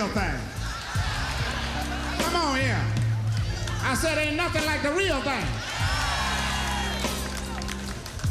real 0.00 0.08
thing. 0.14 0.40
Come 2.24 2.36
on 2.36 2.58
here. 2.58 2.80
I 3.82 3.94
said 3.94 4.16
ain't 4.16 4.34
nothing 4.34 4.64
like 4.64 4.82
the 4.82 4.92
real 4.92 5.20
thing. 5.20 5.44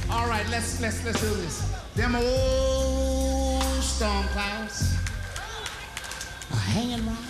All 0.10 0.28
right, 0.28 0.48
let's 0.50 0.82
let's 0.82 1.06
let's 1.06 1.22
do 1.22 1.30
this. 1.36 1.72
Them 1.94 2.16
old 2.16 3.62
storm 3.84 4.26
clouds 4.30 4.96
are 6.52 6.58
hanging 6.74 7.06
around. 7.06 7.29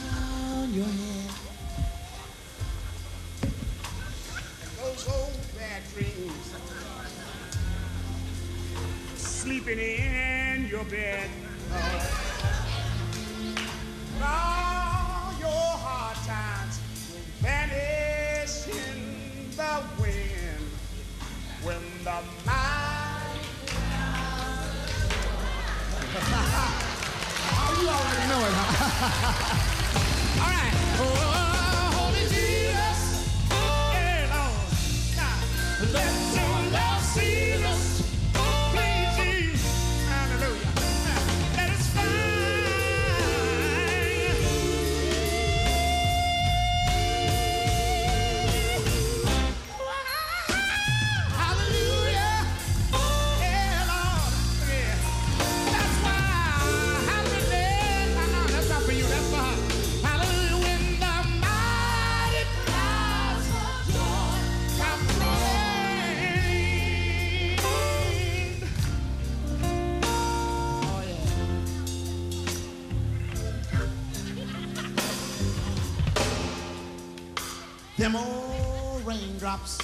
teardrops 79.50 79.80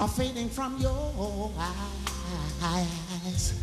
are 0.00 0.08
fading 0.08 0.48
from 0.48 0.78
your 0.78 1.52
eyes. 2.62 3.58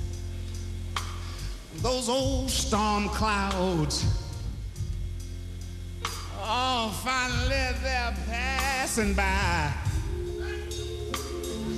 Those 1.78 2.10
old 2.10 2.50
storm 2.50 3.10
clouds 3.10 4.06
oh, 6.42 7.02
finally 7.04 7.80
they're 7.82 8.16
passing 8.28 9.14
by. 9.14 9.74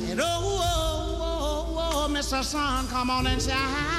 And 0.10 0.20
oh, 0.20 0.26
oh, 0.26 1.18
oh, 1.22 1.76
oh, 1.78 2.06
oh 2.06 2.10
Mr. 2.12 2.44
Sun, 2.44 2.88
come 2.88 3.10
on 3.10 3.28
and 3.28 3.42
shine. 3.42 3.91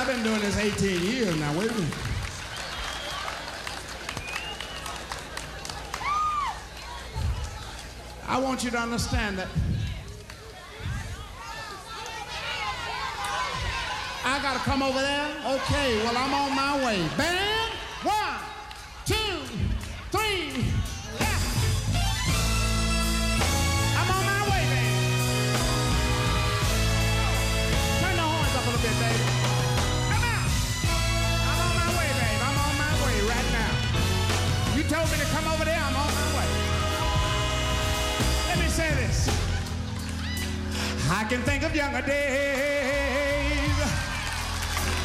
I've 0.00 0.06
been 0.06 0.22
doing 0.22 0.40
this 0.40 0.56
18 0.56 1.02
years 1.02 1.38
now. 1.38 1.52
Wait 1.58 1.70
a 1.70 1.74
minute. 1.74 1.94
I 8.26 8.40
want 8.40 8.64
you 8.64 8.70
to 8.70 8.78
understand 8.78 9.36
that 9.36 9.48
I 14.24 14.40
gotta 14.40 14.60
come 14.60 14.82
over 14.82 14.98
there. 14.98 15.28
Okay, 15.44 16.02
well 16.02 16.16
I'm 16.16 16.32
on 16.32 16.56
my 16.56 16.86
way. 16.86 17.06
Bam! 17.18 17.49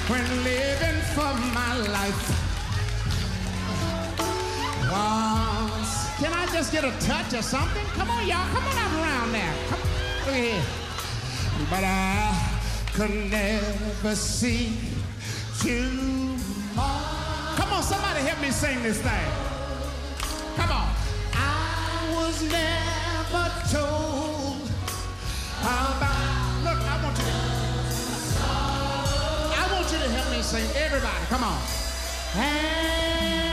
when 0.07 0.43
living 0.43 1.01
for 1.13 1.33
my 1.53 1.75
life. 1.91 2.29
Once, 4.89 6.07
can 6.19 6.31
I 6.31 6.47
just 6.53 6.71
get 6.71 6.85
a 6.85 6.91
touch 7.05 7.33
or 7.33 7.41
something? 7.41 7.85
Come 7.87 8.09
on, 8.09 8.25
y'all, 8.27 8.47
come 8.53 8.63
on 8.63 8.77
up 8.77 8.93
around 8.93 9.31
there. 9.33 9.53
Come, 9.67 9.79
look 10.25 10.35
here. 10.35 10.63
But 11.69 11.83
I 11.83 12.59
could 12.93 13.29
never 13.29 14.15
see 14.15 14.77
tomorrow. 15.59 16.35
Come 17.57 17.73
on, 17.73 17.83
somebody 17.83 18.21
help 18.21 18.41
me 18.41 18.51
sing 18.51 18.81
this 18.83 19.01
thing. 19.01 19.31
Come 20.55 20.71
on. 20.71 20.87
I 21.33 22.13
was 22.15 22.41
never 22.43 23.51
told 23.69 24.69
about 25.61 26.14
sing. 30.55 30.81
Everybody, 30.81 31.25
come 31.27 31.43
on. 31.43 31.59
Hey. 32.33 33.44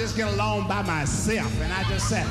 just 0.00 0.16
get 0.16 0.32
along 0.32 0.66
by 0.66 0.80
myself. 0.80 1.60
And 1.60 1.70
I 1.70 1.82
just 1.84 2.08
said, 2.08 2.26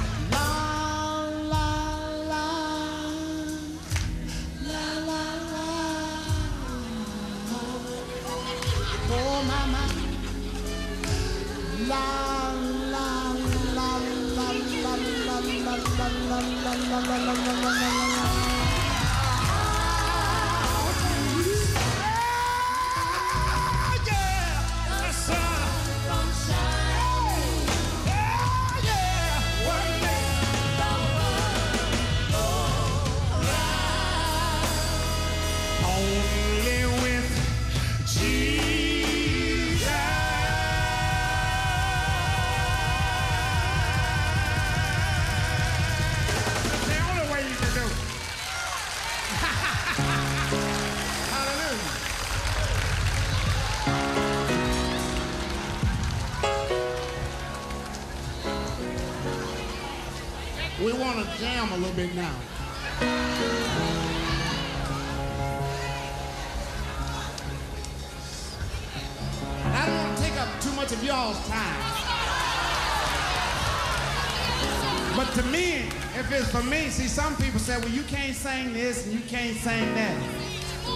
sing 78.39 78.71
this 78.71 79.05
and 79.05 79.13
you 79.13 79.19
can't 79.27 79.57
sing 79.57 79.93
that. 79.95 80.17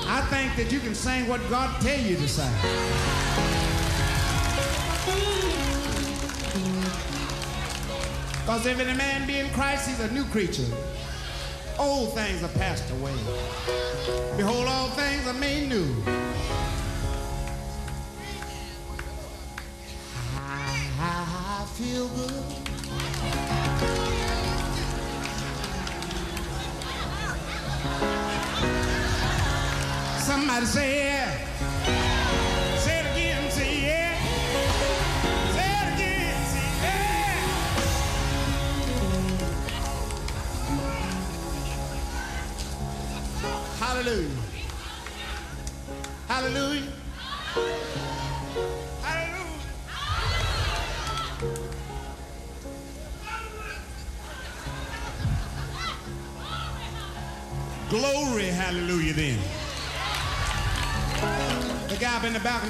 I 0.08 0.22
think 0.30 0.56
that 0.56 0.72
you 0.72 0.80
can 0.80 0.96
sing 0.96 1.28
what 1.28 1.42
God 1.50 1.70
tell 1.82 2.00
you 2.00 2.16
to 2.16 2.28
sing. 2.28 2.50
Because 8.40 8.66
if 8.66 8.80
any 8.80 8.98
man 8.98 9.28
be 9.28 9.40
in 9.40 9.50
Christ, 9.50 9.90
he's 9.90 10.00
a 10.00 10.10
new 10.14 10.24
creature. 10.26 10.64
Old 11.78 12.14
things 12.14 12.44
are 12.44 12.54
passed 12.60 12.90
away. 12.92 13.16
Behold, 14.38 14.68
all 14.68 14.88
things 14.92 15.28
are 15.28 15.34
made 15.34 15.68
new. 15.68 16.23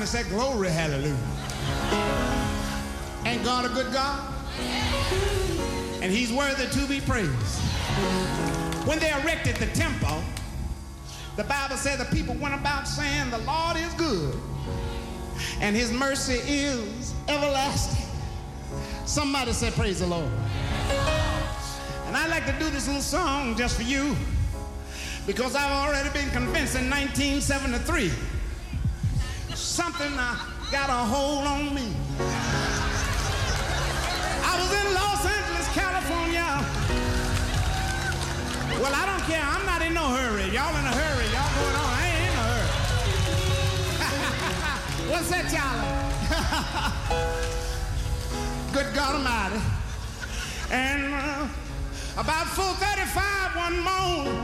and 0.04 0.10
say, 0.10 0.24
Glory, 0.24 0.68
hallelujah. 0.68 1.16
Ain't 3.26 3.42
God 3.46 3.64
a 3.64 3.70
good 3.70 3.94
God? 3.94 4.34
And 6.02 6.12
he's 6.12 6.30
worthy 6.30 6.68
to 6.68 6.88
be 6.90 7.00
praised. 7.00 7.62
When 8.86 9.00
they 9.00 9.12
erected 9.12 9.56
the 9.56 9.68
temple, 9.68 10.22
the 11.38 11.46
Bible 11.46 11.78
said 11.78 12.00
the 12.00 12.16
people 12.16 12.36
went 12.36 12.54
about 12.54 12.86
saying, 12.86 13.30
The 13.30 13.38
Lord 13.40 13.78
is 13.78 13.94
good, 13.94 14.36
and 15.62 15.74
his 15.74 15.90
mercy 15.94 16.42
is 16.52 17.14
everlasting. 17.30 18.06
Somebody 19.06 19.54
said, 19.54 19.72
Praise 19.72 20.02
the 20.02 20.08
Lord. 20.08 20.30
And 22.08 22.18
I'd 22.18 22.30
like 22.30 22.46
to 22.48 22.60
do 22.60 22.70
this 22.70 22.88
little 22.88 23.02
song 23.02 23.56
just 23.56 23.78
for 23.78 23.84
you 23.84 24.18
because 25.26 25.56
I've 25.56 25.72
already 25.72 26.10
been 26.10 26.30
convinced 26.32 26.76
in 26.76 26.90
1973 26.90 28.12
something 30.04 30.20
I 30.20 30.36
got 30.72 30.90
a 30.90 31.06
hold 31.08 31.48
on 31.48 31.74
me. 31.74 31.88
I 34.44 34.54
was 34.60 34.72
in 34.80 34.88
Los 35.00 35.26
Angeles, 35.26 35.68
California. 35.72 36.48
Well, 38.82 38.94
I 38.94 39.06
don't 39.06 39.24
care. 39.24 39.42
I'm 39.42 39.66
not 39.66 39.82
in 39.82 39.94
no 39.94 40.08
hurry. 40.10 40.52
Y'all 40.52 40.76
in 40.76 40.86
a 40.86 40.96
hurry. 41.02 41.28
Y'all 41.32 41.52
going 41.56 41.76
on. 41.82 41.88
I 41.88 42.04
ain't 42.10 42.20
in 42.28 42.36
a 42.36 42.46
hurry. 42.52 42.70
What's 45.12 45.30
that, 45.30 45.48
y'all? 45.56 45.80
Good 48.74 48.94
God 48.94 49.16
Almighty. 49.16 49.62
And 50.72 51.14
uh, 51.14 51.48
about 52.18 52.48
4:35 52.48 53.56
one 53.56 53.80
morning, 53.80 54.36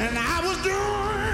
and 0.00 0.18
I 0.18 0.40
was 0.46 0.58
doing 0.62 1.25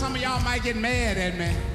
some 0.00 0.14
of 0.14 0.22
y'all 0.22 0.42
might 0.42 0.62
get 0.62 0.76
mad 0.76 1.18
at 1.18 1.36
me. 1.36 1.69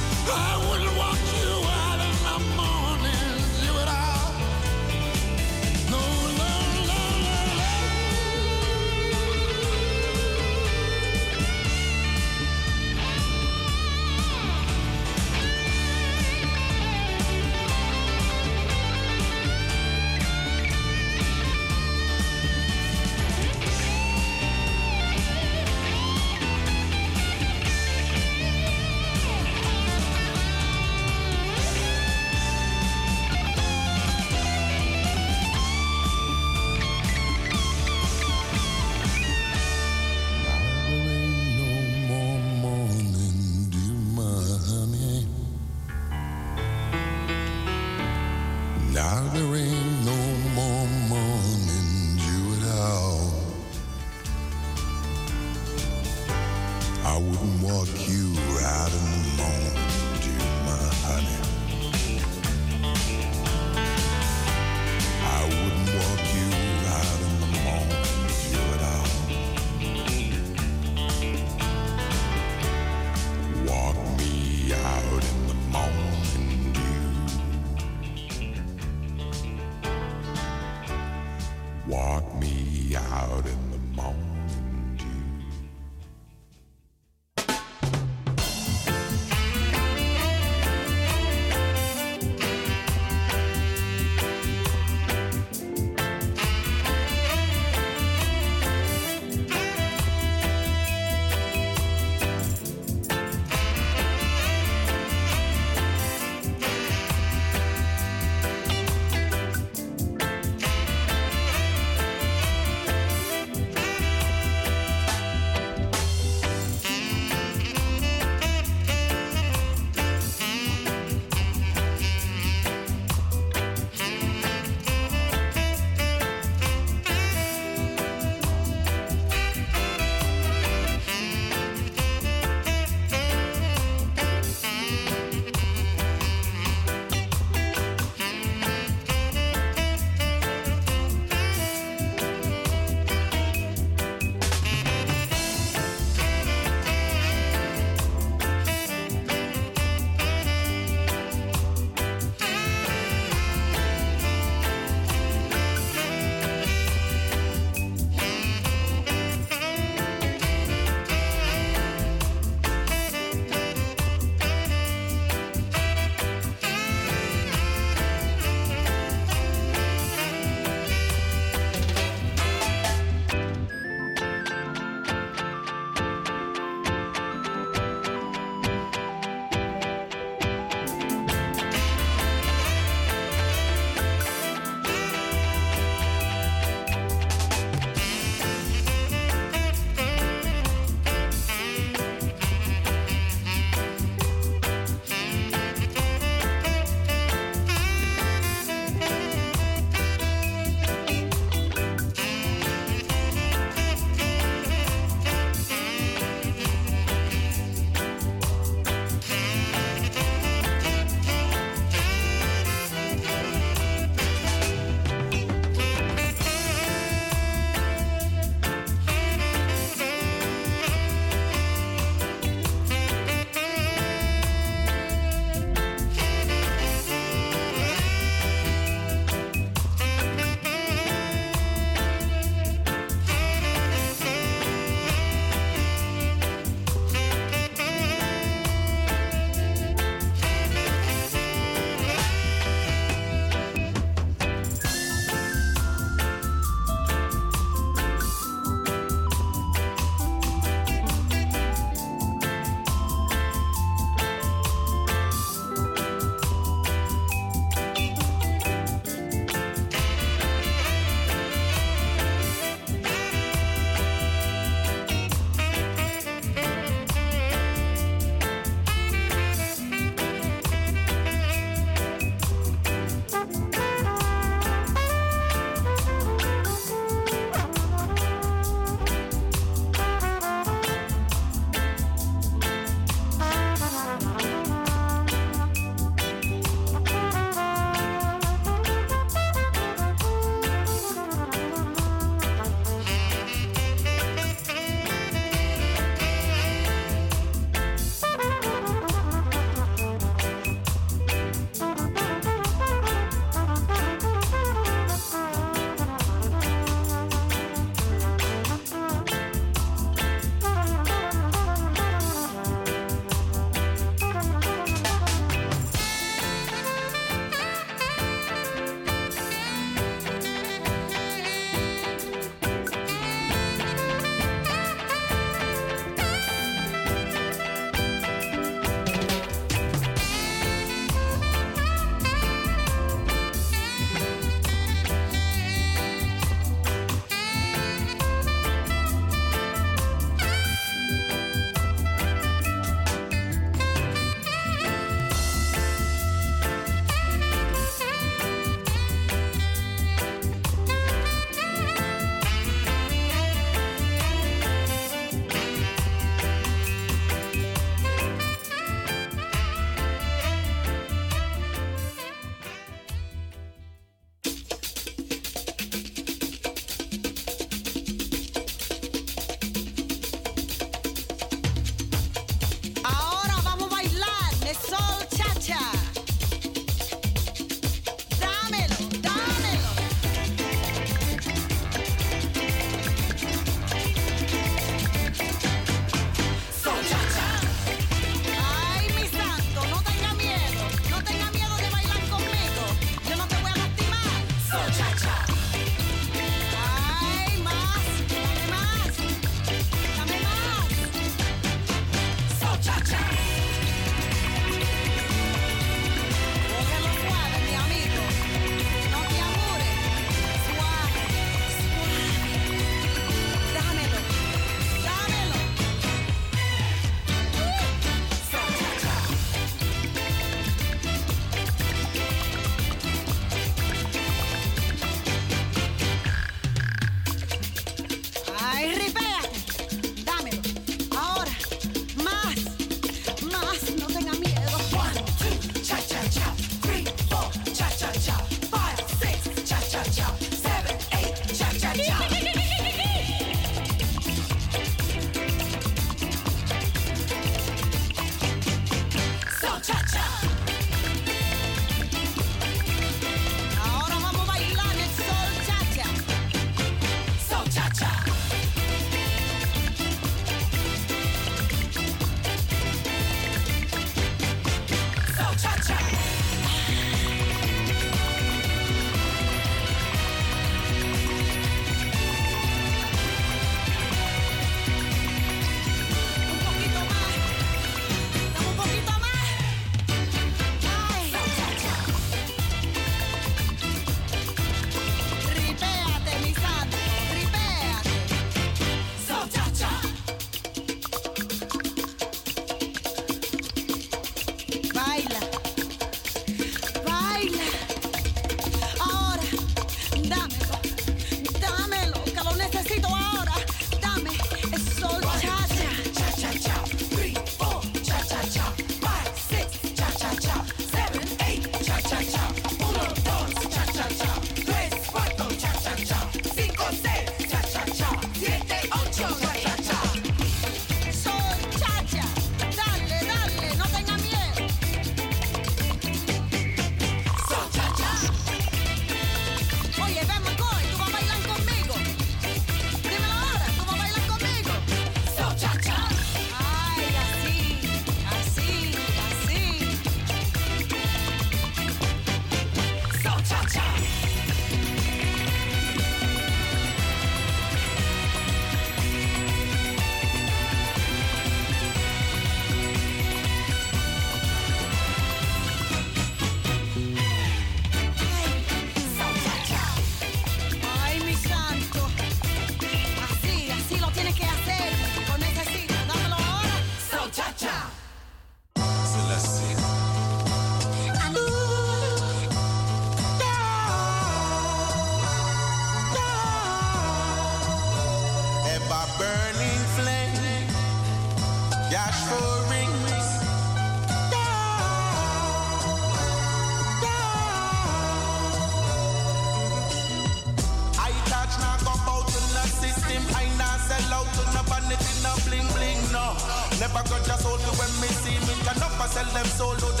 sell 599.11 599.25
them 599.33 599.45
solo 599.57 600.00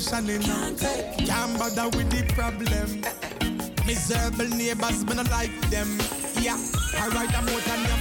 situation 0.00 0.28
in. 0.28 1.26
Can't 1.26 1.58
bother 1.58 1.88
with 1.96 2.10
the 2.10 2.22
problem. 2.34 3.00
Miserable 3.86 4.48
neighbors, 4.56 5.04
but 5.04 5.18
I 5.18 5.22
like 5.30 5.70
them. 5.70 5.88
Yeah, 6.40 6.58
I 7.00 7.08
write 7.08 7.32
a 7.32 7.42
more 7.42 7.60
than 7.60 7.80
your. 7.88 7.96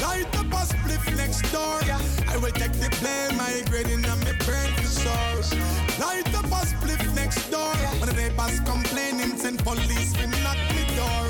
Light 0.00 0.32
up 0.38 0.46
a 0.46 0.62
spliff 0.64 1.04
next 1.16 1.42
door. 1.52 1.80
Yeah, 1.84 2.00
I 2.28 2.36
will 2.38 2.50
take 2.50 2.72
the 2.72 2.88
blame. 3.00 3.36
My 3.36 3.62
grade 3.68 3.88
and 3.88 4.02
my 4.02 4.32
brain 4.44 4.72
to 4.76 4.86
source. 4.86 5.52
Light 5.98 6.32
up 6.34 6.46
a 6.46 6.60
spliff 6.64 7.14
next 7.14 7.50
door. 7.50 7.72
Yeah, 7.82 7.92
when 8.00 8.08
the 8.08 8.14
neighbors 8.14 8.60
complaining, 8.60 9.36
send 9.36 9.58
police 9.64 10.12
to 10.14 10.26
knock 10.44 10.60
me 10.72 10.82
door. 10.96 11.24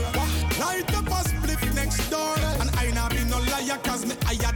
Light 0.61 0.91
up 0.95 1.07
a 1.07 1.21
spliff 1.27 1.75
next 1.75 2.09
door. 2.11 2.37
And 2.61 2.71
I 2.77 2.91
not 2.93 3.11
be 3.11 3.25
no 3.25 3.39
liar, 3.39 3.79
cause 3.83 4.07
me 4.07 4.15
I 4.27 4.35
had 4.35 4.56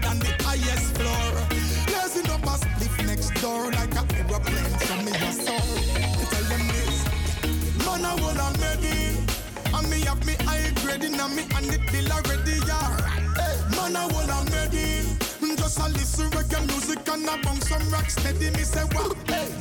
Man, 7.86 8.04
I 8.04 8.14
will 8.16 8.40
already. 8.40 9.16
And 9.72 9.90
me 9.90 10.00
have 10.06 10.24
me 10.26 10.34
and 11.56 11.66
me 11.68 11.74
it 11.74 11.90
yeah. 12.66 12.96
Man, 13.76 13.96
I. 13.96 14.10
Just 15.70 16.18
a 16.18 16.22
reggae 16.36 16.66
music 16.66 17.08
and 17.08 17.30
I 17.30 17.40
bounce 17.42 17.68
some 17.68 17.88
rock 17.90 18.10
steady. 18.10 18.50
Me 18.50 18.64
say 18.64 18.82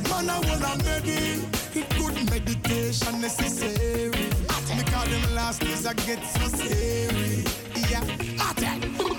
man, 0.08 0.28
I 0.28 0.40
will 0.40 0.64
already. 0.64 1.40
It 1.72 1.88
good 1.96 2.14
meditation 2.28 3.20
necessary. 3.20 4.10
Me 4.76 4.82
call 4.90 5.06
them 5.06 5.34
last 5.36 5.60
days 5.60 5.86
I 5.86 5.94
get 5.94 6.20
so 6.24 6.48
scary. 6.48 7.44
Yeah 7.88 9.09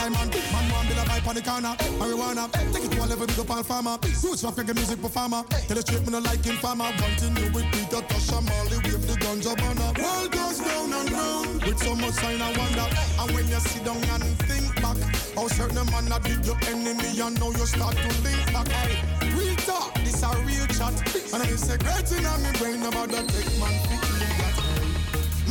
time 0.00 0.12
man. 0.12 0.28
Man 0.52 0.64
want 0.72 0.88
build 0.88 1.00
a 1.00 1.04
vibe 1.08 1.28
on 1.28 1.34
the 1.34 1.42
corner. 1.42 1.74
Marijuana, 2.00 2.44
take 2.72 2.84
it 2.84 2.90
to 2.92 3.04
a 3.04 3.06
level 3.06 3.26
big 3.26 3.38
up 3.38 3.50
all 3.50 3.62
farmer. 3.62 3.96
Roots 4.22 4.44
of 4.44 4.56
reggae 4.56 4.74
music 4.74 5.00
performer. 5.02 5.42
Tell 5.68 5.76
the 5.76 5.82
truth, 5.82 6.04
me 6.06 6.12
no 6.12 6.18
like 6.18 6.46
informer. 6.46 6.88
One 7.04 7.14
thing 7.20 7.36
you 7.36 7.48
with 7.52 7.68
Peter 7.72 8.00
Tosh 8.08 8.32
and 8.32 8.46
Marley 8.48 8.78
with 8.84 9.04
the 9.08 9.14
ganja 9.20 9.52
burner. 9.60 9.90
World 10.00 10.30
goes 10.32 10.58
round 10.64 10.94
and 10.94 11.12
round 11.12 11.62
with 11.64 11.78
so 11.78 11.94
much 11.94 12.16
sign 12.16 12.40
and 12.40 12.56
wonder. 12.56 12.88
And 13.20 13.28
when 13.34 13.46
you 13.48 13.60
sit 13.60 13.84
down 13.84 14.00
and 14.00 14.24
think 14.48 14.74
back, 14.80 14.98
how 15.36 15.48
certain 15.48 15.86
man 15.92 16.06
that 16.08 16.22
did 16.24 16.44
your 16.46 16.58
enemy, 16.68 17.20
and 17.20 17.38
know 17.38 17.50
you 17.52 17.66
start 17.66 17.96
to 17.96 18.10
think 18.24 18.40
back. 18.52 18.68
Hey, 18.68 18.96
real 19.36 19.56
talk, 19.68 19.94
this 20.04 20.22
a 20.22 20.30
real 20.48 20.66
chat. 20.72 20.96
And 21.32 21.42
I 21.42 21.46
say 21.56 21.76
great 21.76 22.08
in 22.16 22.24
my 22.24 22.52
brain 22.58 22.80
about 22.88 23.08
the 23.12 23.20
big 23.28 23.48
man. 23.60 23.74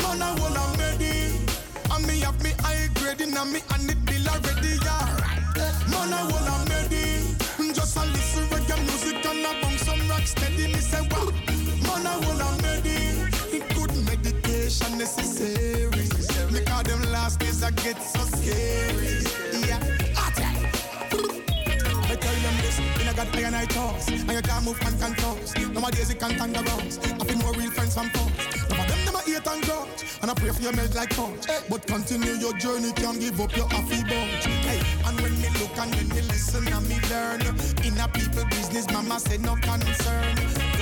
Man, 0.02 0.22
I 0.22 0.34
will 0.34 0.58
have 0.58 0.78
made. 0.78 1.49
And 2.00 2.08
me 2.08 2.20
have 2.22 2.42
me 2.42 2.52
high 2.60 2.88
grade 2.96 3.20
in 3.20 3.36
and 3.36 3.52
me 3.52 3.60
and 3.74 3.92
it 3.92 4.06
bill 4.06 4.28
already, 4.30 4.80
yeah. 4.86 5.06
Man, 5.92 6.14
I 6.14 6.24
wanna 6.32 6.56
ready. 6.72 7.36
Just 7.74 7.98
a 7.98 8.06
listen 8.06 8.46
reggae 8.48 8.80
music 8.86 9.26
and 9.26 9.46
I 9.46 9.62
bump 9.62 9.78
some 9.80 10.08
rock 10.08 10.26
steady. 10.26 10.68
Me 10.68 10.80
say, 10.80 11.02
wow. 11.12 11.30
Man, 11.84 12.08
I 12.08 12.16
wanna 12.24 12.50
ready. 12.64 13.28
Good 13.76 13.92
meditation 14.08 14.98
necessary. 14.98 16.08
Me 16.54 16.62
call 16.64 16.84
them 16.84 17.02
last 17.12 17.40
days 17.42 17.64
I 17.64 17.72
get 17.72 18.02
so 18.02 18.22
scary. 18.22 19.20
Yeah. 19.68 19.84
I 22.12 22.16
tell 22.16 22.34
them 22.34 22.56
this, 22.62 22.80
in 22.80 23.08
a 23.10 23.14
got 23.14 23.36
iron 23.36 23.54
I 23.56 23.66
toss, 23.66 24.08
and 24.08 24.32
you 24.32 24.42
can't 24.42 24.64
move 24.64 24.80
and 24.86 25.00
can 25.02 25.16
toss. 25.16 25.54
Nowadays 25.58 26.10
it 26.10 26.20
can't 26.20 26.38
tangle 26.38 26.64
I 26.64 27.26
feel 27.26 27.38
more 27.40 27.54
real 27.54 27.72
friends 27.72 27.94
from 27.94 28.10
foes. 28.12 28.39
Never 29.20 29.40
hate 29.40 29.48
and 29.48 29.64
grudge 29.64 30.06
And 30.22 30.32
I 30.32 30.34
pray 30.34 30.50
for 30.50 30.62
you 30.62 30.72
melt 30.72 30.96
like 30.96 31.16
punch. 31.16 31.46
But 31.70 31.86
continue 31.88 32.34
your 32.34 32.54
journey, 32.54 32.92
can't 32.94 33.20
give 33.20 33.40
up 33.40 33.56
your 33.56 33.68
happy 33.68 34.02
bunch. 34.04 34.46
Hey, 34.46 34.82
and 35.06 35.20
when 35.22 35.34
me 35.42 35.50
look 35.60 35.78
and 35.78 35.94
when 35.96 36.10
me 36.10 36.22
listen 36.22 36.68
and 36.68 36.88
me 36.88 37.00
learn 37.10 37.42
In 37.84 37.98
a 38.00 38.08
people 38.08 38.46
business, 38.46 38.90
mama 38.92 39.20
said 39.20 39.42
no 39.42 39.56
concern. 39.56 40.36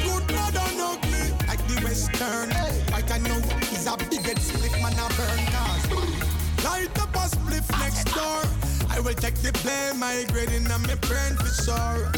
Good 0.03 0.27
bad 0.27 0.55
and 0.55 0.81
ugly, 0.81 1.47
like 1.47 1.65
the 1.67 1.81
western. 1.83 2.49
Right 2.91 3.11
I 3.11 3.17
know 3.19 3.37
is 3.71 3.87
a 3.87 3.97
big 3.97 4.21
head 4.21 4.39
split 4.39 4.71
man 4.81 4.93
a 4.93 5.07
burn 5.15 5.45
cause 5.53 6.63
Light 6.63 6.99
up 6.99 7.15
a 7.15 7.25
spliff 7.29 7.69
next 7.79 8.13
door. 8.13 8.66
I 8.97 8.99
will 8.99 9.13
take 9.13 9.35
the 9.35 9.51
blame, 9.61 9.99
my 9.99 10.25
grading 10.33 10.65
and 10.65 10.87
my 10.87 10.95
brain 11.05 11.35
for 11.37 11.53
sure. 11.61 12.09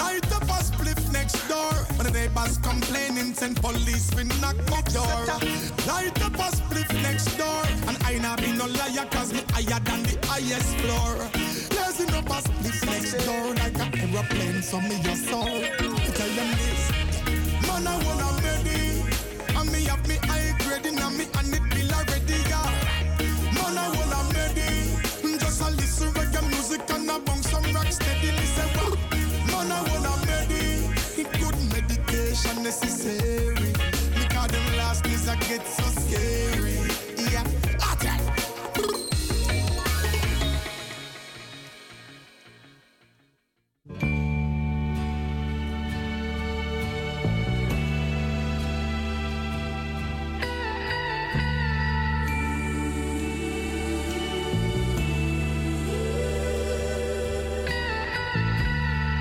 Light 0.00 0.24
up 0.32 0.48
a 0.48 0.58
spliff 0.64 1.12
next 1.12 1.36
door. 1.46 1.74
When 1.96 2.06
the 2.06 2.10
neighbors 2.10 2.56
complaining, 2.56 3.34
send 3.34 3.60
police 3.60 4.08
we 4.16 4.24
knock 4.40 4.56
my 4.72 4.80
door. 4.96 5.26
Light 5.84 6.16
up 6.24 6.32
a 6.32 6.48
spliff 6.56 6.88
next 7.02 7.36
door. 7.36 7.62
And 7.86 7.98
I 8.04 8.16
not 8.16 8.40
be 8.40 8.50
no 8.52 8.64
liar, 8.64 9.04
cause 9.10 9.34
me 9.34 9.44
higher 9.50 9.78
than 9.84 10.04
the 10.04 10.16
highest 10.24 10.72
floor. 10.80 11.20
Blazing 11.68 12.14
up 12.16 12.24
a 12.24 12.40
spliff 12.48 12.80
next 12.86 13.12
door. 13.26 13.52
Like 13.60 13.76
an 13.76 13.92
aeroplane, 14.00 14.62
so 14.62 14.80
me 14.80 14.96
your 15.04 15.16
soul. 15.16 15.60
Tell 16.16 16.32
them 16.32 16.50
this. 16.56 16.82
Man, 17.68 17.86
I 17.86 17.94
wanna 18.08 18.30
ready. 18.40 19.04
And 19.54 19.70
me 19.70 19.84
have 19.84 20.08
me 20.08 20.16
high 20.24 20.56
grading 20.64 20.98
and 20.98 21.18
me 21.18 21.26
scary. 35.60 36.80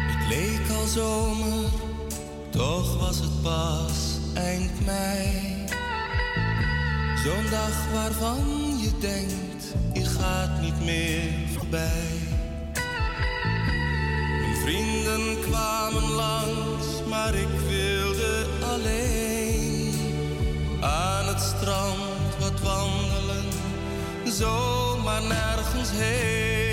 Het 0.07 0.27
leek 0.29 0.69
al 0.79 0.87
zomer, 0.87 1.69
toch 2.49 2.97
was 2.99 3.19
het 3.19 3.41
pas 3.41 4.17
eind 4.33 4.85
mei. 4.85 5.40
Zo'n 7.23 7.49
dag 7.49 7.91
waarvan 7.93 8.45
je 8.77 8.91
denkt, 8.99 9.75
je 9.93 10.05
gaat 10.05 10.61
niet 10.61 10.83
meer 10.85 11.31
voorbij. 11.57 12.07
Mijn 14.41 14.55
vrienden 14.55 15.41
kwamen 15.41 16.11
langs, 16.11 16.85
maar 17.09 17.35
ik 17.35 17.47
wilde 17.69 18.45
alleen 18.61 19.93
aan 20.81 21.27
het 21.27 21.41
strand 21.41 22.35
wat 22.39 22.59
wandelen, 22.61 23.45
zomaar 24.23 25.21
nergens 25.21 25.89
heen. 25.91 26.67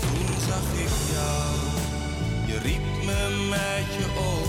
Toen 0.00 0.40
zag 0.48 0.72
ik 0.84 0.94
jou, 1.12 1.54
je 2.46 2.58
riep 2.58 3.04
me 3.04 3.46
met 3.50 3.94
je 3.98 4.06
ogen. 4.18 4.43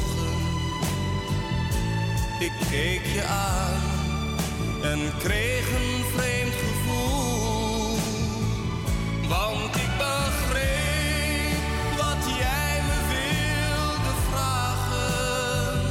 Ik 2.40 2.52
keek 2.70 3.06
je 3.06 3.24
aan 3.24 3.82
en 4.82 5.18
kreeg 5.18 5.70
een 5.70 6.04
vreemd 6.14 6.54
gevoel. 6.54 7.98
Want 9.28 9.76
ik 9.76 9.90
begreep 9.98 11.64
wat 11.98 12.36
jij 12.38 12.82
me 12.88 12.98
wilde 13.08 14.14
vragen. 14.30 15.82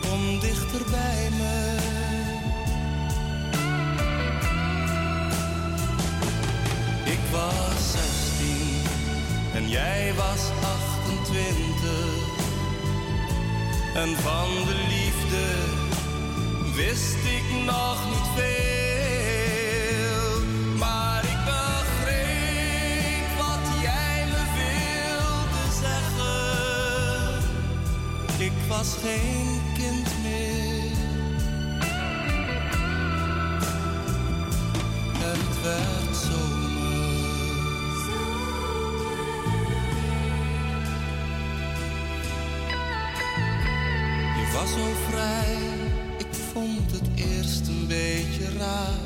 Kom 0.00 0.40
dichter 0.40 0.90
bij 0.90 1.28
me. 1.38 1.76
Ik 7.04 7.20
was 7.30 7.92
16 7.92 8.82
en 9.54 9.68
jij 9.68 10.14
was 10.14 10.50
28. 10.62 12.29
En 14.00 14.16
van 14.16 14.48
de 14.66 14.74
liefde 14.88 15.46
wist 16.74 17.14
ik 17.14 17.44
nog 17.64 18.08
niet 18.08 18.28
veel. 18.36 20.40
Maar 20.78 21.24
ik 21.24 21.38
begreep 21.44 23.36
wat 23.38 23.60
jij 23.82 24.26
me 24.30 24.42
wilde 24.60 25.64
zeggen. 25.80 27.42
Ik 28.38 28.52
was 28.68 28.96
geen 29.02 29.60
kind 29.74 30.08
meer. 30.22 30.98
En 35.22 35.38
het 35.48 35.62
werd 35.62 36.09
was 44.60 44.70
zo 44.70 44.92
vrij, 45.08 45.56
ik 46.18 46.34
vond 46.52 46.90
het 46.92 47.08
eerst 47.14 47.68
een 47.68 47.86
beetje 47.86 48.58
raar. 48.58 49.00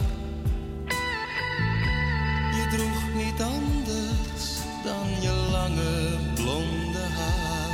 Je 2.53 2.77
droeg 2.77 3.25
niet 3.25 3.41
anders 3.43 4.45
dan 4.85 5.07
je 5.21 5.49
lange 5.51 6.19
blonde 6.35 7.05
haar. 7.19 7.71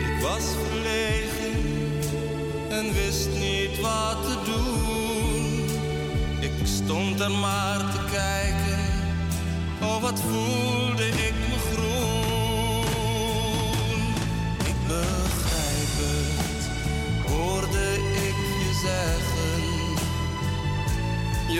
Ik 0.00 0.22
was 0.22 0.44
verlegen 0.68 1.60
en 2.70 2.94
wist 2.94 3.28
niet 3.28 3.80
wat 3.80 4.22
te 4.22 4.36
doen. 4.44 5.64
Ik 6.40 6.66
stond 6.66 7.20
er 7.20 7.30
maar 7.30 7.78
te 7.78 8.04
kijken, 8.12 8.80
oh 9.82 10.02
wat 10.02 10.20
voelde 10.20 11.08
ik 11.08 11.34
me 11.48 11.59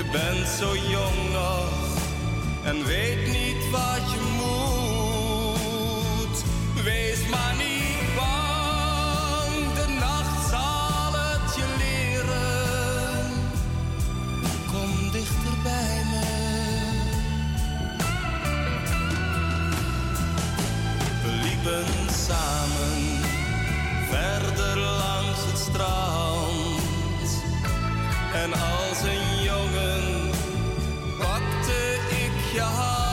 Je 0.00 0.06
bent 0.10 0.48
zo 0.48 0.76
jong 0.76 1.32
nog 1.32 1.72
en 2.64 2.84
weet 2.84 3.26
niet 3.26 3.70
wat 3.70 4.12
je 4.12 4.20
moet. 4.40 6.44
Wees 6.84 7.28
maar 7.28 7.54
niet 7.56 8.14
bang, 8.16 9.72
de 9.74 9.86
nacht 9.98 10.48
zal 10.50 11.12
het 11.12 11.54
je 11.56 11.64
leren. 11.78 13.32
Kom 14.72 15.10
dichter 15.12 15.56
bij 15.62 16.02
me. 16.10 16.28
We 21.22 21.30
liepen 21.42 21.84
samen 22.12 23.20
verder 24.10 24.78
langs 24.78 25.44
het 25.46 25.58
strand. 25.58 26.49
En 28.32 28.52
als 28.52 29.02
een 29.02 29.42
jongen 29.42 30.30
pakte 31.18 31.98
ik 32.10 32.52
je 32.52 32.60
hand. 32.60 33.09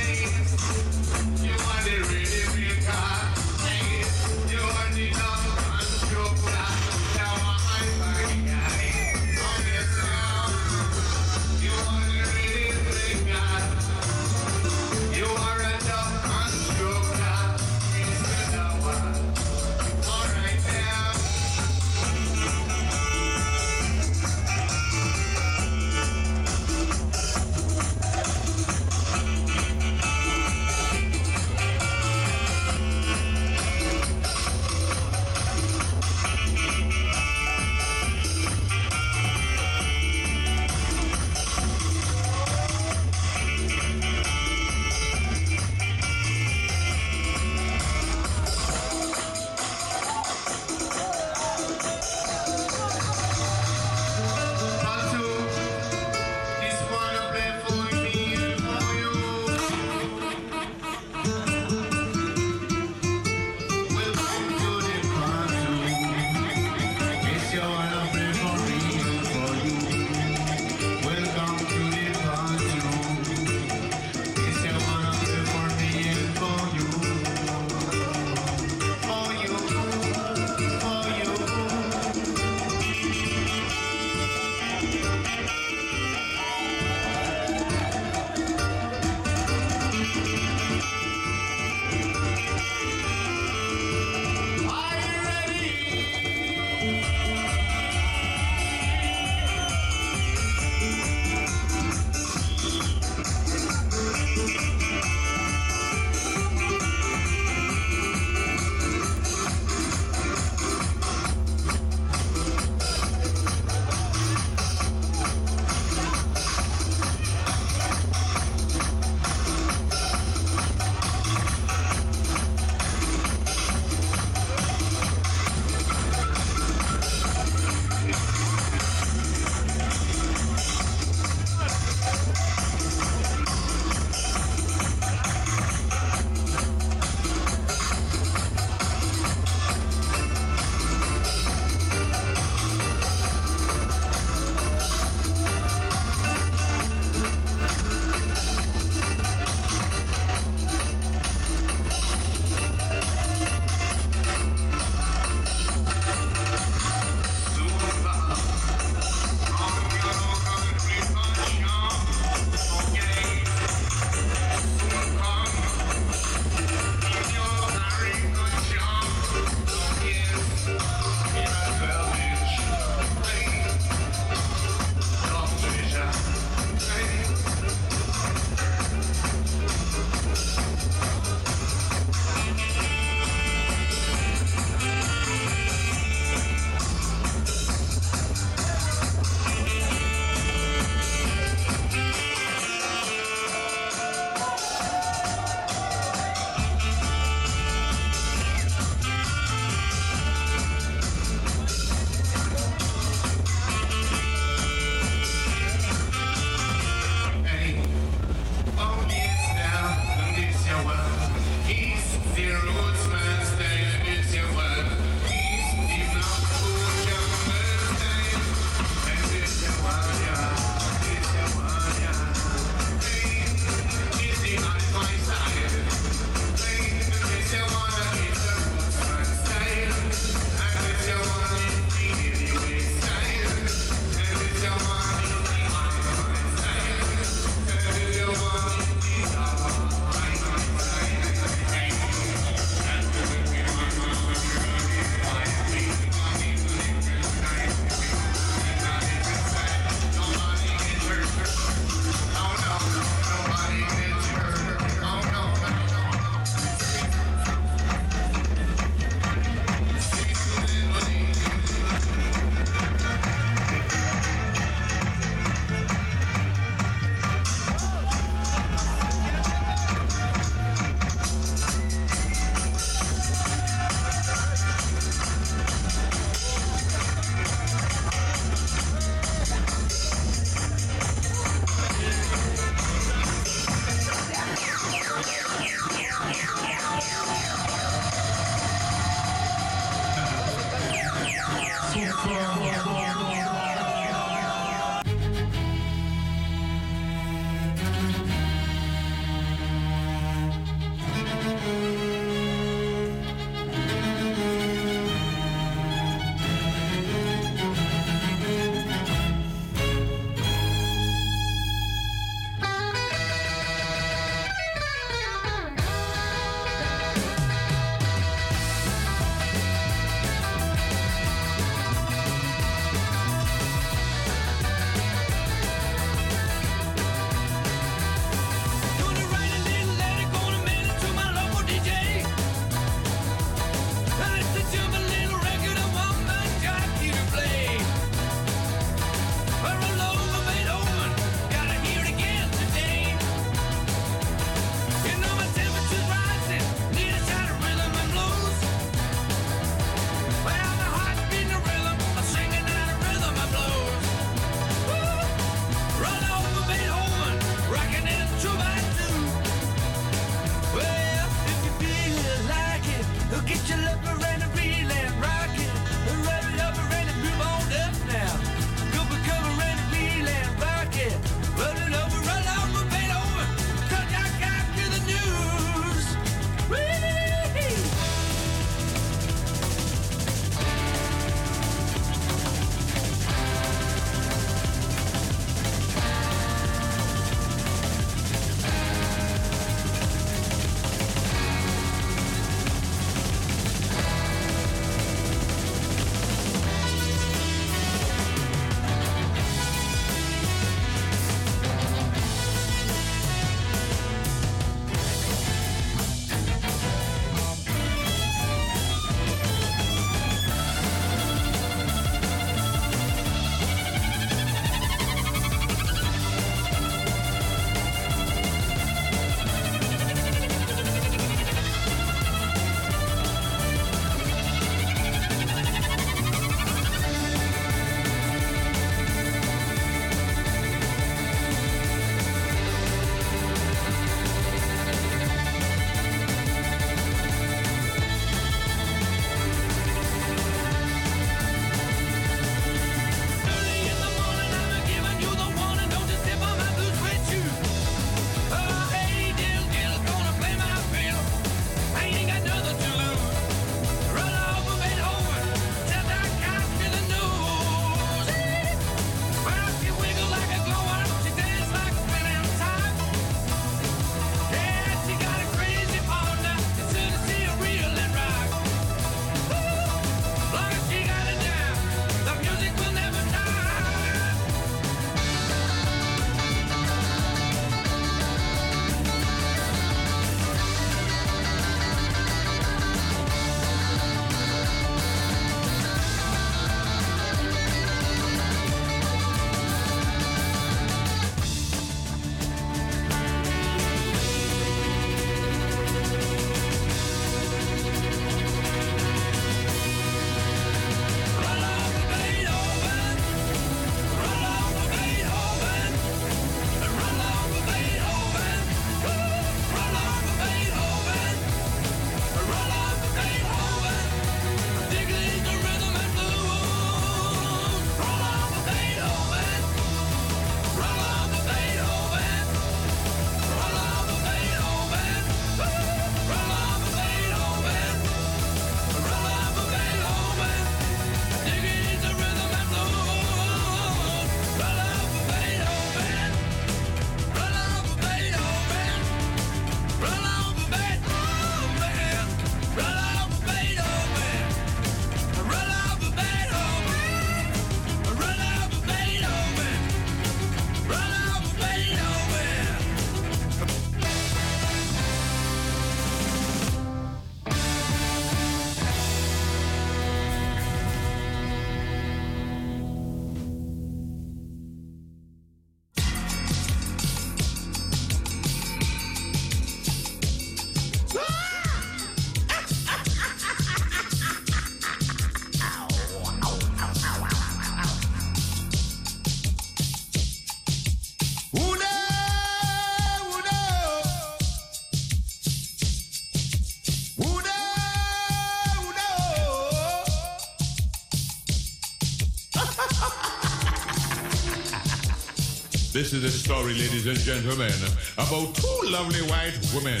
This 596.00 596.14
is 596.14 596.24
a 596.24 596.30
story, 596.30 596.72
ladies 596.72 597.06
and 597.06 597.18
gentlemen, 597.18 597.74
about 598.14 598.54
two 598.54 598.80
lovely 598.88 599.20
white 599.28 599.52
women 599.74 600.00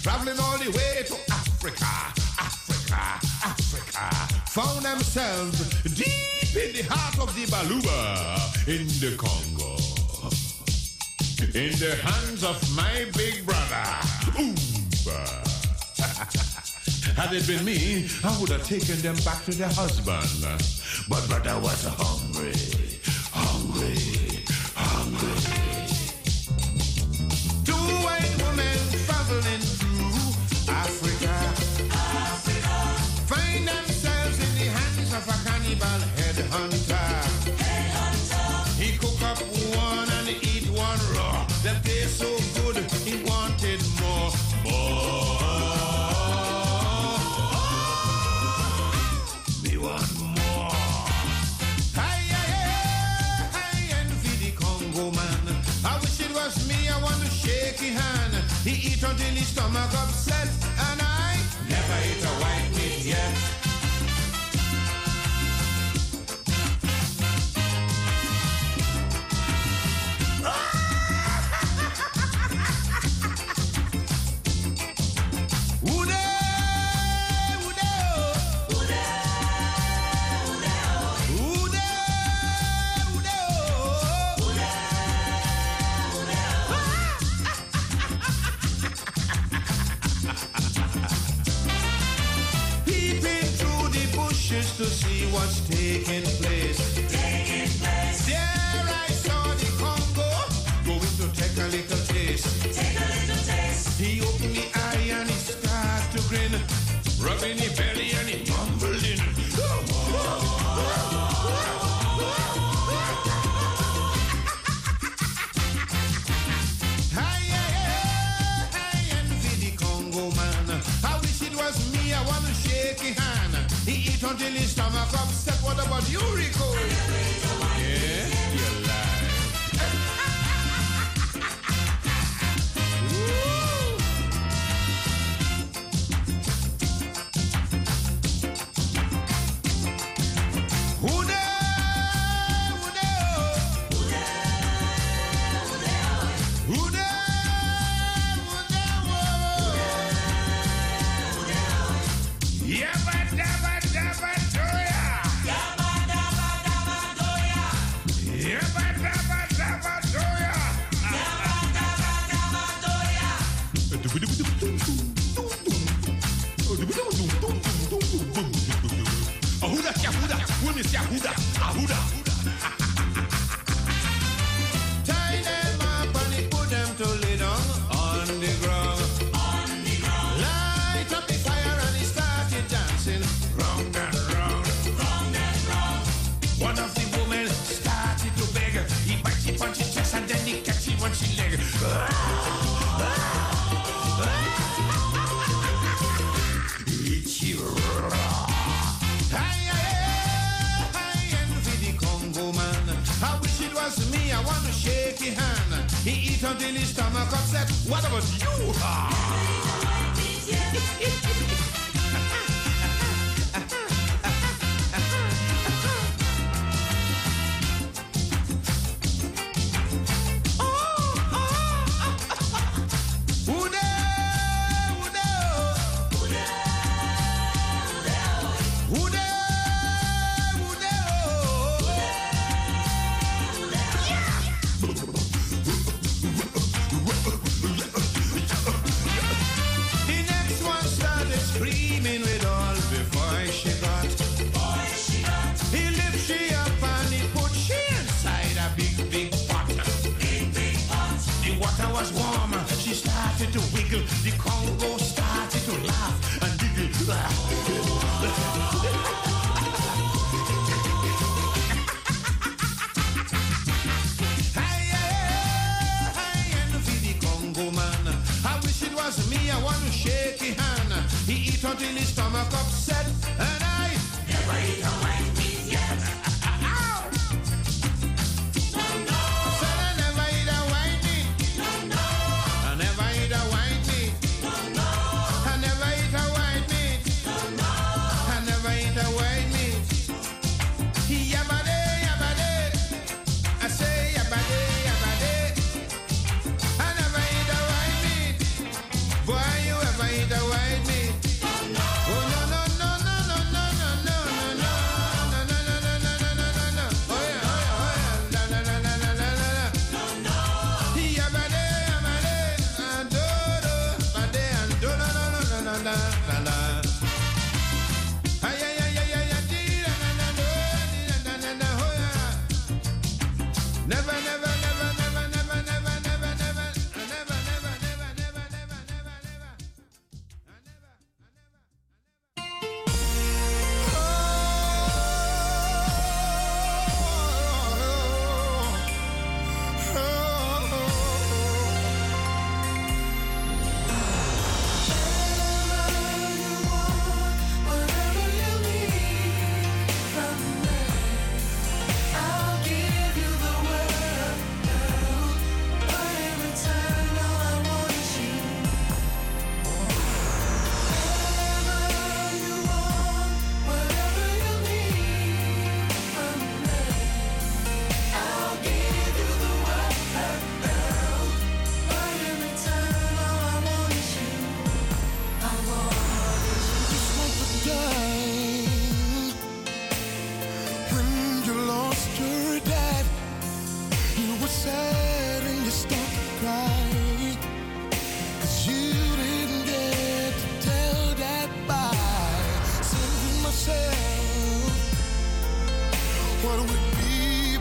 traveling 0.00 0.38
all 0.38 0.58
the 0.58 0.70
way 0.70 1.02
to 1.08 1.14
Africa, 1.28 1.90
Africa, 2.38 3.18
Africa, 3.42 4.14
found 4.46 4.84
themselves 4.84 5.82
deep 5.92 6.54
in 6.54 6.76
the 6.76 6.82
heart 6.88 7.18
of 7.18 7.34
the 7.34 7.46
Baluba 7.46 8.68
in 8.68 8.86
the 9.02 9.16
Congo. 9.18 9.74
In 11.58 11.72
the 11.80 11.96
hands 11.96 12.44
of 12.44 12.56
my 12.76 13.04
big 13.16 13.44
brother, 13.44 13.86
Umba. 14.38 15.18
Had 17.16 17.32
it 17.32 17.44
been 17.48 17.64
me, 17.64 18.06
I 18.22 18.40
would 18.40 18.50
have 18.50 18.64
taken 18.64 19.00
them 19.02 19.16
back 19.24 19.44
to 19.46 19.50
their 19.50 19.66
husband. 19.66 20.62
But 21.08 21.26
brother 21.26 21.58
was 21.60 21.84
home. 21.86 22.13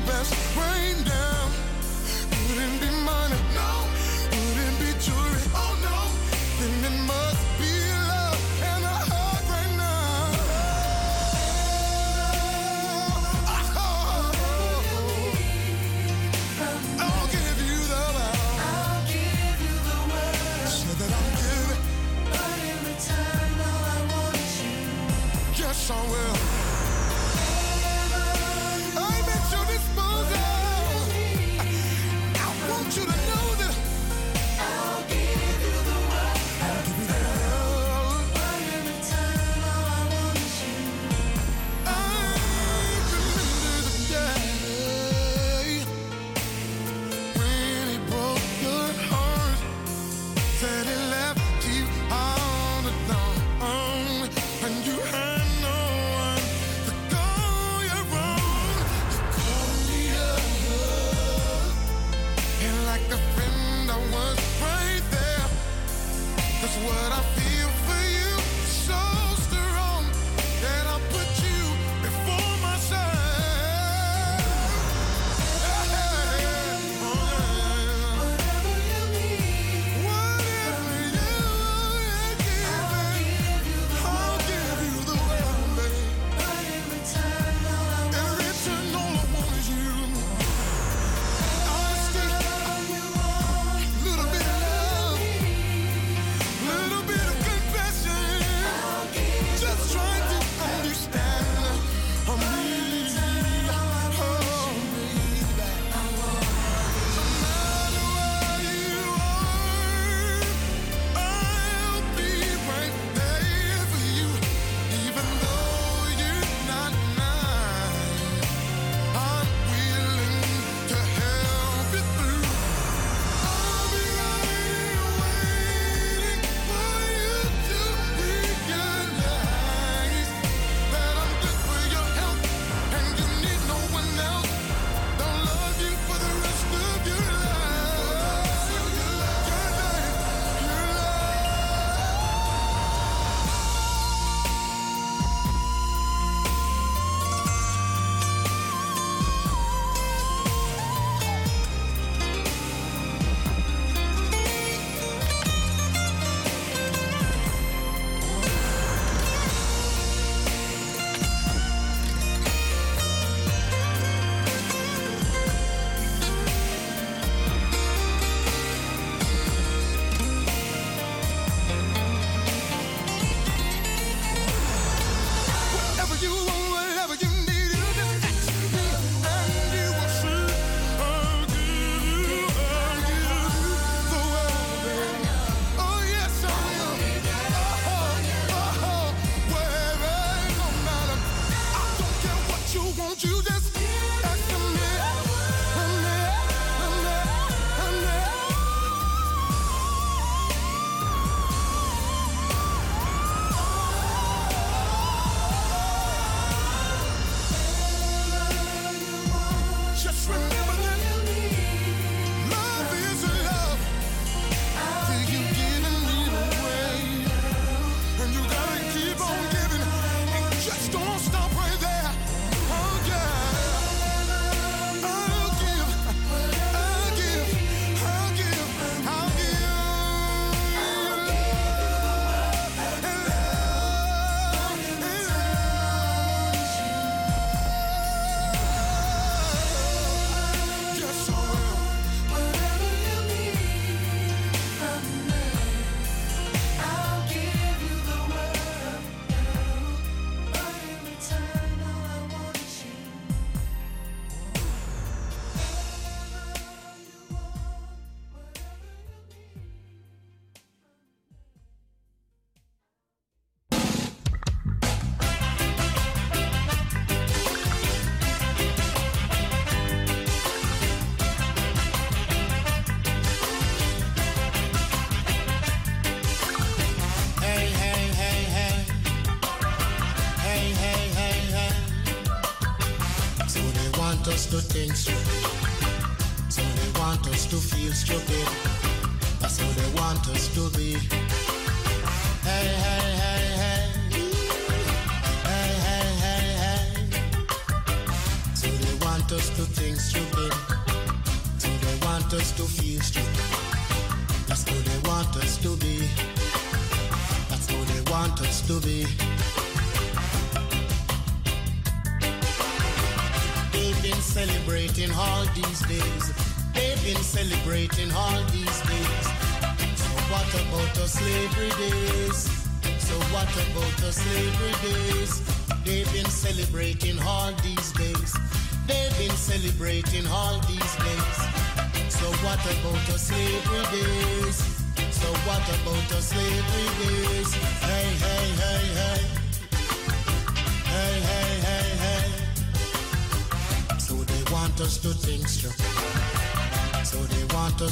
Best 0.06 0.34
right 0.56 0.96
now? 1.06 1.50
Wouldn't 2.50 2.82
be 2.82 2.90
money, 3.06 3.23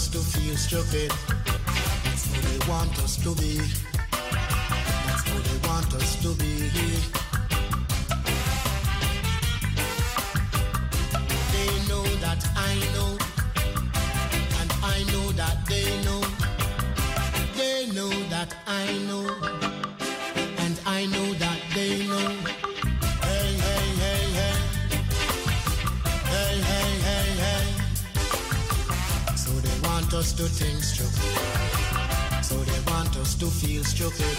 us 0.02 0.07
to 0.07 0.18
feel 0.18 0.57
stupid. 0.57 1.11
That's 2.03 2.26
they 2.26 2.68
want 2.68 2.98
us 3.03 3.18
to 3.18 3.36
be. 3.36 3.80
Us 30.22 30.34
to 30.34 30.43
think 30.43 30.84
stupid. 30.84 32.43
So 32.43 32.56
they 32.56 32.91
want 32.91 33.18
us 33.18 33.34
to 33.41 33.48
feel 33.48 33.84
stupid. 33.84 34.35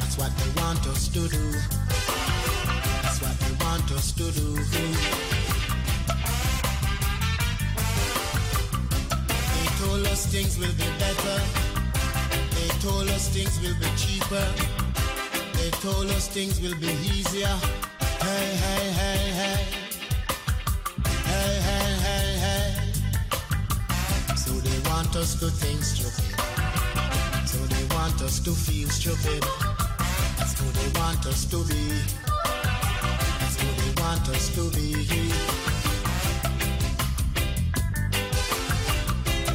That's 0.00 0.16
what 0.16 0.32
they 0.38 0.50
want 0.62 0.86
us 0.86 1.08
to 1.08 1.28
do. 1.28 1.44
That's 3.02 3.20
what 3.20 3.36
they 3.40 3.52
want 3.64 3.90
us 3.92 4.12
to 4.12 4.32
do. 4.32 4.48
They 9.52 9.66
told 9.82 10.06
us 10.06 10.24
things 10.32 10.56
will 10.58 10.76
be 10.82 10.88
better. 11.04 11.38
They 12.56 12.68
told 12.80 13.08
us 13.10 13.28
things 13.28 13.60
will 13.60 13.78
be 13.84 13.90
cheaper. 14.02 14.46
They 15.58 15.70
told 15.82 16.08
us 16.16 16.28
things 16.28 16.62
will 16.62 16.78
be 16.80 16.92
easier. 17.12 17.56
Hey, 18.24 18.56
hey, 18.64 18.90
hey, 19.00 19.32
hey. 19.40 19.77
Want 25.08 25.24
us 25.24 25.40
to 25.40 25.46
think 25.48 25.82
stupid. 25.82 26.38
So 27.48 27.56
they 27.72 27.94
want 27.94 28.20
us 28.20 28.40
to 28.40 28.50
feel 28.50 28.88
stupid. 28.90 29.42
That's 30.36 30.52
who 30.60 30.68
they 30.68 31.00
want 31.00 31.24
us 31.24 31.46
to 31.46 31.64
be. 31.64 31.88
That's 33.40 33.56
who 33.56 33.68
they 33.80 34.02
want 34.02 34.28
us 34.28 34.54
to 34.56 34.68
be. 34.76 34.92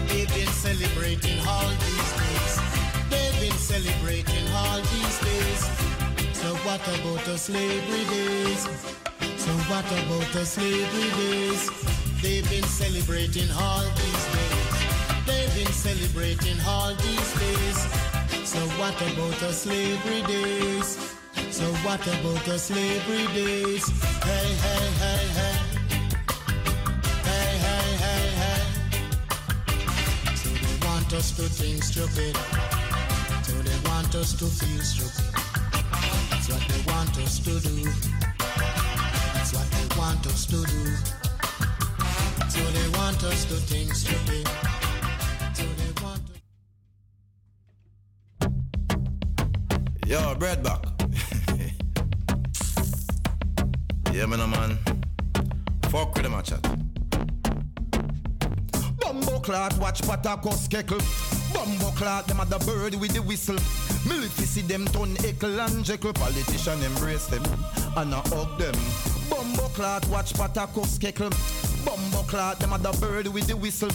They've 0.09 0.33
been 0.33 0.53
celebrating 0.65 1.37
all 1.47 1.69
these 1.85 2.11
days. 2.21 2.53
They've 3.11 3.39
been 3.45 3.59
celebrating 3.59 4.47
all 4.55 4.81
these 4.81 5.19
days. 5.19 5.61
So 6.33 6.55
what 6.65 6.81
about 6.81 7.25
the 7.25 7.37
slavery 7.37 8.05
days? 8.09 8.63
So 9.37 9.51
what 9.69 9.85
about 9.85 10.33
the 10.33 10.45
slavery 10.45 11.09
days? 11.21 11.69
They've 12.23 12.49
been 12.49 12.63
celebrating 12.63 13.51
all 13.51 13.83
these 13.83 14.25
days. 14.25 14.32
Been 15.55 15.67
celebrating 15.67 16.57
all 16.67 16.95
these 16.95 17.33
days. 17.39 17.77
So 18.43 18.59
what 18.79 18.99
about 18.99 19.39
the 19.39 19.53
slavery 19.53 20.23
days? 20.23 20.97
So 21.51 21.65
what 21.85 22.01
about 22.07 22.43
the 22.43 22.57
slavery 22.57 23.27
days? 23.35 23.87
Hey, 24.23 24.49
hey, 24.65 24.85
hey, 25.03 25.25
hey. 25.37 25.57
Hey, 27.29 27.57
hey, 27.65 27.87
hey, 28.03 28.25
hey. 28.41 28.63
So 30.35 30.49
they 30.49 30.87
want 30.87 31.13
us 31.13 31.31
to 31.37 31.43
think 31.43 31.83
stupid. 31.83 32.35
So 33.43 33.53
they 33.61 33.89
want 33.89 34.15
us 34.15 34.33
to 34.33 34.45
feel 34.45 34.81
stupid. 34.81 35.35
That's 36.31 36.49
what 36.49 36.63
they 36.67 36.81
want 36.91 37.15
us 37.19 37.37
to 37.45 37.59
do. 37.59 37.83
That's 39.33 39.53
what 39.53 39.69
they 39.69 39.87
want 39.99 40.25
us 40.25 40.47
to 40.47 40.65
do. 40.65 40.83
So 42.49 42.61
they 42.71 42.89
want 42.97 43.23
us 43.23 43.45
to 43.45 43.55
think 43.55 43.93
stupid. 43.93 44.49
Bread 50.43 50.61
back. 50.61 50.83
yeah, 54.11 54.25
man, 54.25 54.49
man. 54.49 54.77
Fuck 55.83 56.15
with 56.15 56.23
them, 56.23 56.43
chat. 56.43 56.61
Bumbo 58.99 59.39
clot, 59.39 59.77
watch 59.77 60.01
Patakos 60.01 60.67
keckle. 60.67 61.01
Bumbo 61.53 61.91
clot, 61.91 62.27
them 62.27 62.41
at 62.41 62.49
the 62.49 62.59
bird 62.59 62.95
with 62.95 63.13
the 63.13 63.21
whistle. 63.21 63.55
Military 64.05 64.45
see 64.45 64.63
them 64.63 64.85
turn 64.87 65.15
eckle 65.23 65.65
and 65.65 65.85
jekyll. 65.85 66.11
Politician 66.11 66.83
embrace 66.83 67.27
them 67.27 67.43
and 67.95 68.13
I 68.13 68.19
hug 68.27 68.59
them. 68.59 68.75
Bumbo 69.29 69.69
clot, 69.69 70.05
watch 70.09 70.33
Patakos 70.33 70.99
keckle. 70.99 71.31
Bumbo 71.85 72.23
clot, 72.23 72.59
them 72.59 72.73
at 72.73 72.83
the 72.83 72.91
bird 72.99 73.27
with 73.27 73.47
the 73.47 73.55
whistle. 73.55 73.91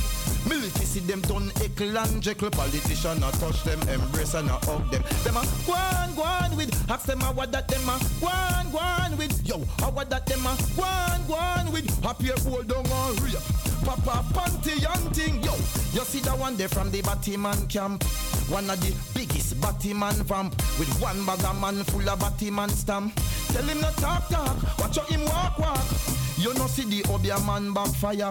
Military 0.47 0.85
see 0.85 1.01
them 1.01 1.23
turn 1.23 1.51
eckle 1.63 1.97
and 1.97 2.23
jekyll. 2.23 2.51
Politician 2.51 3.23
I 3.23 3.31
touch 3.33 3.63
them, 3.65 3.81
embrace 3.89 4.35
and 4.35 4.51
I 4.51 4.59
hug 4.63 4.91
them. 4.91 5.03
Them 5.25 5.37
a 5.37 5.45
go 5.67 5.73
on, 5.73 6.15
go 6.15 6.23
on 6.23 6.57
with. 6.57 6.91
Ask 6.91 7.07
them 7.07 7.23
a 7.23 7.27
what 7.27 7.53
that 7.53 7.69
them 7.69 7.89
a 7.89 7.99
go 8.21 8.29
on, 8.29 8.71
go 8.71 8.79
on 8.79 9.17
with. 9.17 9.47
Yo, 9.47 9.57
a 9.57 9.91
what 9.91 10.11
that 10.11 10.27
them 10.27 10.47
a 10.47 10.57
go 10.77 10.83
on, 10.83 11.27
go 11.27 11.35
on 11.35 11.73
with. 11.73 11.89
Happy 12.03 12.29
down 12.29 12.87
and 12.87 13.21
rape. 13.23 13.43
Papa 13.85 14.25
panty 14.35 14.85
and 14.85 15.17
thing, 15.17 15.43
yo. 15.43 15.53
You 15.93 16.05
see 16.05 16.21
that 16.21 16.39
one 16.39 16.57
there 16.57 16.69
from 16.69 16.91
the 16.91 17.01
Batman 17.03 17.67
camp. 17.69 18.03
One 18.49 18.69
of 18.71 18.81
the 18.81 18.95
biggest 19.15 19.61
Batman 19.61 20.15
vamp 20.25 20.57
with 20.79 20.91
one 21.01 21.25
bag 21.25 21.43
man 21.61 21.85
full 21.85 22.09
of 22.09 22.19
Batman 22.19 22.69
stamp. 22.71 23.15
Tell 23.49 23.63
him 23.63 23.81
not 23.81 23.95
talk 23.97 24.29
talk, 24.29 24.79
watch 24.79 24.99
out 24.99 25.09
him 25.09 25.25
walk 25.25 25.59
walk. 25.59 25.85
You 26.37 26.55
know 26.55 26.67
see 26.67 26.85
the 26.85 27.05
Obeah 27.13 27.41
man 27.41 27.73
backfire. 27.73 28.31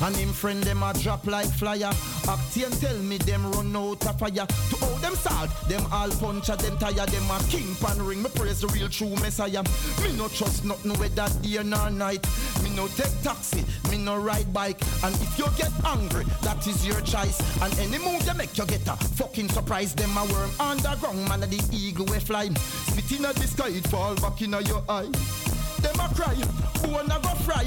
And 0.00 0.14
him 0.16 0.32
friend 0.32 0.62
them 0.62 0.82
a 0.82 0.92
drop 0.94 1.26
like 1.26 1.50
flyer. 1.50 1.90
Acting 2.28 2.70
tell 2.80 2.98
me 2.98 3.18
them 3.18 3.50
run 3.52 3.74
out 3.74 4.06
of 4.06 4.18
fire. 4.18 4.46
To 4.46 4.76
all 4.82 4.96
them 4.96 5.14
salt, 5.14 5.50
them 5.68 5.84
all 5.92 6.10
punch 6.10 6.50
at 6.50 6.60
them 6.60 6.78
tire. 6.78 7.06
Them 7.06 7.30
a 7.30 7.38
king 7.48 7.74
pan 7.76 8.00
ring. 8.04 8.22
Me 8.22 8.30
praise 8.34 8.60
the 8.60 8.68
real 8.68 8.88
true 8.88 9.14
messiah. 9.16 9.62
Me 10.02 10.16
no 10.16 10.28
trust 10.28 10.64
nothing 10.64 10.98
with 10.98 11.14
that 11.16 11.32
day 11.42 11.62
nor 11.64 11.90
night. 11.90 12.24
Me 12.62 12.70
no 12.76 12.86
take 12.88 13.22
taxi, 13.22 13.64
me 13.90 13.98
no 13.98 14.16
ride 14.16 14.52
bike. 14.52 14.80
And 15.02 15.14
if 15.16 15.38
you 15.38 15.46
get 15.56 15.72
angry, 15.84 16.24
that 16.42 16.66
is 16.66 16.86
your 16.86 17.00
choice. 17.00 17.40
And 17.60 17.76
any 17.78 17.98
move 17.98 18.24
you 18.26 18.34
make, 18.34 18.56
you 18.56 18.66
get 18.66 18.86
a 18.86 18.96
fucking 18.96 19.48
surprise. 19.48 19.94
Them 19.94 20.16
a 20.16 20.24
worm 20.24 20.50
underground, 20.60 21.28
man 21.28 21.40
the 21.40 21.62
eagle 21.72 22.06
we 22.06 22.18
fly. 22.20 22.48
Spit 22.48 23.12
in 23.12 23.22
the 23.22 23.46
sky, 23.46 23.68
it 23.68 23.88
fall 23.88 24.14
back 24.16 24.40
in 24.42 24.52
your 24.52 24.84
eye. 24.88 25.57
Them 25.82 26.00
a 26.00 26.08
cry, 26.14 26.34
bone 26.82 27.10
a 27.10 27.20
go 27.20 27.34
fry. 27.44 27.64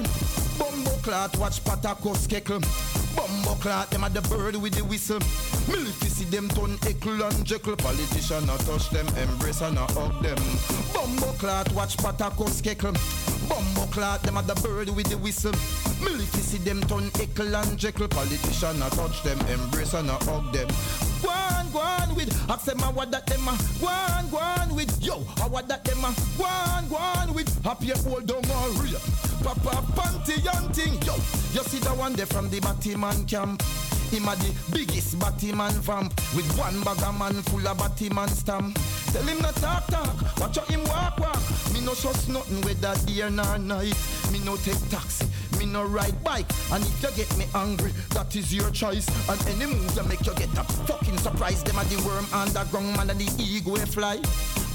Bumbo 0.57 0.91
clot, 1.01 1.35
watch 1.37 1.63
Patakos 1.63 2.27
keckle. 2.27 2.61
Bumbo 3.15 3.55
clot, 3.61 3.89
them 3.89 4.03
a 4.03 4.09
the 4.09 4.21
bird 4.21 4.55
with 4.55 4.73
the 4.73 4.83
whistle. 4.83 5.19
Military 5.67 6.09
see 6.09 6.25
them 6.25 6.47
turn 6.49 6.77
eckle 6.79 7.23
and 7.27 7.45
jekyll. 7.45 7.75
Politician 7.75 8.49
a 8.49 8.57
touch 8.59 8.89
them, 8.89 9.07
embrace 9.17 9.61
and 9.61 9.77
a 9.77 9.85
hug 9.93 10.21
them. 10.21 10.37
Bumbo 10.93 11.31
clot, 11.39 11.71
watch 11.73 11.97
Patakos 11.97 12.61
keckle. 12.61 12.95
Bumbo 13.51 13.85
clot, 13.91 14.23
them 14.23 14.37
a 14.37 14.41
the 14.43 14.55
bird 14.55 14.89
with 14.89 15.09
the 15.09 15.17
whistle. 15.17 15.51
Military 15.99 16.43
see 16.43 16.57
them 16.59 16.79
turn 16.83 17.11
eckle 17.19 17.53
and 17.61 17.77
jekyll. 17.77 18.07
Politician 18.07 18.81
a 18.81 18.89
touch 18.91 19.21
them, 19.23 19.39
embrace 19.47 19.93
and 19.93 20.09
a 20.09 20.13
hug 20.23 20.53
them. 20.53 20.69
Why 21.21 21.51
on, 21.59 21.71
go 21.71 21.79
on 21.79 22.15
with. 22.15 22.31
Ask 22.49 22.65
them 22.65 22.79
a 22.79 22.91
what 22.91 23.11
that 23.11 23.27
them 23.27 23.47
a 23.47 23.57
go 23.81 23.87
on, 23.87 24.29
go 24.29 24.37
on 24.37 24.75
with. 24.75 25.03
Yo, 25.03 25.15
a 25.15 25.49
what 25.49 25.67
that 25.67 25.83
them 25.83 25.99
a 25.99 26.15
go 26.37 26.45
on, 26.45 26.87
go 26.87 26.95
on 26.95 27.33
with. 27.33 27.51
Happy 27.63 27.89
hold 27.89 28.25
down 28.25 28.49
all 28.51 28.69
real. 28.79 28.99
Papa 29.43 29.83
panty 29.95 30.39
hunting. 30.47 30.93
Yo, 31.03 31.15
you 31.51 31.63
see 31.67 31.79
the 31.79 31.89
one 31.89 32.13
there 32.13 32.25
from 32.25 32.49
the 32.49 32.59
Batman 32.61 33.25
camp. 33.25 33.61
Him 34.11 34.27
a 34.27 34.35
the 34.35 34.53
biggest 34.73 35.17
Batman 35.17 35.71
vamp 35.79 36.13
with 36.35 36.57
one 36.57 36.83
bag 36.83 37.01
of 37.01 37.17
man 37.17 37.41
full 37.43 37.65
of 37.65 37.77
Batman 37.77 38.27
stamp. 38.27 38.77
Tell 39.13 39.23
him 39.23 39.39
not 39.39 39.55
talk 39.55 39.87
talk, 39.87 40.37
watch 40.37 40.57
out 40.57 40.67
him 40.67 40.83
walk 40.83 41.17
walk. 41.17 41.39
Me 41.73 41.79
no 41.79 41.93
trust 41.93 42.27
nothing 42.27 42.59
with 42.61 42.81
that 42.81 42.99
day 43.05 43.23
nor 43.29 43.57
night. 43.57 43.95
Me 44.29 44.39
no 44.43 44.57
take 44.57 44.89
taxi, 44.89 45.25
me 45.57 45.65
no 45.65 45.85
ride 45.85 46.21
bike. 46.25 46.45
And 46.73 46.83
if 46.83 47.01
you 47.01 47.09
get 47.15 47.37
me 47.37 47.45
angry, 47.55 47.93
that 48.09 48.35
is 48.35 48.53
your 48.53 48.69
choice. 48.71 49.07
And 49.29 49.39
any 49.47 49.71
move 49.71 49.95
that 49.95 50.05
make 50.09 50.25
you 50.25 50.33
get 50.35 50.51
a 50.57 50.63
fucking 50.63 51.17
surprise. 51.19 51.63
Them 51.63 51.77
a 51.77 51.85
the 51.85 51.95
worm 52.05 52.25
underground 52.33 52.97
man 52.97 53.11
and 53.11 53.19
the 53.19 53.31
eagle 53.41 53.77
fly. 53.77 54.17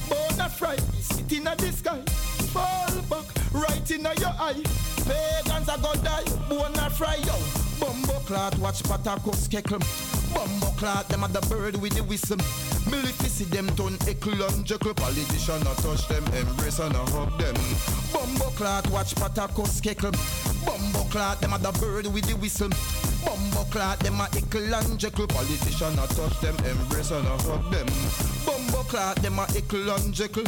Bona 0.08 0.48
fry, 0.48 0.76
sitting 1.00 1.46
at 1.46 1.58
the 1.58 1.72
sky. 1.72 2.00
Fall 2.54 3.02
back, 3.10 3.26
right 3.52 3.90
in 3.90 4.00
your 4.00 4.34
eye. 4.40 4.62
Pagans 5.04 5.68
a 5.68 5.76
go 5.82 5.92
die, 6.02 6.24
bona 6.48 6.88
fry 6.88 7.16
yo. 7.16 7.65
Bumbo 7.80 8.18
clot, 8.26 8.58
watch 8.58 8.82
Patakos 8.82 9.48
keckle. 9.48 9.80
Bumbo 10.34 10.66
clot, 10.78 11.08
them 11.08 11.24
a 11.24 11.28
the 11.28 11.40
bird 11.48 11.76
with 11.76 11.94
the 11.94 12.02
whistle. 12.02 12.38
Military 12.90 13.28
see 13.28 13.44
them 13.44 13.66
turn 13.76 13.94
eckle 14.08 14.40
and 14.48 14.64
jekyll. 14.64 14.94
Politician 14.94 15.62
a 15.62 15.74
touch 15.82 16.06
them, 16.08 16.24
embrace 16.34 16.78
and 16.78 16.94
a 16.94 16.98
hug 17.10 17.38
them. 17.38 17.54
Bumbo 18.12 18.50
clot, 18.56 18.88
watch 18.90 19.14
Patakos 19.14 19.80
keckle. 19.80 20.14
Bumbo 20.64 21.04
clot, 21.10 21.40
them 21.40 21.52
a 21.52 21.58
the 21.58 21.72
bird 21.78 22.06
with 22.06 22.24
the 22.26 22.36
whistle. 22.36 22.70
Bumbo 23.24 23.64
clot, 23.70 23.98
them 24.00 24.20
a 24.20 24.24
eckle 24.32 24.72
and 24.72 24.98
jekyll. 24.98 25.26
Politician 25.26 25.98
a 25.98 26.06
touch 26.06 26.40
them, 26.40 26.56
embrace 26.64 27.10
and 27.10 27.26
a 27.26 27.36
hug 27.42 27.70
them. 27.70 27.86
Bumbo 28.44 28.82
clot, 28.84 29.16
them 29.16 29.38
a 29.38 29.46
eckle 29.46 29.94
and 29.96 30.14
jekyll. 30.14 30.44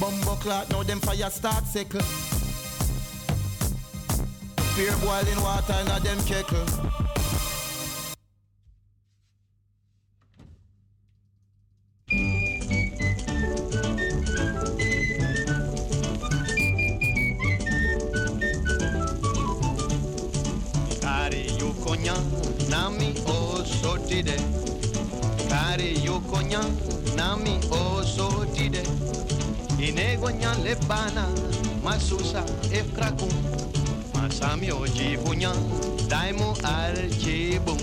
Bumbo 0.00 0.36
clot, 0.36 0.70
now 0.70 0.82
them 0.82 1.00
fire 1.00 1.30
start 1.30 1.66
sickle. 1.66 2.00
Beer 4.74 4.96
boiling 5.02 5.42
water 5.42 5.74
in 5.82 5.88
a 5.88 6.00
them 6.00 6.18
kettle. 6.24 6.64
Kari 21.00 21.44
yukonya 21.60 22.16
nami 22.70 23.12
osotide 23.26 24.36
Kari 25.50 25.96
yukonya 26.02 26.62
nami 27.14 27.60
osotide 27.70 28.82
Inegonya 29.78 30.54
lebana 30.64 31.28
masusa 31.84 32.42
efkrakum 34.32 34.62
Masami 34.62 34.72
ojivunya 34.72 35.52
daimu 36.08 36.56
alchibum 36.64 37.76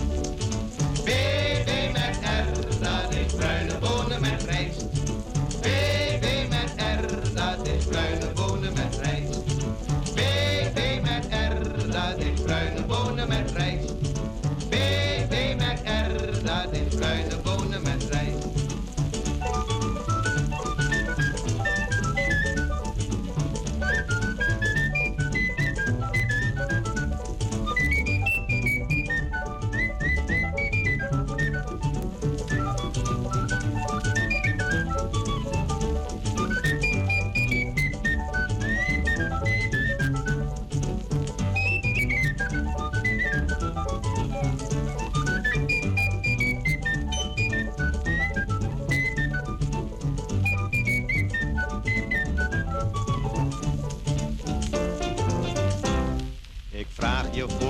BB 1.06 1.94
met 1.94 2.18
R, 2.24 2.48
dat 2.80 3.14
is 3.14 3.34
bruine 3.34 3.78
bonen 3.80 4.22
met 4.22 4.44
rijst 4.44 4.86
BB 5.62 6.50
met 6.50 6.74
R, 6.78 7.34
dat 7.34 7.68
is 7.68 7.86
bruine 7.86 8.32
bonen 8.36 8.74
met 8.74 8.98
rijst 9.02 9.46
BB 10.14 11.02
met 11.02 11.28
R, 11.32 11.92
dat 11.92 12.18
is 12.18 12.42
bruine 12.42 12.82
bonen 12.88 13.28
met 13.28 13.49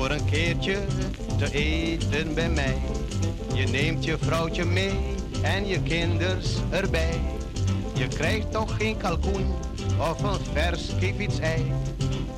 voor 0.09 0.17
een 0.17 0.25
keertje 0.25 0.77
te 1.37 1.51
eten 1.51 2.33
bij 2.33 2.49
mij. 2.49 2.77
Je 3.53 3.67
neemt 3.67 4.03
je 4.03 4.17
vrouwtje 4.17 4.65
mee 4.65 4.91
en 5.41 5.67
je 5.67 5.81
kinders 5.81 6.55
erbij. 6.69 7.19
Je 7.93 8.07
krijgt 8.07 8.51
toch 8.51 8.75
geen 8.77 8.97
kalkoen 8.97 9.53
of 9.99 10.23
een 10.23 10.39
vers 10.53 10.89
ei. 11.39 11.71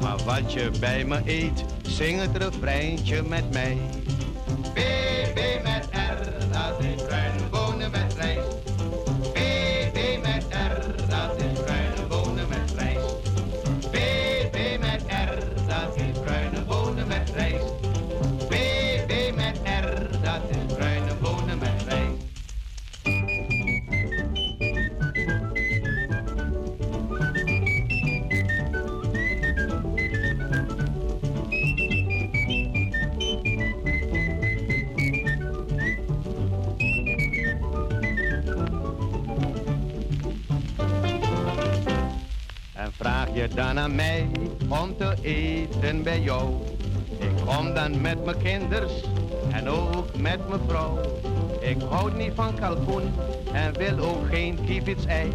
Maar 0.02 0.18
wat 0.26 0.54
je 0.54 0.72
bij 0.80 1.06
me 1.06 1.22
eet, 1.26 1.66
zing 1.82 2.20
het 2.20 2.38
refreintje 2.38 3.24
met 3.24 3.52
mij. 3.52 3.78
BB 4.74 5.64
met 5.64 5.88
R, 5.92 6.24
dat 6.52 6.80
is 6.80 7.04
aan 43.78 43.96
mij 43.96 44.28
om 44.68 44.98
te 44.98 45.14
eten 45.22 46.04
bij 46.04 46.22
jou. 46.22 46.54
Ik 47.18 47.46
kom 47.46 47.74
dan 47.74 48.02
met 48.02 48.26
mijn 48.26 48.38
kinders 48.38 48.94
en 49.52 49.70
ook 49.70 50.18
met 50.18 50.50
mijn 50.50 50.62
vrouw. 50.68 51.00
Ik 51.60 51.78
houd 51.90 52.18
niet 52.18 52.32
van 52.36 52.56
kalkoen 52.56 53.04
en 53.54 53.78
wil 53.78 54.00
ook 54.00 54.28
geen 54.30 54.60
ei. 55.08 55.32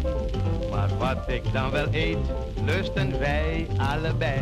Maar 0.71 0.89
wat 0.97 1.17
ik 1.27 1.53
dan 1.53 1.71
wel 1.71 1.87
eet, 1.91 2.17
lusten 2.65 3.19
wij 3.19 3.67
allebei. 3.77 4.41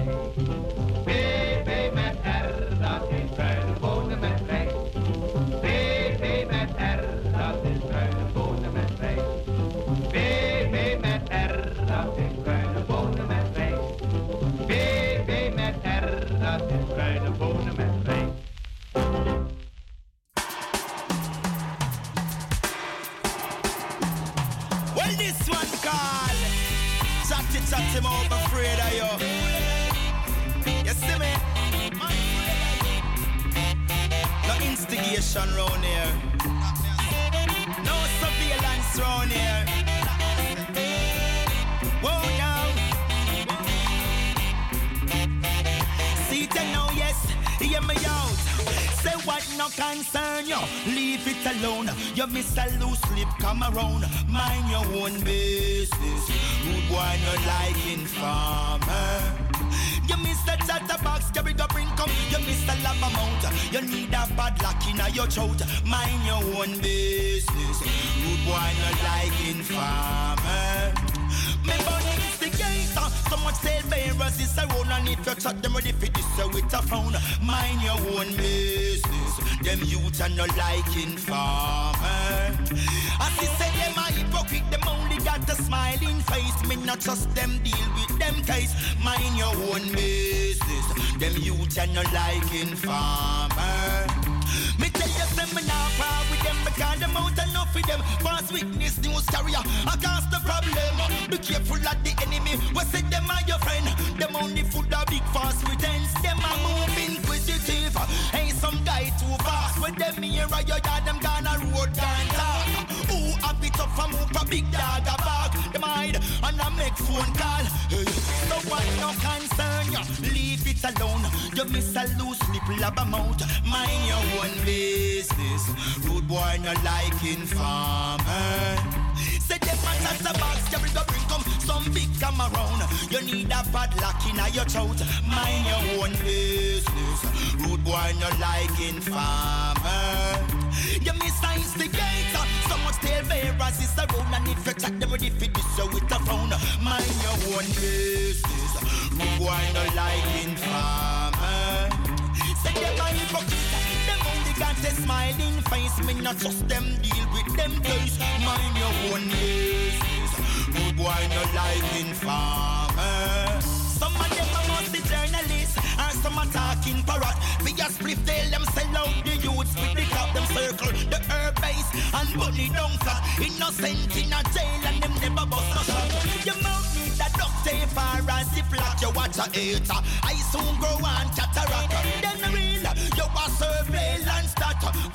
Smiling 155.06 155.57
face. 155.69 155.98
Me 156.06 156.14
not 156.22 156.38
trust 156.40 156.68
them, 156.68 156.86
deal 157.02 157.27
with 157.34 157.49
them 157.56 157.73
case. 157.82 158.18
Mind 158.41 158.76
your 158.82 158.94
own 159.14 159.23
business. 159.30 160.32
Good 160.73 160.95
boy 160.98 161.22
no 161.34 161.41
like 161.53 161.90
informer. 162.02 163.61
Some 164.02 164.15
of 164.18 164.30
them 164.36 164.49
a 164.57 164.61
must 164.68 164.91
be 164.94 164.99
journalists, 165.11 165.77
or 165.77 166.11
some 166.23 166.38
a 166.41 166.45
talking 166.49 167.02
parrot. 167.06 167.38
Me 167.64 167.72
a 167.77 167.88
split 167.94 168.19
tell 168.26 168.49
them 168.49 168.65
sell 168.73 168.98
out 168.98 169.15
the 169.26 169.36
youths 169.45 169.73
with 169.77 169.94
the 169.94 170.06
cap 170.14 170.34
them 170.34 170.45
circle 170.57 170.94
the 171.14 171.19
herb 171.30 171.56
base 171.61 171.90
and 172.18 172.30
bunny 172.40 172.68
down 172.69 172.94
flat. 173.03 173.22
Innocent 173.38 174.11
in 174.18 174.34
a 174.34 174.41
jail 174.53 174.82
and 174.90 174.98
them 175.03 175.14
never 175.22 175.45
bust 175.45 175.69
no 175.76 175.82
shot. 175.86 176.45
Your 176.45 176.57
mouth 176.65 176.90
need 176.98 177.14
a 177.26 177.30
duct 177.38 177.56
tape 177.64 177.94
or 177.94 178.26
a 178.26 178.38
ziplock. 178.53 179.02
You 179.02 179.11
watch 179.14 179.38
a 179.38 179.45
hater, 179.53 179.99
I 180.23 180.34
soon 180.52 180.73
grow 180.82 180.98
and 180.98 181.44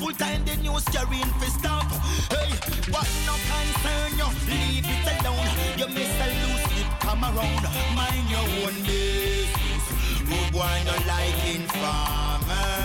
full 0.00 0.12
time 0.16 0.42
the 0.46 0.56
news 0.64 0.84
carrying 0.88 1.32
for 1.38 1.50
stop. 1.52 1.84
Hey, 2.32 2.48
what 2.88 3.08
no 3.28 3.34
concern 3.52 4.10
you? 4.16 4.28
Leave 4.48 4.88
it 4.88 5.04
alone. 5.20 5.50
You 5.76 5.88
miss 5.92 6.12
a 6.24 6.28
loose 6.40 6.66
lip, 6.74 6.88
come 7.04 7.22
around. 7.22 7.64
Mind 7.94 8.26
your 8.32 8.46
own 8.64 8.76
business. 8.88 9.84
Rude 10.24 10.52
boy 10.56 10.76
no 10.88 10.96
like 11.04 11.40
informer. 11.52 12.80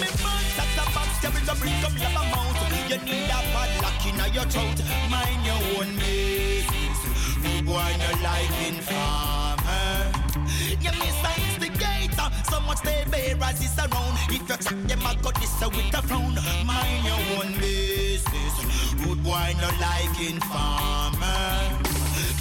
Me 0.00 0.08
bunch 0.22 0.58
at 0.62 0.70
the 0.78 0.84
box, 0.94 1.10
carry 1.22 1.42
the 1.42 1.54
brick 1.58 1.82
up 1.86 1.96
your 1.98 2.12
mouth. 2.14 2.58
You 2.88 2.98
need 3.02 3.30
a 3.36 3.40
bad 3.52 3.70
lock 3.82 4.02
in 4.06 4.18
your 4.32 4.46
throat. 4.52 4.78
Mind 5.10 5.42
your 5.44 5.60
own 5.74 5.90
business. 5.98 6.98
Rude 7.42 7.66
boy 7.66 7.90
no 8.02 8.10
like 8.22 8.54
informer. 8.70 9.98
You 10.84 10.92
miss 11.02 11.18
a 11.26 11.57
instigator. 11.88 12.28
So 12.50 12.60
much 12.60 12.80
they 12.82 13.04
bearers 13.10 13.60
is 13.60 13.78
around. 13.78 14.14
If 14.28 14.32
you 14.32 14.56
chat 14.56 14.88
them, 14.88 15.06
I 15.06 15.14
got 15.22 15.34
this 15.40 15.62
uh, 15.62 15.68
with 15.68 15.94
a 15.94 16.02
frown. 16.02 16.34
Mind 16.66 17.04
your 17.04 17.20
own 17.38 17.58
business. 17.58 18.54
Rude 19.04 19.22
boy 19.22 19.54
no 19.60 19.68
like 19.80 20.18
informer. 20.20 21.78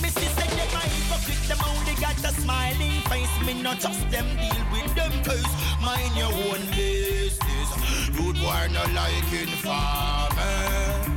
Missy 0.02 0.28
said 0.36 0.49
them 0.49 0.72
a 0.74 0.82
hypocrite, 0.94 1.48
them 1.48 1.60
only 1.69 1.95
got 2.02 2.18
a 2.18 2.32
smiling 2.41 3.02
face. 3.10 3.45
Me 3.45 3.61
not 3.61 3.80
trust 3.80 4.10
them, 4.11 4.26
deal 4.38 4.65
with 4.72 4.95
them 4.95 5.11
cause 5.24 5.53
mind 5.82 6.15
your 6.15 6.32
own 6.32 6.61
business. 6.72 7.69
Rude 8.18 8.40
boy 8.40 8.68
no 8.72 8.84
like 8.94 9.32
informer. 9.34 11.16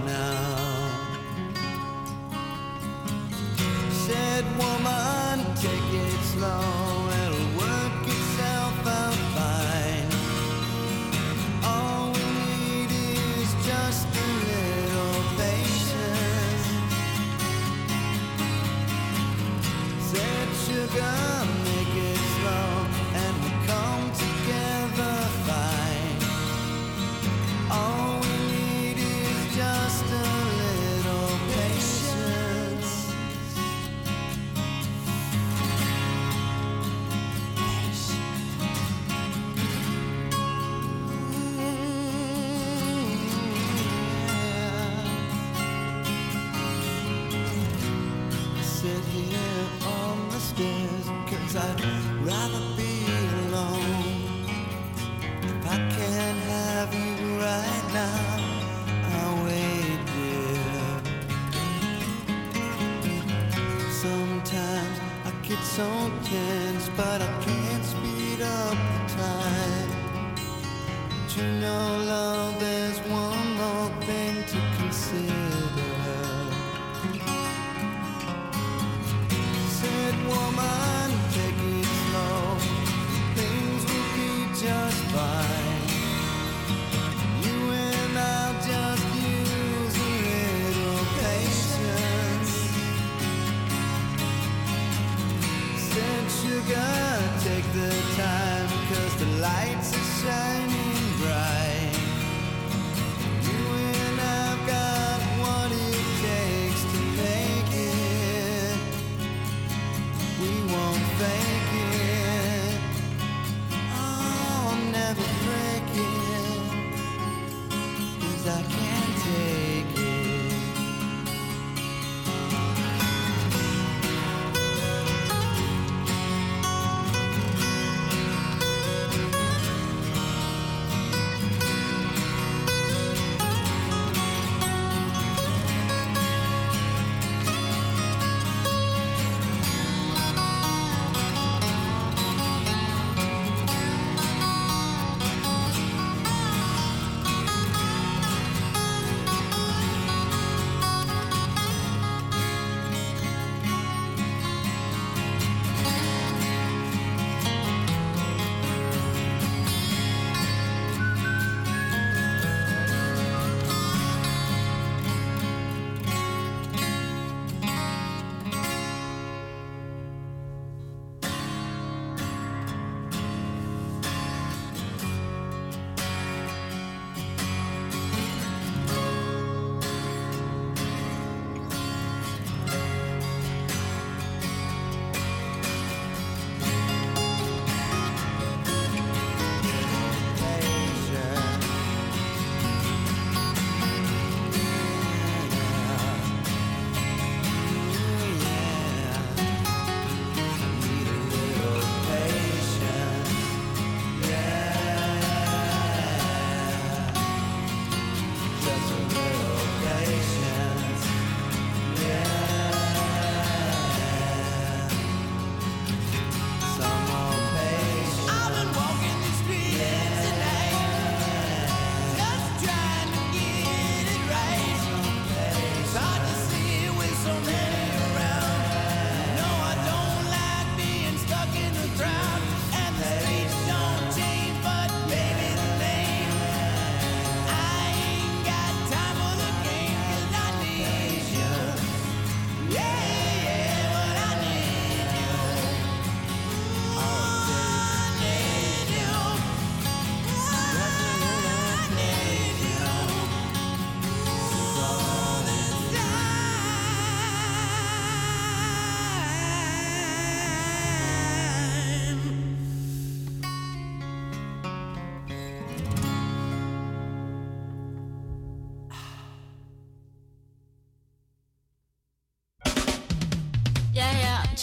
woman, 4.57 5.45
take 5.55 5.93
it 5.93 6.19
slow, 6.33 6.70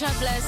Yeah, 0.01 0.48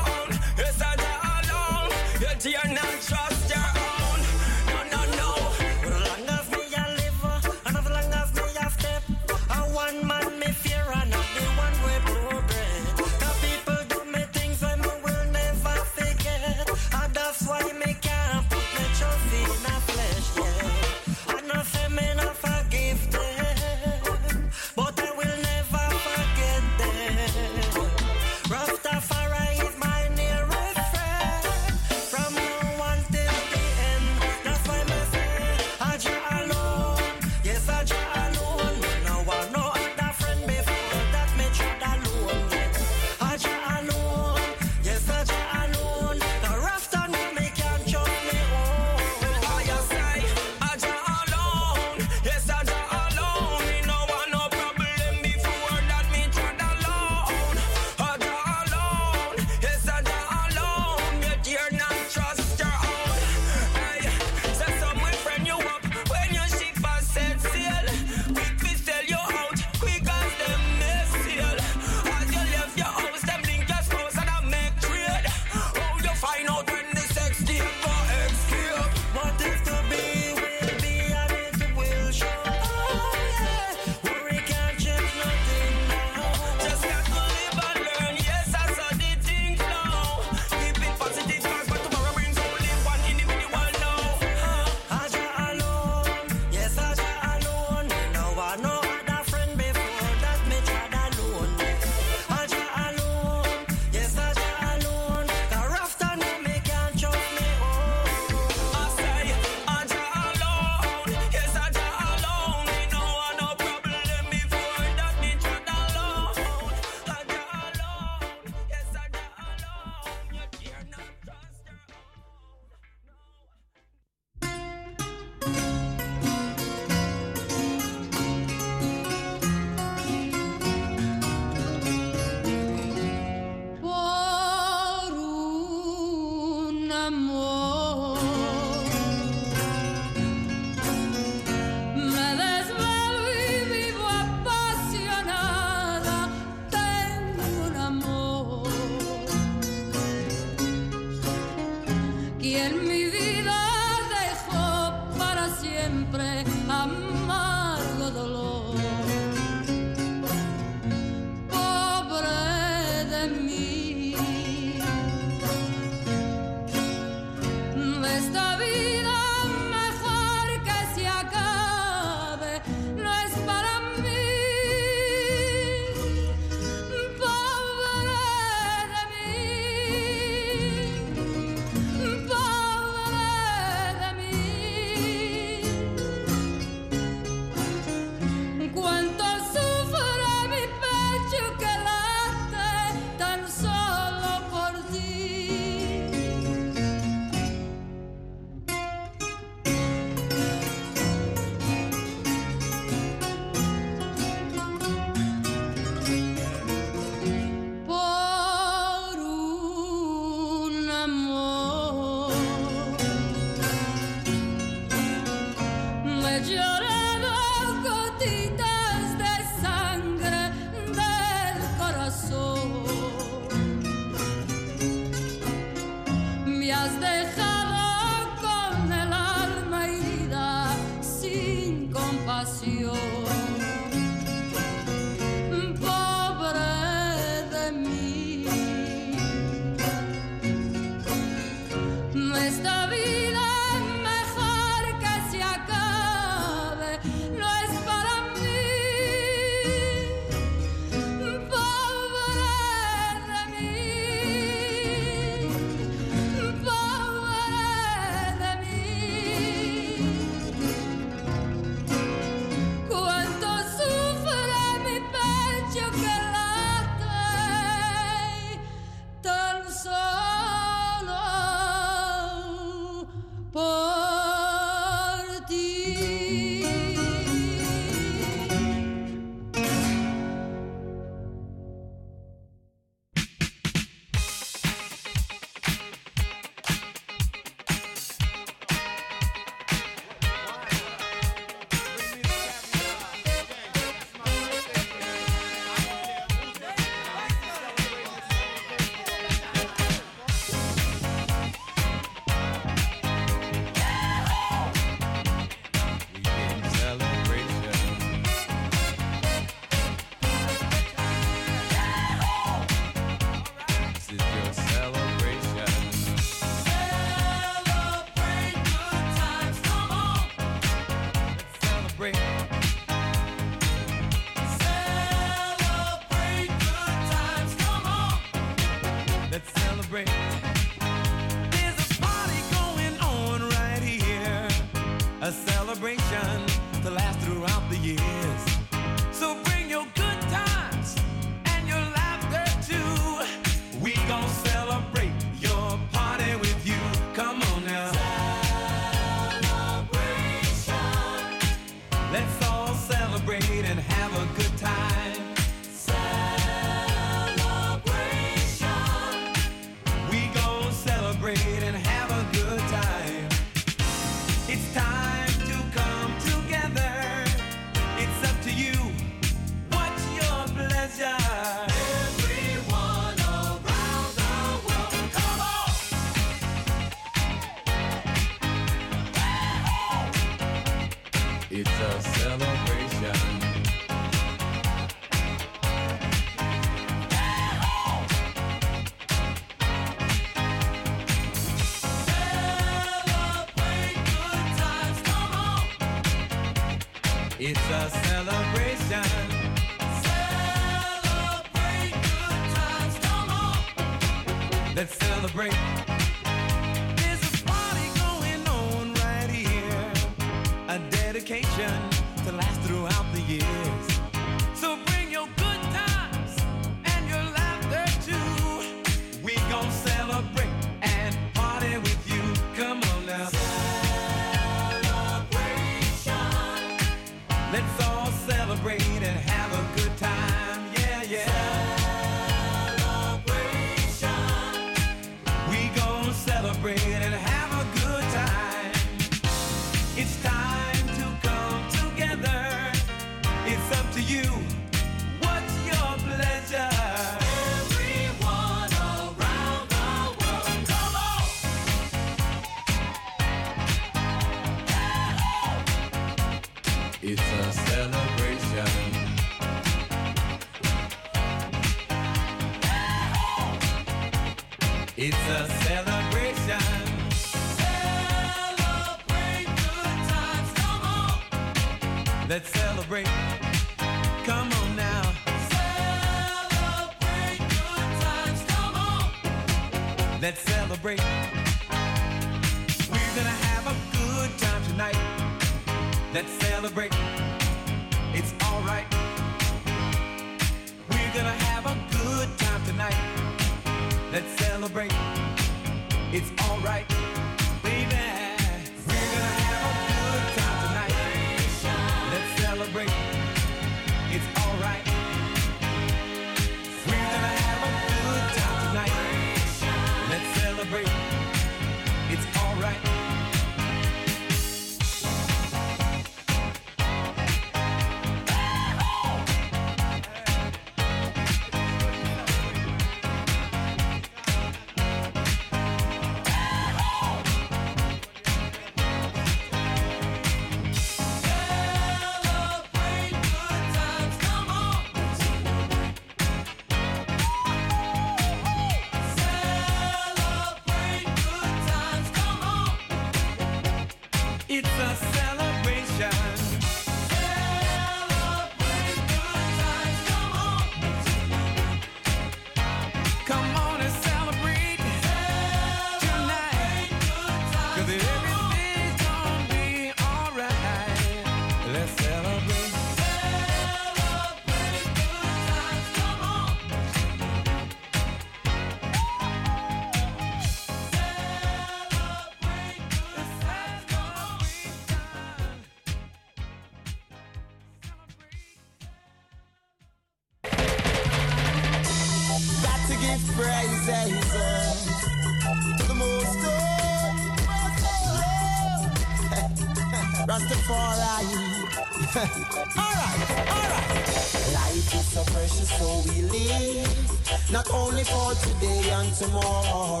for 598.04 598.34
today 598.34 598.90
and 598.90 599.12
tomorrow. 599.14 600.00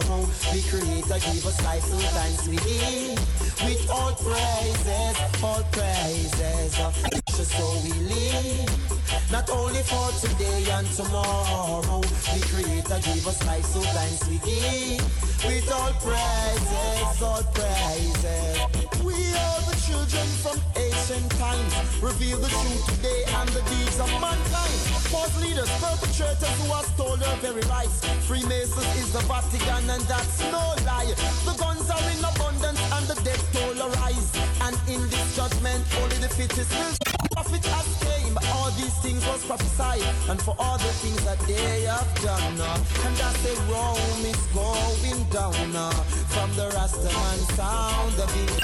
The 0.52 0.60
Creator 0.68 1.18
give 1.24 1.46
us 1.46 1.64
life, 1.64 1.82
so 1.82 1.96
thanks 1.96 2.48
we 2.48 2.56
give. 2.56 3.18
With 3.64 3.90
all 3.90 4.12
praises, 4.14 5.16
all 5.42 5.62
praises. 5.72 6.74
Precious, 6.76 7.50
so 7.56 7.66
we 7.84 7.92
live. 8.08 9.30
Not 9.32 9.48
only 9.50 9.82
for 9.82 10.08
today 10.20 10.64
and 10.70 10.86
tomorrow. 10.92 12.00
The 12.00 12.40
Creator 12.52 13.00
give 13.04 13.26
us 13.26 13.46
life, 13.46 13.64
so 13.64 13.80
thanks 13.80 14.28
we 14.28 14.38
give. 14.38 15.02
With 15.46 15.72
all 15.72 15.92
praises, 16.04 17.22
all 17.22 17.42
praises. 17.54 18.58
We 19.04 19.14
are 19.14 19.60
the 19.68 19.76
children 19.86 20.26
from 20.42 20.63
ancient 21.04 21.30
times. 21.32 21.74
Reveal 22.02 22.38
the 22.38 22.48
truth 22.48 22.86
today 22.96 23.24
and 23.36 23.48
the 23.50 23.60
deeds 23.68 24.00
of 24.00 24.08
mankind. 24.20 24.78
False 25.12 25.36
leaders, 25.42 25.68
perpetrators 25.80 26.54
who 26.62 26.72
have 26.72 26.86
stolen 26.96 27.22
our 27.24 27.36
very 27.44 27.60
rights. 27.68 28.04
Freemasons 28.26 28.88
is 28.96 29.12
the 29.12 29.20
Vatican 29.28 29.84
and 29.90 30.02
that's 30.04 30.40
no 30.48 30.64
lie. 30.88 31.12
The 31.44 31.54
guns 31.60 31.90
are 31.90 32.04
in 32.08 32.24
abundance 32.24 32.80
and 32.96 33.04
the 33.06 33.20
death 33.20 33.44
toll 33.52 33.76
arise. 33.84 34.32
And 34.64 34.76
in 34.88 35.02
this 35.10 35.36
judgment, 35.36 35.84
only 36.00 36.16
the 36.24 36.28
fittest 36.28 36.72
will 36.72 36.96
Prophet 37.32 37.64
has 37.66 37.88
came, 38.00 38.38
all 38.54 38.70
these 38.72 38.96
things 39.02 39.26
was 39.26 39.44
prophesied, 39.44 40.06
and 40.30 40.40
for 40.40 40.54
all 40.56 40.78
the 40.78 40.92
things 41.02 41.22
that 41.24 41.38
they 41.40 41.82
have 41.82 42.08
done, 42.22 42.60
uh, 42.60 42.78
and 43.04 43.16
that 43.16 43.34
the 43.42 43.54
Rome 43.66 44.24
is 44.24 44.40
going 44.54 45.18
down 45.34 45.74
uh, 45.74 45.90
from 46.30 46.54
the 46.54 46.70
Rastaman 46.70 47.38
sound. 47.56 48.12
The 48.12 48.26
beat. 48.32 48.63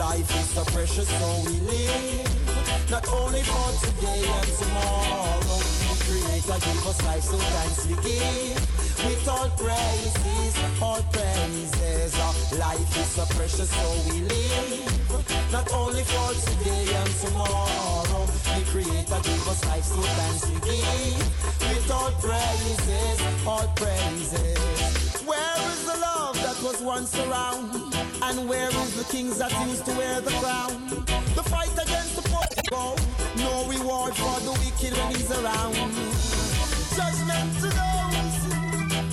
Life 0.00 0.34
is 0.40 0.48
so 0.54 0.64
precious, 0.64 1.06
so 1.06 1.28
we 1.44 1.60
live, 1.60 2.90
not 2.90 3.06
only 3.12 3.42
for 3.42 3.68
today 3.84 4.24
and 4.24 4.48
tomorrow. 4.56 5.38
The 5.44 5.96
Creator 6.08 6.58
give 6.64 6.86
us 6.88 7.04
life, 7.04 7.22
so 7.22 7.36
thanks 7.36 7.84
we 7.84 7.94
give. 8.00 8.56
With 9.04 9.28
all 9.28 9.50
praises, 9.60 10.56
all 10.80 11.02
praises. 11.12 12.18
life 12.58 12.96
is 12.96 13.08
so 13.08 13.26
precious, 13.36 13.68
so 13.68 14.10
we 14.10 14.22
live, 14.22 15.52
not 15.52 15.70
only 15.74 16.02
for 16.04 16.32
today 16.48 16.86
and 16.96 17.10
tomorrow. 17.20 18.24
The 18.56 18.64
Creator 18.72 19.20
give 19.22 19.48
us 19.48 19.64
life, 19.66 19.84
so 19.84 20.00
thanks 20.00 20.48
we 20.48 20.60
give. 20.64 21.68
With 21.68 21.90
all 21.90 22.10
praises, 22.24 23.20
all 23.46 23.68
praises. 23.76 25.20
Where 25.28 25.56
is 25.72 25.84
the 25.84 25.98
love 26.00 26.36
that 26.36 26.56
was 26.62 26.80
once 26.80 27.14
around? 27.18 27.89
And 28.30 28.48
where 28.48 28.68
is 28.68 28.94
the 28.94 29.02
kings 29.10 29.38
that 29.38 29.50
used 29.66 29.84
to 29.86 29.92
wear 29.94 30.20
the 30.20 30.30
crown? 30.38 30.70
The 31.34 31.42
fight 31.42 31.72
against 31.72 32.14
the 32.14 32.22
poor. 32.30 32.94
No 33.36 33.66
reward 33.66 34.14
for 34.14 34.38
the 34.46 34.52
wicked 34.62 34.96
when 34.96 35.10
he's 35.16 35.30
around. 35.32 35.74
Judgment 36.94 37.50
to 37.58 37.68
those 37.74 38.38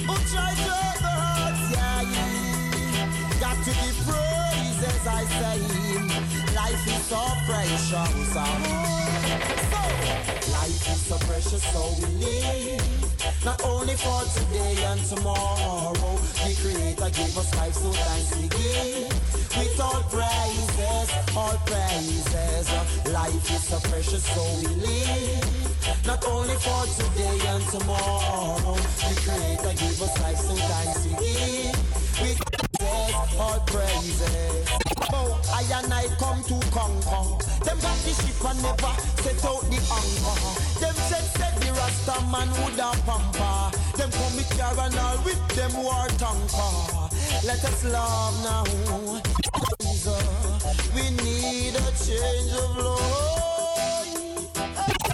who 0.05 0.13
try 0.29 0.53
to 0.53 0.69
hurt 0.69 0.99
the 1.01 1.13
hearts, 1.17 1.65
yeah, 1.73 2.01
yeah. 2.13 3.41
Got 3.41 3.57
to 3.65 3.71
give 3.81 3.97
praise 4.05 4.81
as 4.85 5.07
I 5.07 5.25
say. 5.39 5.57
Life 6.53 6.85
is 6.85 7.01
so 7.09 7.21
precious. 7.49 7.93
oh. 11.09 11.17
precious, 11.25 11.63
so 11.73 11.81
we 12.05 12.13
live. 12.23 13.06
Not 13.45 13.61
only 13.63 13.95
for 13.95 14.21
today 14.35 14.75
and 14.85 15.01
tomorrow. 15.05 15.93
The 16.43 16.53
Creator 16.61 17.09
gave 17.11 17.37
us 17.37 17.55
life, 17.55 17.73
so 17.73 17.91
thanks 17.91 18.35
we 18.35 18.47
give. 18.47 19.11
With 19.57 19.79
all 19.79 20.01
praises, 20.11 21.09
all 21.35 21.57
praises. 21.65 22.67
Life 23.11 23.51
is 23.51 23.63
so 23.63 23.79
precious, 23.89 24.23
so 24.23 24.43
we 24.59 24.67
live. 24.81 26.05
Not 26.05 26.25
only 26.27 26.55
for 26.55 26.85
today 26.99 27.39
and 27.47 27.63
tomorrow. 27.67 28.75
The 28.75 29.15
Creator 29.23 29.73
gave 29.79 30.01
us 30.01 30.21
life, 30.21 30.37
so 30.37 30.55
thanks 30.55 31.05
we 31.05 31.11
give. 31.23 31.75
With 32.21 32.39
praises, 32.79 33.39
all 33.39 33.59
praises. 33.67 34.67
Oh, 35.13 35.39
I 35.53 35.63
and 35.79 35.93
I 35.93 36.07
come 36.19 36.43
to 36.43 36.59
conquer. 36.71 37.43
Them 37.63 37.79
got 37.79 37.97
the 38.03 38.11
ship 38.11 38.45
and 38.45 38.61
never 38.61 38.93
set 39.23 39.45
out 39.45 39.61
the 39.69 39.77
anchor. 39.77 40.66
Rasta 42.17 42.31
man 42.31 42.47
have 42.47 43.05
pamper. 43.05 43.77
Them 43.97 44.11
come 44.11 44.35
with 44.35 44.49
car 44.57 44.85
and 44.85 44.97
all 44.97 45.17
with 45.23 45.47
them 45.55 45.73
war 45.83 46.07
tanker. 46.17 47.09
Let 47.45 47.63
us 47.63 47.83
love 47.85 48.43
now. 48.43 48.63
We 50.95 51.09
need 51.23 51.75
a 51.75 51.91
change 52.03 52.53
of 52.53 52.77
life. 52.77 54.07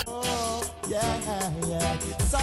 Oh, 0.08 0.64
yeah, 0.88 1.52
yeah. 1.68 2.00
So 2.30 2.40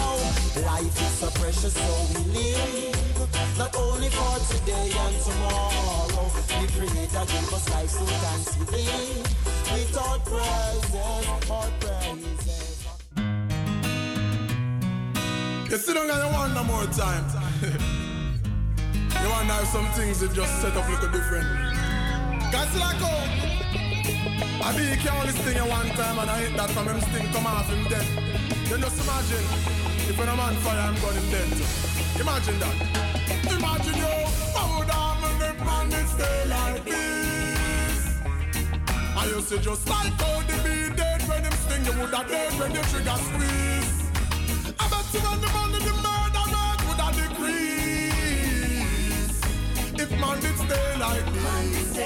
life 0.61 1.01
is 1.01 1.13
so 1.19 1.29
precious, 1.39 1.73
so 1.73 2.05
we 2.13 2.23
live. 2.31 3.29
Not 3.57 3.75
only 3.75 4.09
for 4.09 4.39
today 4.53 4.91
and 4.95 5.21
tomorrow. 5.21 6.29
The 6.61 6.67
Creator 6.77 7.25
gave 7.25 7.53
us 7.53 7.69
life, 7.69 7.89
so 7.89 8.05
thanks 8.05 8.57
we 8.57 8.65
live. 8.75 9.27
Without 9.73 10.25
praises, 10.25 11.49
all 11.49 11.71
praises. 11.79 12.80
You 15.71 15.77
sit 15.77 15.95
down 15.95 16.09
and 16.09 16.19
you 16.19 16.53
no 16.53 16.63
more 16.65 16.83
time. 16.87 17.23
you 17.63 19.29
wonder 19.29 19.55
if 19.63 19.67
some 19.69 19.87
things 19.95 20.19
that 20.19 20.33
just 20.33 20.61
set 20.61 20.75
up 20.75 20.83
look 20.89 21.09
different. 21.13 21.47
Cause 22.51 22.75
like 22.75 22.99
oh, 22.99 23.23
I 24.67 24.75
be 24.75 24.99
carry 24.99 25.27
this 25.27 25.37
thing 25.37 25.55
at 25.55 25.69
one 25.69 25.87
time 25.95 26.19
and 26.19 26.29
I 26.29 26.39
hit 26.43 26.57
that 26.57 26.71
from 26.71 26.89
him 26.89 26.99
sting 26.99 27.31
come 27.31 27.47
off 27.47 27.69
him 27.69 27.87
dead. 27.87 28.03
Then 28.67 28.81
just 28.81 28.99
imagine 28.99 29.47
if 30.11 30.19
when 30.19 30.27
a 30.27 30.35
man 30.35 30.55
fire 30.55 30.77
I'm 30.77 30.95
him 30.95 31.31
dead. 31.31 31.47
Imagine 32.19 32.59
that. 32.59 32.75
Imagine 33.55 33.95
you, 33.95 34.11
would 34.75 34.91
I 34.91 35.15
when 35.23 35.39
the 35.39 35.55
man 35.63 35.87
is 35.87 36.09
stay 36.11 36.49
like 36.51 36.83
this? 36.83 38.19
I 39.15 39.23
used 39.33 39.47
to 39.47 39.57
just 39.57 39.87
like 39.87 40.11
how 40.19 40.41
they 40.41 40.59
be 40.67 40.95
dead 40.97 41.21
when 41.29 41.45
him 41.45 41.53
sting 41.63 41.85
you 41.85 42.01
would 42.01 42.13
have 42.13 42.27
dead 42.27 42.59
when 42.59 42.73
the 42.73 42.81
trigger 42.91 43.15
squeeze. 43.15 43.80
You 45.13 45.19
when 45.19 45.41
the 45.41 45.47
man 45.47 45.75
in 45.75 45.83
the 45.83 45.93
murder 46.05 46.45
rate 46.53 46.81
would 46.87 46.99
have 47.03 47.15
decrease. 47.15 48.11
If 49.99 50.09
man 50.21 50.39
did 50.39 50.57
stay 50.57 50.89
like 50.99 51.25
this, 51.33 51.97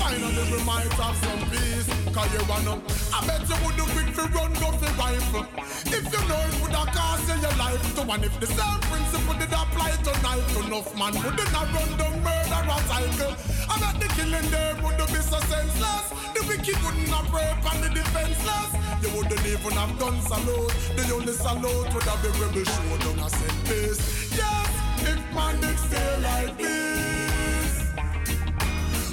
finally 0.00 0.44
we 0.50 0.58
might 0.64 0.92
have 0.94 1.16
some 1.16 1.42
peace. 1.50 2.03
Cause 2.14 2.32
you 2.32 2.46
wanna, 2.46 2.78
I 3.10 3.26
bet 3.26 3.42
you 3.42 3.58
would 3.66 3.74
do 3.74 3.82
quick 3.90 4.14
for 4.14 4.30
run 4.30 4.52
go 4.62 4.70
for 4.78 4.92
rifle. 4.94 5.46
If 5.90 6.06
you 6.14 6.22
know 6.30 6.38
it 6.46 6.54
would 6.62 6.70
have 6.70 6.94
cost 6.94 7.26
you 7.26 7.42
your 7.42 7.56
life 7.58 7.82
to 7.96 8.02
one. 8.06 8.22
If 8.22 8.38
the 8.38 8.46
same 8.46 8.80
principle 8.86 9.34
did 9.34 9.50
apply 9.50 9.90
to 9.98 10.14
enough 10.62 10.94
man 10.94 11.10
wouldn't 11.18 11.50
have 11.50 11.74
run 11.74 11.90
down 11.98 12.14
murder 12.22 12.62
a 12.70 12.78
cycle. 12.86 13.34
I 13.66 13.74
bet 13.82 13.98
the 13.98 14.06
killing 14.14 14.48
there 14.54 14.74
would 14.86 14.98
be 15.10 15.20
so 15.26 15.42
senseless. 15.42 16.06
The 16.38 16.40
wicked 16.46 16.78
wouldn't 16.86 17.10
have 17.10 17.34
rape 17.34 17.66
and 17.66 17.82
the 17.82 17.90
defenseless. 17.90 18.70
You 19.02 19.10
wouldn't 19.18 19.46
even 19.46 19.74
have 19.74 19.98
done 19.98 20.20
salute. 20.22 20.70
The 20.94 21.02
only 21.18 21.34
salute 21.34 21.94
would 21.94 22.06
have 22.06 22.22
been 22.22 22.34
rebel 22.38 22.62
show 22.62 22.94
down 23.02 23.26
a 23.26 23.28
set 23.28 23.58
piece. 23.66 24.38
Yes, 24.38 24.70
if 25.02 25.18
man 25.34 25.60
did 25.60 25.78
stay 25.82 26.22
like 26.22 26.58
this. 26.58 27.13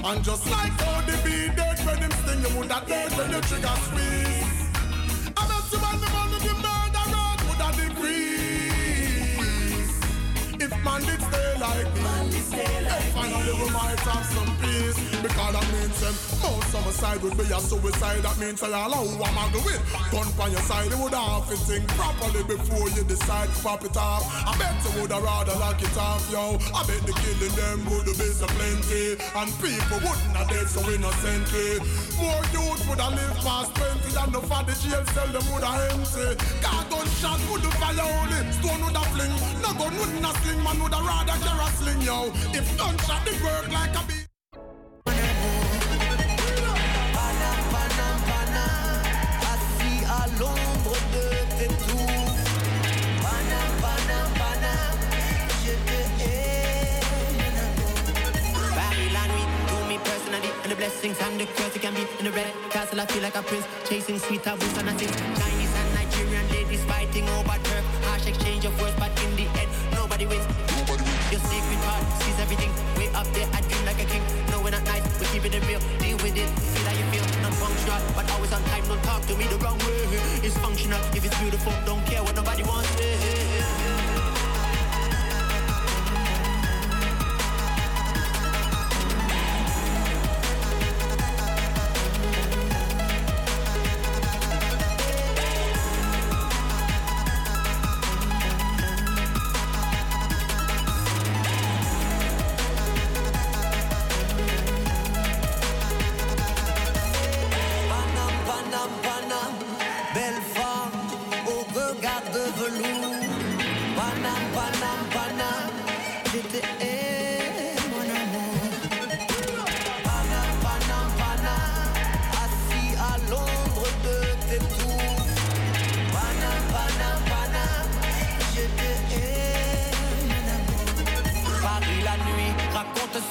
And 0.03 0.23
just 0.23 0.49
like 0.49 0.71
how 0.81 1.01
the 1.01 1.13
beat 1.23 1.55
dead 1.55 1.77
when 1.85 1.99
them 1.99 2.11
sting, 2.11 2.41
you 2.41 2.57
would 2.57 2.71
have 2.71 2.87
dead 2.87 3.11
when 3.17 3.31
the 3.31 3.41
trigger 3.41 3.75
squeeze. 3.85 4.49
I 5.37 5.41
bet 5.47 5.71
you 5.71 5.77
when 5.77 5.97
the 6.01 6.09
man 6.09 6.33
in 6.33 6.41
the 6.41 6.60
If 10.81 10.85
man 10.85 11.01
did 11.05 11.21
stay 11.21 11.53
like 11.61 11.93
this, 11.93 13.13
finally 13.13 13.53
we 13.53 13.69
might 13.69 14.01
have 14.01 14.25
some 14.25 14.49
peace. 14.57 14.97
Because 15.21 15.53
that 15.53 15.67
means 15.77 16.01
um, 16.01 16.15
oh, 16.41 16.57
them 16.57 16.57
most 16.57 16.73
homicide 16.73 17.21
would 17.21 17.37
be 17.37 17.45
a 17.53 17.59
suicide. 17.61 18.25
That 18.25 18.37
means 18.39 18.63
I 18.63 18.67
allow 18.73 19.05
a 19.05 19.29
man 19.37 19.53
with 19.61 19.77
gun 20.09 20.25
on 20.41 20.51
your 20.51 20.65
side. 20.65 20.89
You 20.89 20.97
would 20.97 21.13
have 21.13 21.45
to 21.49 21.55
think 21.69 21.85
properly 21.93 22.41
before 22.49 22.89
you 22.97 23.03
decide 23.03 23.53
to 23.53 23.61
pop 23.61 23.85
it 23.85 23.95
off. 23.95 24.25
I 24.25 24.57
bet 24.57 24.73
you 24.81 25.01
would 25.01 25.11
have 25.11 25.21
rather 25.21 25.53
lock 25.61 25.77
it 25.77 25.97
off, 26.01 26.25
yo. 26.33 26.57
I 26.73 26.81
bet 26.89 27.05
the 27.05 27.13
killing 27.13 27.53
them 27.53 27.85
would 27.93 28.09
have 28.09 28.17
be 28.17 28.29
so 28.33 28.49
plenty. 28.57 29.21
And 29.37 29.53
people 29.61 30.01
wouldn't 30.01 30.33
have 30.33 30.49
dead 30.49 30.65
so 30.65 30.81
innocently. 30.89 31.77
More 32.17 32.41
youth 32.57 32.81
would 32.89 32.97
have 32.97 33.13
lived 33.13 33.37
past 33.45 33.69
20 33.77 34.17
than 34.17 34.29
the 34.33 34.41
for 34.49 34.65
the 34.65 34.73
jail 34.81 35.05
cell 35.13 35.29
them 35.29 35.45
would 35.53 35.61
have 35.61 35.93
empty. 35.93 36.41
Car 36.65 36.81
gunshot 36.89 37.37
would 37.53 37.61
have 37.69 37.77
fire 37.77 38.01
only. 38.01 38.41
Stone 38.57 38.81
would 38.81 38.97
have 38.97 39.11
fling. 39.13 39.33
No 39.61 39.69
gun 39.77 39.93
wouldn't 39.93 40.25
have 40.25 40.41
sling. 40.41 40.70
Man 40.71 40.83
would 40.83 40.93
have 40.93 41.05
rather 41.05 41.37
carry 41.43 41.59
a 41.59 41.69
sling, 41.71 42.01
yo. 42.01 42.31
If 42.53 42.77
gunshot 42.77 43.25
did 43.25 43.43
work 43.43 43.67
like 43.73 43.95
a 43.95 44.11
and 60.63 60.71
the 60.71 60.75
blessings 60.75 61.19
and 61.19 61.39
the 61.39 61.45
curse 61.45 61.75
it 61.75 61.81
can 61.81 61.93
be 61.93 62.01
in 62.19 62.25
the 62.25 62.31
red 62.31 62.53
castle. 62.69 63.01
I 63.01 63.05
feel 63.07 63.23
like 63.23 63.35
a 63.35 63.41
prince, 63.41 63.65
chasing 63.89 64.19
sweet 64.19 64.43
taboos 64.43 64.77
and 64.77 64.89
I 64.89 64.93
Chinese 64.93 65.75
and 65.75 65.93
Nigerian 65.95 66.47
ladies 66.49 66.83
fighting 66.85 67.27
over 67.29 67.57
turf. 67.63 67.85
Harsh 68.05 68.27
nobody 70.21 70.37
wins. 70.37 71.31
Your 71.31 71.39
sacred 71.39 71.81
heart 71.85 72.03
sees 72.21 72.37
everything 72.39 72.71
way 72.97 73.07
up 73.13 73.27
there. 73.33 73.47
I 73.53 73.61
dream 73.61 73.85
like 73.85 74.01
a 74.01 74.05
king. 74.05 74.21
No, 74.51 74.61
we're 74.61 74.71
not 74.71 74.83
nice, 74.83 75.03
we're 75.19 75.27
keeping 75.27 75.53
it 75.53 75.65
real. 75.67 75.79
Deal 75.99 76.17
with 76.17 76.37
it, 76.37 76.49
feel 76.49 76.85
how 76.85 76.95
you 76.97 77.05
feel. 77.11 77.25
Non 77.41 77.51
functional, 77.53 78.01
but 78.15 78.29
always 78.31 78.53
on 78.53 78.63
time. 78.65 78.83
Don't 78.87 79.03
talk 79.03 79.25
to 79.27 79.35
me 79.35 79.45
the 79.45 79.57
wrong 79.57 79.77
way. 79.79 80.01
It's 80.43 80.57
functional 80.57 80.99
if 81.15 81.25
it's 81.25 81.37
beautiful. 81.39 81.73
Don't 81.85 82.05
care 82.05 82.21
what 82.23 82.35
nobody 82.35 82.63
wants. 82.63 82.80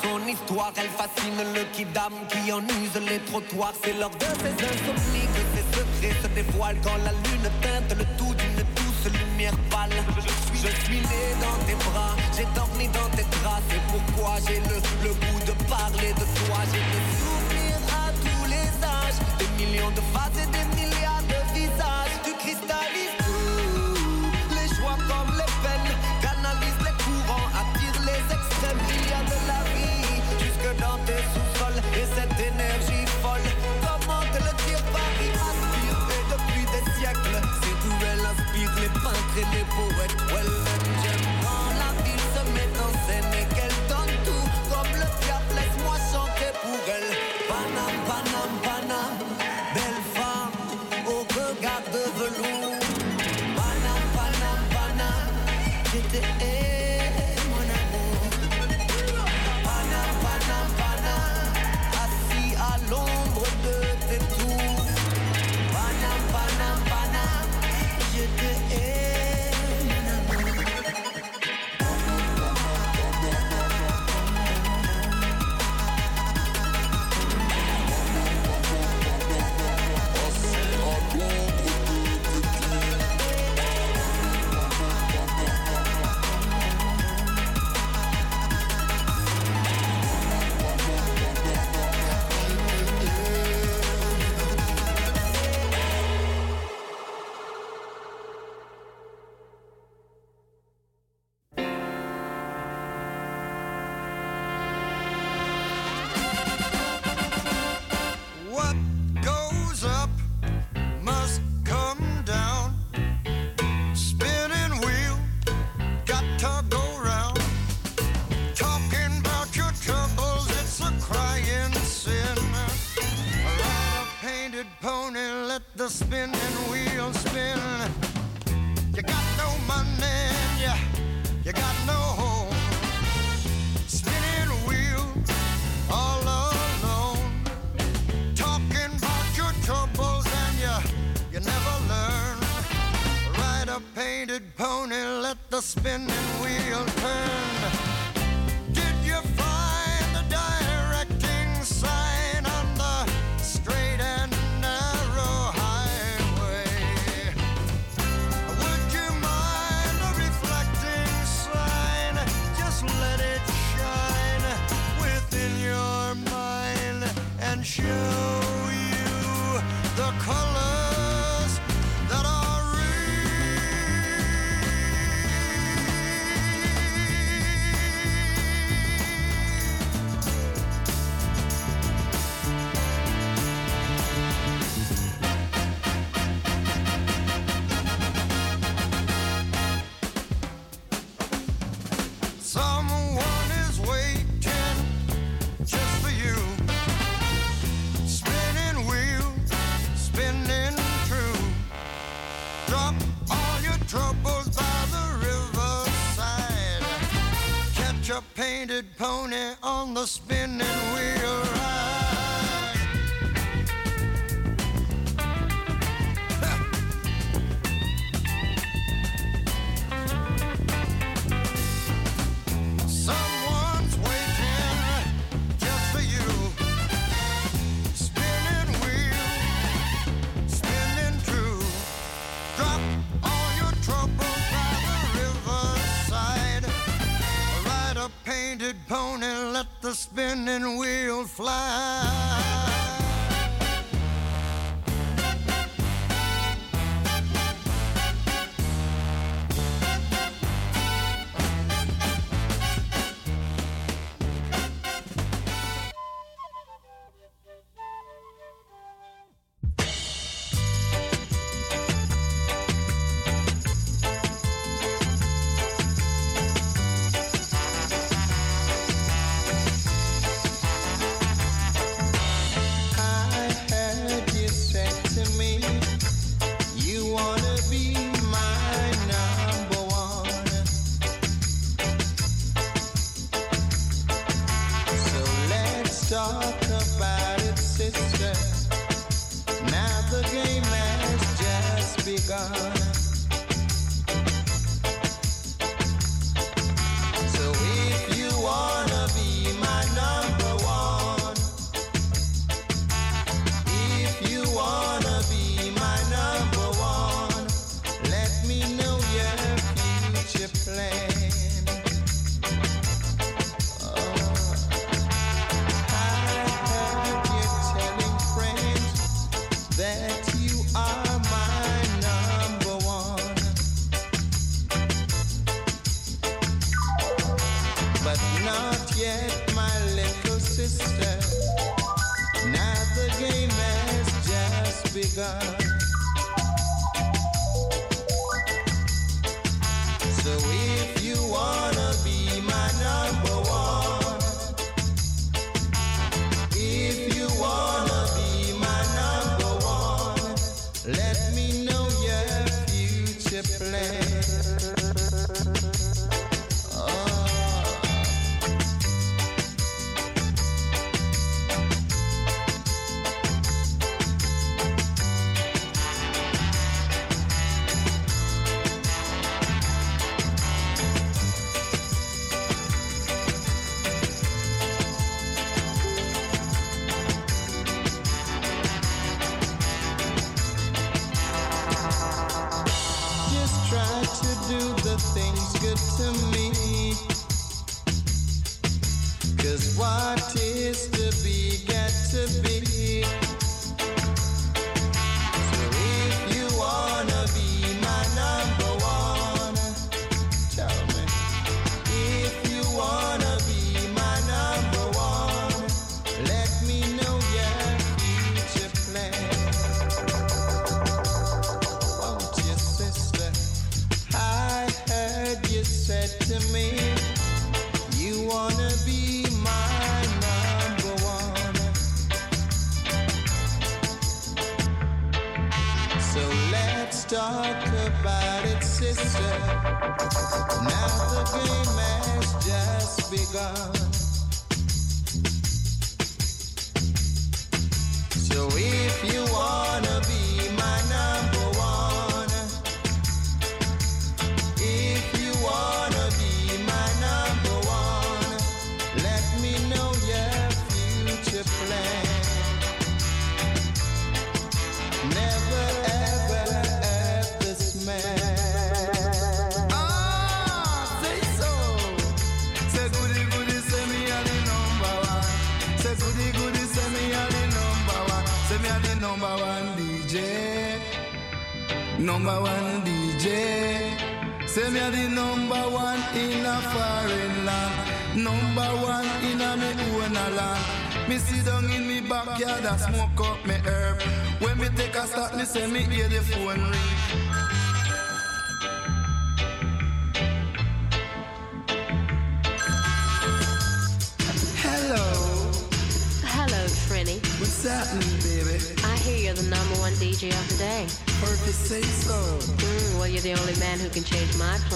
Son 0.02 0.26
histoire. 0.26 0.72
Elle 0.76 0.90
fascine 0.90 1.40
le 1.54 1.64
kidam 1.72 2.12
qui 2.28 2.52
en 2.52 2.60
use 2.60 2.96
les 3.08 3.20
trottoirs. 3.20 3.72
C'est 3.82 3.98
lors 3.98 4.10
de 4.10 4.26
ces 4.40 4.54
insomnies 4.64 5.28
que 5.34 5.42
ses 5.54 5.66
secrets 5.76 6.16
se 6.22 6.28
dévoilent. 6.28 6.80
Quand 6.82 6.98
la 7.04 7.12
lune 7.12 7.48
teinte 7.62 7.96
le 7.96 8.04
tout 8.18 8.34
d'une 8.34 8.62
douce 8.76 9.06
lumière 9.12 9.56
pâle. 9.70 9.90
Je 10.52 10.68
suis 10.84 11.00
né 11.00 11.22
dans 11.40 11.58
tes 11.66 11.74
bras, 11.84 12.14
j'ai 12.36 12.46
dormi 12.54 12.86
dans 12.88 13.08
tes 13.16 13.24
draps. 13.40 13.62
C'est 13.70 13.80
pourquoi 13.92 14.36
j'ai 14.46 14.60
le, 14.60 14.76
le 15.04 15.14
goût 15.14 15.40
de 15.46 15.52
parler 15.68 16.12
de 16.12 16.26
toi. 16.38 16.58
J'ai 16.70 16.84
des 16.92 17.04
souvenirs 17.20 17.82
à 17.88 18.12
tous 18.12 18.44
les 18.54 18.68
âges. 18.84 19.20
Des 19.38 19.64
millions 19.64 19.90
de 19.90 20.02
faces 20.12 20.42
et 20.42 20.46
des 20.46 20.64
milliards 20.64 20.79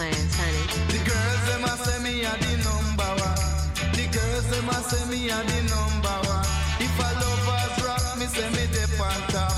plans, 0.04 0.36
honey. 0.36 0.64
The 0.92 1.00
girls 1.08 1.42
them 1.48 1.64
a 1.64 1.72
say 1.84 1.98
me 2.04 2.24
a 2.24 2.32
the 2.42 2.52
number 2.64 3.10
one. 3.24 3.40
The 3.96 4.04
girls 4.12 4.46
them 4.52 4.68
a 4.68 4.78
say 4.88 5.04
me 5.08 5.30
a 5.30 5.38
the 5.48 5.58
number 5.72 6.16
one. 6.28 6.46
If 6.80 6.96
a 7.00 7.08
lovers 7.20 7.76
rock, 7.84 8.04
me 8.18 8.26
say 8.26 8.48
me 8.52 8.64
dip 8.72 9.00
on 9.00 9.20
top. 9.32 9.52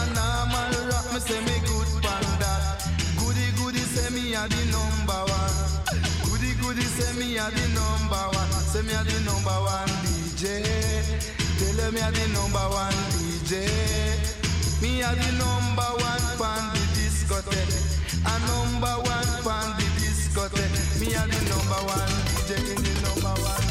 A 0.00 0.02
normal 0.18 0.74
rock, 0.90 1.06
me 1.14 1.20
say 1.20 1.40
me 1.46 1.56
good 1.68 1.90
pan 2.02 2.24
that. 2.42 2.82
Goody 3.18 3.46
goody 3.58 3.84
say 3.94 4.10
me 4.10 4.34
a 4.34 4.42
the 4.48 4.62
number 4.74 5.20
one. 5.30 5.56
Goody 6.26 6.52
goody 6.60 6.86
say 6.96 7.12
me 7.18 7.38
a 7.38 7.46
the 7.50 7.64
number 7.78 8.24
one. 8.34 8.50
Say 8.70 8.82
me 8.82 8.94
a 8.94 9.02
the 9.04 9.16
number 9.28 9.58
one 9.62 9.92
DJ. 10.06 10.42
Tell 11.58 11.76
them 11.78 11.94
me 11.94 12.00
a 12.00 12.10
the 12.10 12.24
number 12.34 12.66
one 12.82 12.98
DJ. 13.14 13.52
Me 14.82 15.02
a 15.02 15.10
the 15.14 15.30
number 15.38 15.90
one 16.02 16.26
pan 16.40 16.62
the 16.74 16.82
discotheque. 16.98 18.03
A 18.26 18.34
number 18.46 18.94
one 19.12 19.32
pan 19.44 19.68
the 19.76 19.86
discotheque. 20.00 21.00
Me 21.00 21.08
a 21.14 21.22
the 21.26 21.40
number 21.50 21.80
one 21.92 22.12
DJ 22.28 22.50
in 22.74 22.82
the 22.82 22.92
number 23.02 23.34
one. 23.42 23.64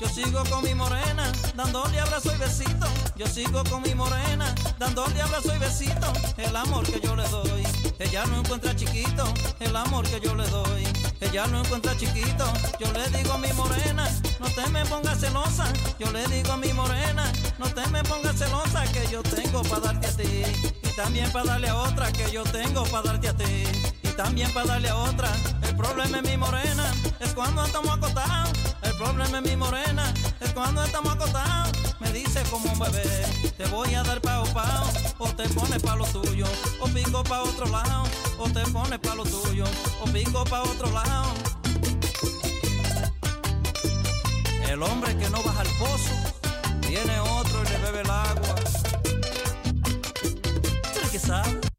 Yo 0.00 0.08
sigo 0.08 0.42
con 0.50 0.64
mi 0.64 0.74
morena, 0.74 1.30
dándole 1.54 2.00
abrazo 2.00 2.34
y 2.34 2.38
besito. 2.38 2.86
Yo 3.16 3.26
sigo 3.26 3.62
con 3.64 3.82
mi 3.82 3.94
morena, 3.94 4.54
dándole 4.78 5.20
abrazo 5.20 5.54
y 5.54 5.58
besito. 5.58 6.12
El 6.36 6.56
amor 6.56 6.84
que 6.84 7.00
yo 7.00 7.14
le 7.14 7.28
doy, 7.28 7.62
ella 7.98 8.24
no 8.26 8.40
encuentra 8.40 8.74
chiquito. 8.74 9.24
El 9.60 9.76
amor 9.76 10.06
que 10.08 10.20
yo 10.20 10.34
le 10.34 10.46
doy, 10.48 10.84
ella 11.20 11.46
no 11.46 11.60
encuentra 11.60 11.96
chiquito. 11.96 12.44
Yo 12.80 12.90
le 12.92 13.08
digo 13.16 13.32
a 13.34 13.38
mi 13.38 13.52
morena, 13.52 14.08
no 14.40 14.48
te 14.50 14.66
me 14.70 14.84
pongas 14.86 15.20
celosa. 15.20 15.72
Yo 15.98 16.10
le 16.12 16.26
digo 16.28 16.52
a 16.52 16.56
mi 16.56 16.72
morena, 16.72 17.30
no 17.58 17.66
te 17.66 17.86
me 17.88 18.02
pongas 18.04 18.36
celosa. 18.36 18.84
Que 18.92 19.06
yo 19.10 19.22
tengo 19.22 19.62
para 19.62 19.92
darte 19.92 20.06
a 20.06 20.16
ti. 20.16 20.42
Y 20.82 20.96
también 20.96 21.30
para 21.32 21.46
darle 21.46 21.68
a 21.68 21.76
otra 21.76 22.12
que 22.12 22.30
yo 22.30 22.42
tengo 22.44 22.84
para 22.84 23.12
darte 23.12 23.28
a 23.28 23.36
ti. 23.36 23.64
Y 24.02 24.08
también 24.08 24.52
para 24.52 24.66
darle 24.66 24.88
a 24.88 24.96
otra. 24.96 25.30
El 25.72 25.78
problema 25.78 26.18
es 26.18 26.24
mi 26.24 26.36
morena, 26.36 26.92
es 27.18 27.32
cuando 27.32 27.64
estamos 27.64 27.96
acostados. 27.96 28.50
El 28.82 28.94
problema 28.98 29.38
es 29.38 29.42
mi 29.42 29.56
morena, 29.56 30.12
es 30.38 30.52
cuando 30.52 30.84
estamos 30.84 31.14
acostados. 31.14 31.72
Me 31.98 32.12
dice 32.12 32.42
como 32.50 32.70
un 32.70 32.78
bebé, 32.78 33.26
te 33.56 33.64
voy 33.68 33.94
a 33.94 34.02
dar 34.02 34.20
pao 34.20 34.44
pao, 34.52 34.84
o 35.16 35.28
te 35.28 35.48
pones 35.48 35.82
pa' 35.82 35.96
lo 35.96 36.04
tuyo, 36.04 36.44
o 36.78 36.86
pico 36.88 37.24
pa' 37.24 37.40
otro 37.40 37.66
lado, 37.66 38.04
o 38.38 38.50
te 38.50 38.60
pones 38.66 38.98
pa' 38.98 39.14
lo 39.14 39.24
tuyo, 39.24 39.64
o 40.02 40.04
pico 40.12 40.44
pa' 40.44 40.60
otro 40.60 40.90
lado. 40.92 41.32
El 44.68 44.82
hombre 44.82 45.16
que 45.16 45.30
no 45.30 45.42
baja 45.42 45.62
al 45.62 45.68
pozo, 45.78 46.14
tiene 46.82 47.18
otro 47.18 47.62
y 47.64 47.68
le 47.70 47.78
bebe 47.78 48.00
el 48.02 48.10
agua. 48.10 48.54
¿Tú 50.92 51.10
que 51.10 51.18
sabe? 51.18 51.71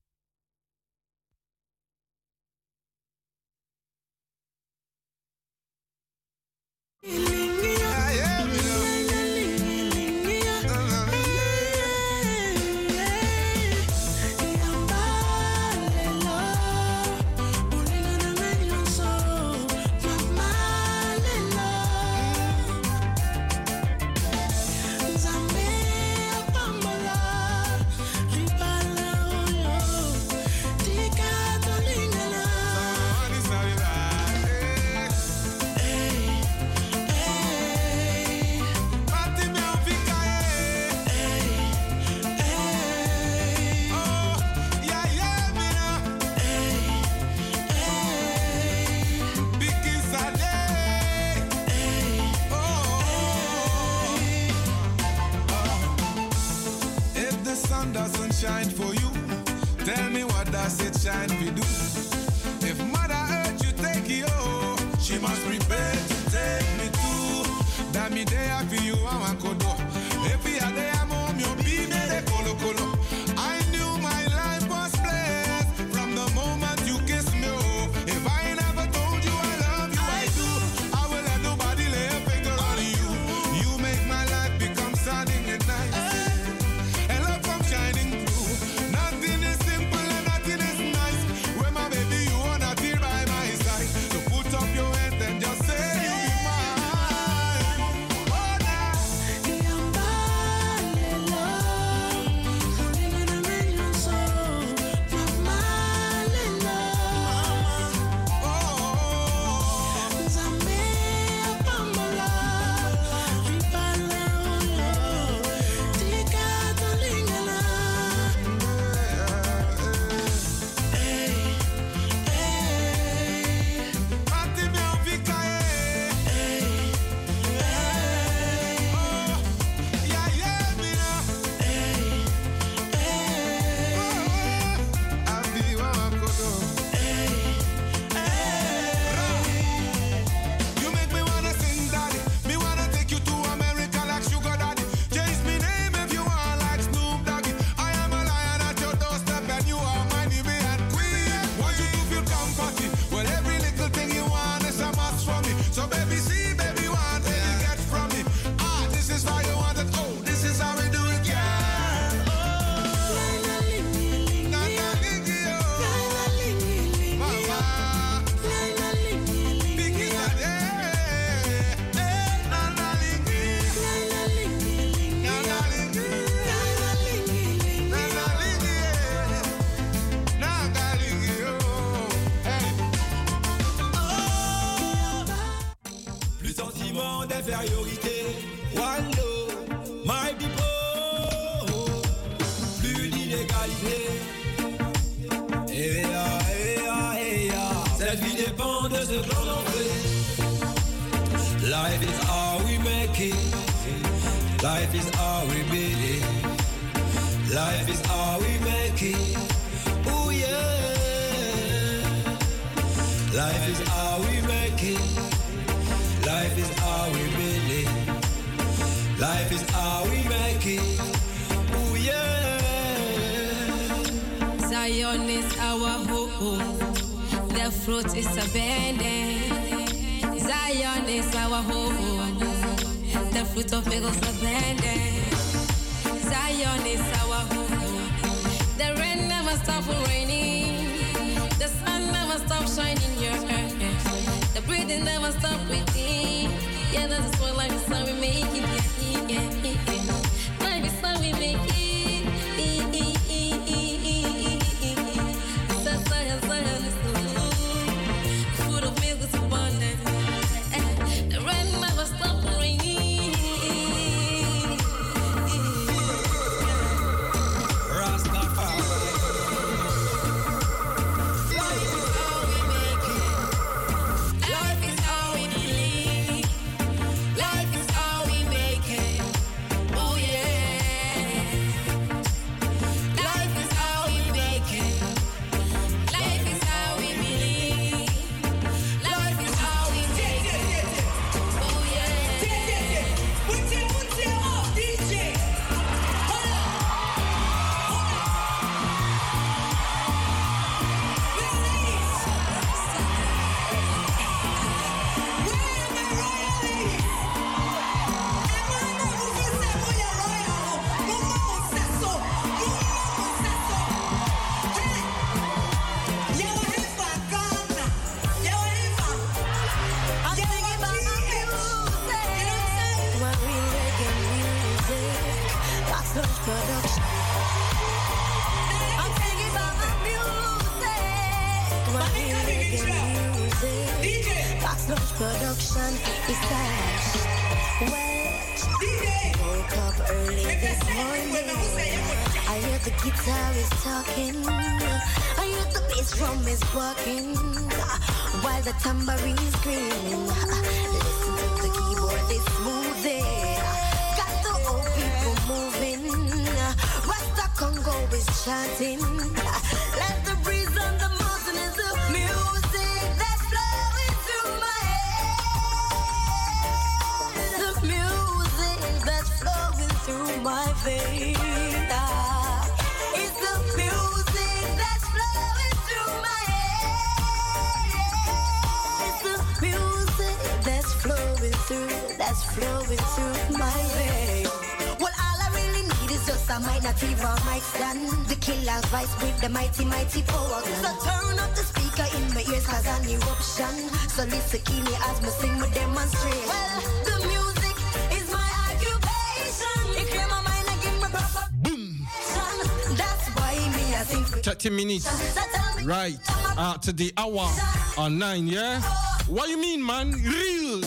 Right. 405.84 406.18
After 406.58 406.92
the 406.92 407.12
hour 407.18 407.50
on 407.98 408.18
9, 408.18 408.48
yeah? 408.48 408.82
What 409.28 409.50
you 409.50 409.58
mean, 409.60 409.86
man? 409.86 410.12
Real. 410.12 410.82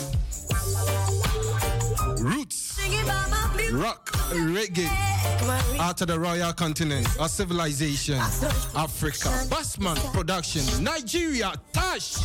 Roots. 2.19 2.79
Rock. 3.73 4.11
Reggae. 4.31 4.87
Out 5.79 6.01
of 6.01 6.07
the 6.07 6.19
royal 6.19 6.51
continent. 6.53 7.07
Our 7.19 7.29
civilization. 7.29 8.15
Africa. 8.75 9.29
Bassman 9.49 9.97
production. 10.13 10.83
Nigeria. 10.83 11.53
Tash. 11.73 12.17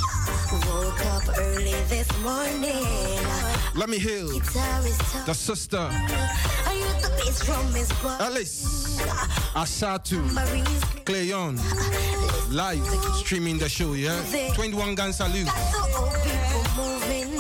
Woke 0.67 1.07
up 1.07 1.23
early 1.39 1.73
this 1.89 2.09
morning. 2.21 2.87
Let 3.75 3.89
me 3.89 3.99
hail 3.99 4.29
Guitar 4.31 4.81
is 4.87 4.99
tough. 4.99 5.27
the 5.27 5.35
sister. 5.35 5.79
I 5.79 6.75
hear 6.75 7.01
the 7.03 7.09
bass 7.17 7.45
drum 7.45 7.75
is 7.77 7.89
buck. 8.03 8.21
Alice. 8.21 8.99
Ashatu. 9.55 10.23
Cleon. 11.05 11.59
Live 12.53 12.87
streaming 13.15 13.57
the 13.57 13.67
show, 13.67 13.95
yeah? 13.95 14.21
21 14.55 14.95
gun 14.95 15.13
salute. 15.13 15.47
The 15.47 15.53
old 15.97 16.13
people 16.23 16.63
moving. 16.77 17.33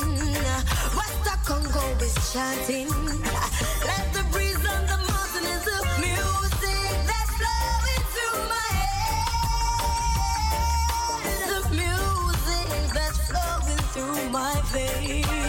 Congo 1.44 1.80
is 2.01 2.14
chanting. 2.32 2.89
Let 2.89 4.12
the 4.14 4.24
breeze 4.30 4.56
on 4.56 4.86
the 4.86 4.97
mountain 5.10 5.44
is 5.44 5.64
the 5.64 5.84
music 5.98 6.94
that's 7.05 7.30
flowing 7.36 8.05
through 8.14 8.40
my 8.48 8.68
head. 8.78 9.26
The 11.51 11.60
music 11.74 12.68
that's 12.94 13.18
flowing 13.28 13.82
through 13.93 14.30
my 14.30 14.55
veins. 14.72 15.41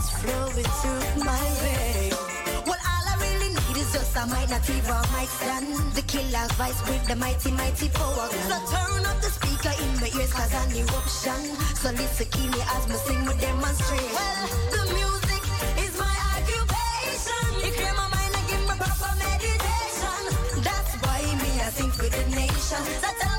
That's 0.00 0.10
flowing 0.22 0.70
through 0.80 1.24
my 1.24 1.44
veins. 1.60 2.16
Well, 2.64 2.80
all 2.92 3.06
I 3.12 3.16
really 3.20 3.52
need 3.52 3.76
is 3.76 3.92
just 3.92 4.16
a 4.16 4.24
mic, 4.32 4.48
not 4.48 4.64
even 4.68 5.00
mic 5.12 5.28
stand. 5.28 5.66
The 5.92 6.02
killer's 6.02 6.52
voice 6.56 6.80
with 6.88 7.04
the 7.06 7.16
mighty, 7.16 7.50
mighty 7.50 7.88
power. 7.90 8.28
So 8.48 8.56
turn 8.72 9.04
up 9.04 9.20
the 9.20 9.30
speaker 9.30 9.74
in 9.76 9.92
my 10.00 10.08
ears, 10.16 10.32
cause 10.32 10.54
an 10.54 10.72
eruption. 10.72 11.40
So 11.76 11.90
listen 11.92 12.26
keenly 12.32 12.62
as 12.74 12.88
me 12.88 12.96
sing 13.06 13.24
with 13.26 13.40
demonstration. 13.40 14.16
Well, 14.16 14.48
the 14.72 14.82
music 14.96 15.42
is 15.84 15.92
my 16.00 16.14
occupation. 16.32 17.44
It 17.66 17.72
clear 17.76 17.94
my 18.00 18.08
mind 18.08 18.32
and 18.38 18.46
give 18.48 18.64
me 18.64 18.74
proper 18.80 19.12
meditation. 19.20 20.20
That's 20.64 20.92
why 21.04 21.20
me 21.44 21.50
I 21.60 21.70
think 21.76 21.92
with 22.00 22.14
the 22.16 22.24
nation. 22.32 22.82
So 23.04 23.29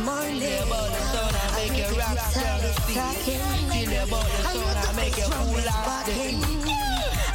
morning. 0.00 0.40
Sun, 0.40 1.34
I 1.34 1.54
make 1.56 1.76
you 1.78 1.98
rock 1.98 2.18
down 2.34 2.60
the 2.60 2.72
sun, 4.46 4.76
I 4.76 4.92
make 4.96 5.16
you 5.16 5.24
cool 5.24 5.68
off 5.68 6.06
the 6.06 6.12
feet. 6.12 6.44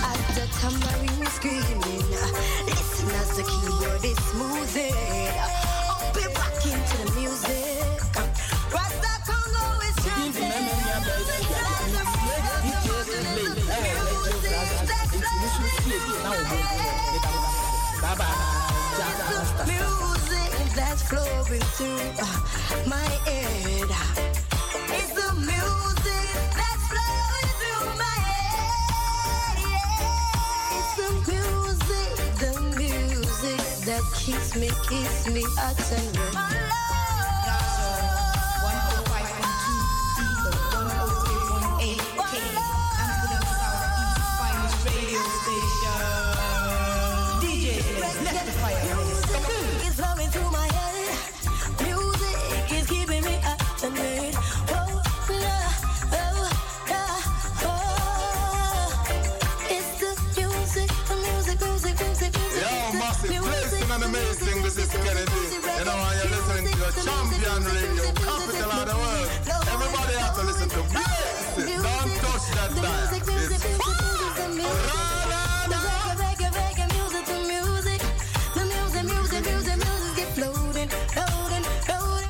At 0.10 0.20
the 0.36 0.46
tambourine 0.60 1.28
screaming. 1.28 2.08
Listen 2.66 3.10
as 3.20 3.30
the 3.38 3.44
keyboard 3.44 4.04
is 4.04 4.20
smoothing. 4.32 5.34
Up 5.94 6.14
be 6.14 6.24
the 6.24 7.04
music. 7.16 8.00
Rasta 8.74 9.14
Congo 9.28 9.66
is 9.88 9.96
chanting. 10.06 10.54
The 18.94 19.66
music 19.66 20.54
that's 20.76 21.02
flowing 21.02 21.66
through 21.76 21.98
uh, 22.22 22.86
my 22.88 23.10
head. 23.26 23.90
It's 24.94 25.12
the 25.14 25.34
music 25.34 26.30
that's 26.54 26.84
flowing 26.92 27.52
through 27.60 27.90
my 27.98 28.18
head. 28.30 29.58
It's 30.78 30.94
the 31.00 31.10
music, 31.32 32.14
the 32.38 32.54
music 32.78 33.62
that 33.88 34.04
keeps 34.14 34.56
me, 34.56 34.70
keeps 34.88 35.28
me 35.28 35.44
and 35.60 36.83
champion 67.02 67.64
radio, 67.64 68.12
capital 68.14 68.72
of 68.72 68.86
the 68.86 68.96
world. 68.96 69.30
Everybody 69.74 70.14
have 70.20 70.36
to 70.38 70.44
listen 70.46 70.70
to 70.70 70.82
blessing. 70.92 71.82
Don't 71.82 72.12
touch 72.22 72.46
that 72.56 72.70
dial. 72.76 73.10
It's. 73.14 73.24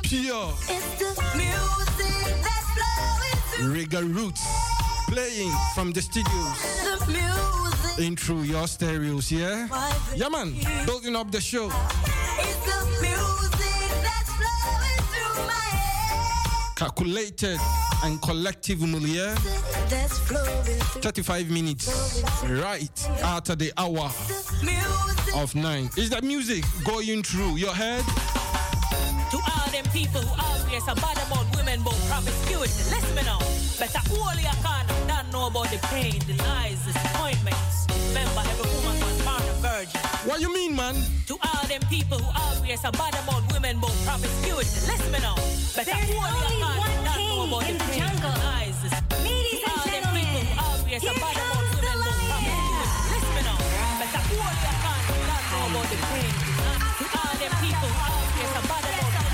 Pure. 0.08 0.52
It's 0.68 0.90
the 1.00 1.10
music 1.36 2.34
that's 2.44 2.68
flowing 2.76 3.38
through 3.50 3.74
Reggae 3.74 4.06
Roots. 4.14 4.44
Playing 5.08 5.52
from 5.74 5.92
the 5.92 6.00
studios. 6.02 6.58
In 7.98 8.16
through 8.16 8.42
your 8.42 8.66
stereos, 8.66 9.30
yeah? 9.30 9.68
Yeah, 10.14 10.28
man. 10.28 10.54
Building 10.86 11.16
up 11.16 11.30
the 11.30 11.40
show. 11.40 11.70
Calculated 16.84 17.58
and 18.04 18.20
collective, 18.20 18.82
yeah? 19.06 19.34
That's 19.88 20.18
flowing 20.18 20.62
through 20.64 21.00
35 21.00 21.48
minutes. 21.48 22.22
Right 22.46 23.08
after 23.22 23.54
the 23.54 23.72
hour 23.78 24.10
of 25.34 25.54
9. 25.54 25.90
Is 25.96 26.10
that 26.10 26.24
music 26.24 26.62
going 26.84 27.22
through 27.22 27.56
your 27.56 27.72
head? 27.72 28.04
them 29.74 29.84
people 29.90 30.22
who 30.22 30.34
always 30.38 30.86
are 30.86 30.94
bad 30.94 31.18
about 31.26 31.46
women 31.56 31.82
but 31.82 31.98
promiscuity. 32.06 32.70
Listen 32.94 33.14
me 33.18 33.22
now. 33.26 33.42
Better 33.74 34.02
all 34.14 34.38
your 34.38 34.54
hand, 34.62 34.86
don't 35.10 35.28
know 35.34 35.50
about 35.50 35.66
the 35.74 35.78
pain, 35.90 36.14
the 36.30 36.38
lies, 36.46 36.78
disappointments. 36.86 37.90
Remember, 38.14 38.42
every 38.46 38.70
woman 38.70 38.94
was 39.02 39.18
born 39.26 39.42
a 39.42 39.54
virgin. 39.66 40.00
What 40.30 40.38
you 40.40 40.54
mean, 40.54 40.76
man? 40.78 40.94
To 41.26 41.34
all 41.42 41.66
them 41.66 41.82
people 41.90 42.18
who 42.22 42.30
always 42.38 42.84
are 42.86 42.94
bad 42.94 43.18
about 43.18 43.42
women 43.50 43.82
but 43.82 43.90
promiscuity. 44.06 44.70
Listen 44.86 45.10
me 45.10 45.18
now. 45.18 45.34
Better 45.74 45.90
There's 45.90 46.14
all 46.14 46.22
only 46.22 46.54
your 46.54 46.70
corner 46.70 47.02
than 47.02 47.18
know 47.18 47.42
about 47.50 47.62
the, 47.66 47.72
the 47.74 47.82
pain, 47.82 47.98
jungle. 47.98 48.30
the 48.30 48.46
lies, 48.46 48.78
all 49.74 49.86
them 49.90 50.06
people 50.14 50.38
who 50.38 50.54
always 50.62 51.02
are 51.02 51.18
bad 51.18 51.34
about 51.34 51.66
women 51.74 51.98
promiscuity. 52.30 52.94
Listen 53.10 53.32
me 53.34 53.42
now. 53.42 53.58
Better 53.98 54.22
all 54.38 54.54
your 54.54 54.76
know 55.50 55.66
about 55.66 55.86
the 55.90 55.98
pain. 56.14 56.32
To 56.94 57.04
all 57.18 57.34
them 57.42 57.54
people 57.58 57.90
who 57.90 58.00
always 58.06 58.52
are 58.54 58.66
bad 58.70 58.84
about 58.86 59.10
women 59.18 59.33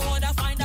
you 0.00 0.06
wanna 0.08 0.32
find 0.34 0.57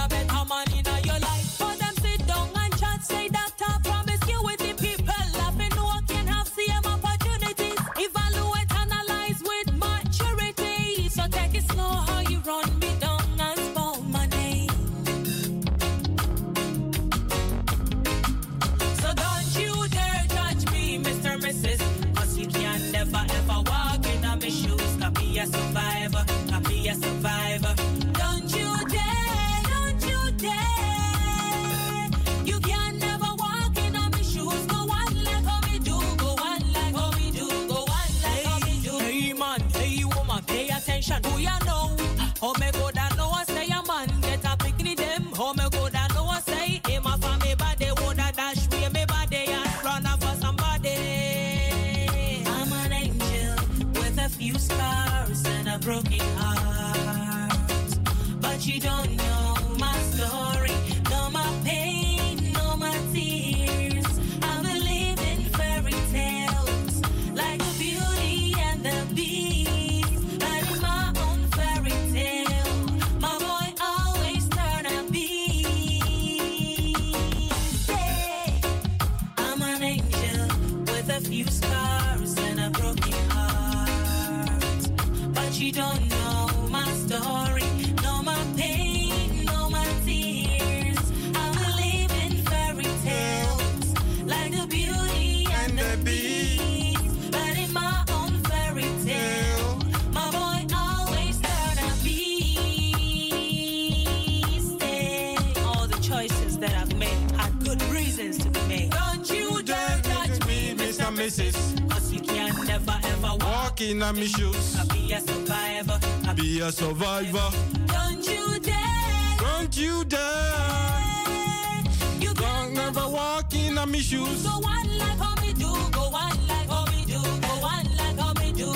in 113.92 114.00
my 114.00 114.14
shoes. 114.14 114.78
I 114.80 114.86
be 114.94 115.14
a 115.14 115.20
survivor. 115.20 116.00
I 116.28 116.34
be 116.34 116.60
a 116.62 116.72
survivor. 116.72 117.50
Don't 117.88 118.26
you 118.28 118.60
dare. 118.60 119.38
Don't 119.38 119.78
you 119.78 120.06
dare. 120.06 121.84
You 122.20 122.34
can't 122.34 122.74
never 122.74 123.08
walk 123.10 123.54
in 123.54 123.74
my 123.76 123.86
shoes. 123.98 124.44
Go 124.44 124.50
on 124.50 124.98
like 124.98 125.18
how 125.18 125.36
me 125.42 125.54
do. 125.54 125.72
Go 125.92 126.02
on 126.02 126.48
like 126.48 126.70
how 126.70 126.86
me 126.86 127.06
do. 127.06 127.22
Go 127.48 127.54
on 127.74 127.86
like 127.98 128.18
how 128.18 128.34
me 128.34 128.52
do. 128.52 128.74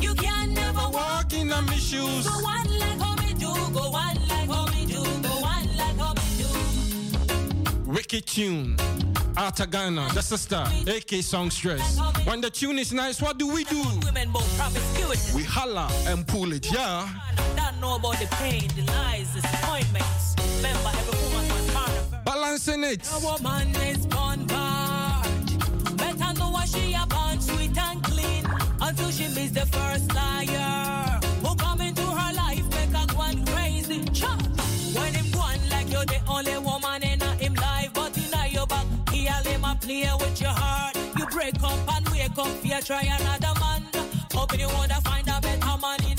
You 0.00 0.14
can't 0.14 0.52
never 0.52 0.88
walk 0.90 1.32
in 1.32 1.48
my 1.48 1.76
shoes. 1.76 2.26
Go 2.26 2.34
on 2.46 2.78
like 2.78 2.98
how 2.98 3.14
me 3.16 3.34
do. 3.34 3.52
Go 3.72 3.94
on 3.94 4.16
like 4.28 4.48
how 4.48 4.66
me 4.72 4.86
do. 4.86 5.02
Go 5.22 5.34
on 5.44 5.76
like 5.76 5.96
how 5.98 6.14
me 6.14 6.22
do. 6.38 7.90
Wicked 7.90 8.26
tune. 8.26 8.76
Arta 9.46 9.64
Ghana, 9.64 10.08
the 10.12 10.22
sister, 10.22 10.64
AK 10.88 11.22
Songstress. 11.22 12.00
When 12.24 12.40
the 12.40 12.50
tune 12.50 12.80
is 12.80 12.92
nice, 12.92 13.22
what 13.22 13.38
do 13.38 13.46
we 13.46 13.62
do? 13.62 13.80
We 15.32 15.44
holla 15.44 15.88
and 16.08 16.26
pull 16.26 16.52
it, 16.52 16.66
yeah. 16.72 17.08
Balancing 22.24 22.82
it. 22.82 23.08
A 23.14 23.20
woman 23.20 23.68
is 23.76 24.04
born 24.06 24.46
bad. 24.46 25.96
Better 25.96 26.38
know 26.40 26.50
what 26.50 26.68
she 26.68 26.96
sweet 27.38 27.78
and 27.78 28.02
clean. 28.02 28.44
Until 28.80 29.10
she 29.12 29.28
meets 29.28 29.52
the 29.52 29.66
first 29.66 30.12
liar. 30.12 31.05
with 40.18 40.40
your 40.40 40.50
heart. 40.50 40.96
You 41.18 41.26
break 41.26 41.62
up 41.62 41.78
and 41.94 42.08
wake 42.10 42.38
up, 42.38 42.64
you 42.64 42.80
try 42.82 43.02
another 43.02 43.54
man. 43.60 43.82
Hoping 44.32 44.60
you 44.60 44.68
wanna 44.68 45.00
find 45.00 45.26
a 45.28 45.40
better 45.40 45.78
man 45.80 46.15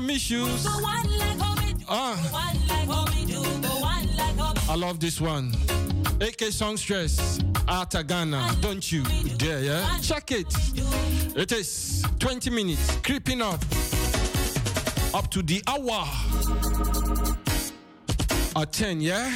miss 0.00 0.30
you. 0.30 0.46
Ah. 1.88 2.16
I 4.68 4.74
love 4.74 4.98
this 5.00 5.20
one. 5.20 5.52
AK 6.20 6.50
Songstress, 6.50 7.38
Ata 7.68 8.02
Ghana. 8.02 8.56
Don't 8.60 8.90
you 8.90 9.02
dare, 9.36 9.60
yeah? 9.60 9.98
Check 10.00 10.32
it. 10.32 10.52
It 11.36 11.52
is 11.52 12.04
20 12.18 12.50
minutes, 12.50 12.96
creeping 13.02 13.42
up. 13.42 13.62
Up 15.14 15.30
to 15.30 15.42
the 15.42 15.62
hour. 15.66 16.06
At 18.60 18.72
10, 18.72 19.00
yeah? 19.00 19.30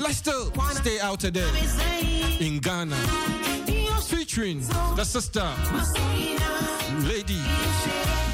Let's 0.00 0.18
still 0.18 0.52
stay 0.72 1.00
out 1.00 1.20
today 1.20 1.48
in 2.40 2.58
Ghana. 2.58 2.96
Featuring 4.02 4.60
the 4.96 5.04
sister, 5.04 5.48
lady. 7.08 7.40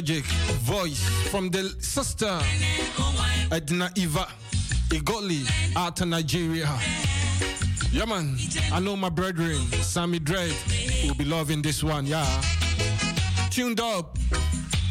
voice 0.00 1.02
from 1.30 1.50
the 1.50 1.62
sister 1.78 2.40
Edna 3.52 3.90
Eva 3.96 4.26
Igoli 4.88 5.44
out 5.76 6.00
of 6.00 6.08
Nigeria. 6.08 6.68
Yeah, 7.92 8.06
man. 8.06 8.36
I 8.72 8.80
know 8.80 8.96
my 8.96 9.10
brethren, 9.10 9.56
Sammy 9.82 10.18
Dread, 10.18 10.54
will 11.04 11.14
be 11.14 11.24
loving 11.24 11.60
this 11.60 11.82
one. 11.84 12.06
Yeah. 12.06 12.24
Tuned 13.50 13.80
up. 13.80 14.16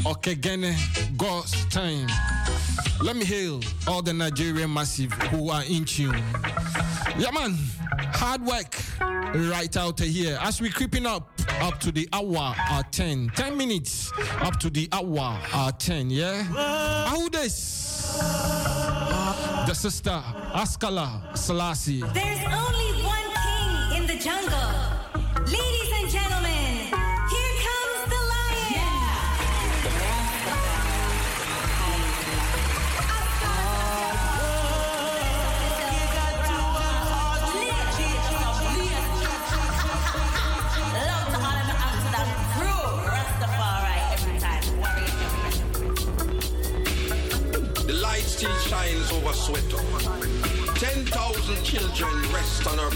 Okay, 0.05 0.35
Gene, 0.35 0.75
God's 1.17 1.65
time. 1.69 2.07
Let 3.01 3.15
me 3.15 3.25
hail 3.25 3.61
all 3.87 4.01
the 4.01 4.13
Nigerian 4.13 4.71
massive 4.73 5.11
who 5.31 5.49
are 5.49 5.63
in 5.63 5.85
tune. 5.85 6.23
Yeah, 7.17 7.31
man. 7.31 7.57
Hard 8.13 8.41
work 8.45 8.75
right 9.33 9.75
out 9.77 9.99
here 9.99 10.37
as 10.41 10.61
we 10.61 10.69
creeping 10.69 11.05
up 11.05 11.29
up 11.61 11.79
to 11.79 11.91
the 11.91 12.07
hour 12.13 12.55
uh, 12.71 12.83
10 12.91 13.31
10 13.35 13.57
minutes 13.57 13.98
up 14.41 14.59
to 14.59 14.69
the 14.69 14.87
hour 14.91 15.39
uh, 15.53 15.71
10 15.71 16.09
yeah? 16.09 16.43
How 16.43 17.27
this? 17.29 18.17
The 19.67 19.73
sister 19.73 20.21
Askala 20.53 21.37
Selassie. 21.37 22.01
There's 22.13 22.38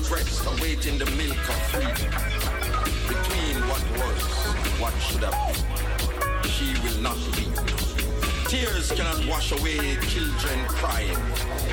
breast, 0.10 0.46
awaiting 0.46 0.98
the 0.98 1.06
milk 1.18 1.38
of 1.50 1.60
freedom. 1.72 2.12
Between 3.08 3.56
what 3.70 3.84
was 4.00 4.22
and 4.56 4.82
what 4.82 4.94
should 5.00 5.24
have 5.24 5.38
been, 5.48 6.52
she 6.52 6.74
will 6.84 7.02
not 7.02 7.18
be. 7.36 7.48
Tears 8.48 8.92
cannot 8.92 9.26
wash 9.28 9.52
away 9.52 9.98
children 10.08 10.60
crying. 10.68 11.18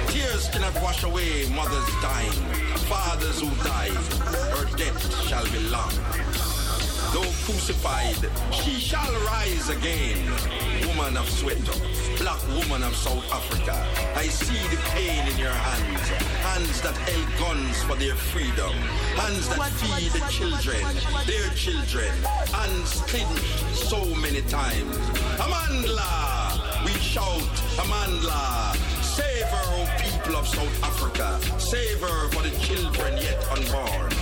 Tears 0.08 0.48
cannot 0.48 0.74
wash 0.82 1.02
away 1.02 1.48
mothers 1.50 1.88
dying, 2.00 2.32
fathers 2.88 3.40
who 3.40 3.50
died. 3.64 3.90
Her 4.54 4.76
death 4.76 5.00
shall 5.26 5.44
be 5.52 5.60
long. 5.68 5.92
Though 7.12 7.32
crucified, 7.44 8.30
she 8.52 8.78
shall 8.78 9.12
rise 9.26 9.68
again. 9.68 10.24
Woman 10.86 11.16
of 11.16 11.26
Soweto, 11.28 11.74
black 12.20 12.40
woman 12.48 12.82
of 12.82 12.94
South 12.94 13.24
Africa. 13.32 13.74
I 14.14 14.26
see 14.28 14.60
the 14.68 14.76
pain 14.92 15.26
in 15.26 15.38
your 15.38 15.52
hands. 15.52 16.08
Hands 16.44 16.80
that 16.82 16.96
held 17.08 17.28
guns 17.40 17.82
for 17.84 17.96
their 17.96 18.14
freedom. 18.14 18.74
Hands 19.16 19.48
that 19.48 19.72
feed 19.80 20.12
the 20.12 20.20
children, 20.28 20.84
their 21.24 21.48
children. 21.56 22.12
Hands 22.52 22.90
clinched 23.08 23.74
so 23.74 24.04
many 24.16 24.42
times. 24.42 24.96
Amandla, 25.40 26.84
we 26.84 26.92
shout, 27.00 27.54
Amandla. 27.80 28.76
Save 29.02 29.48
her, 29.48 29.66
O 29.76 29.88
people 30.04 30.36
of 30.36 30.46
South 30.46 30.84
Africa. 30.84 31.40
Save 31.58 32.00
her 32.02 32.28
for 32.28 32.42
the 32.42 32.54
children 32.60 33.16
yet 33.16 33.40
unborn. 33.50 34.12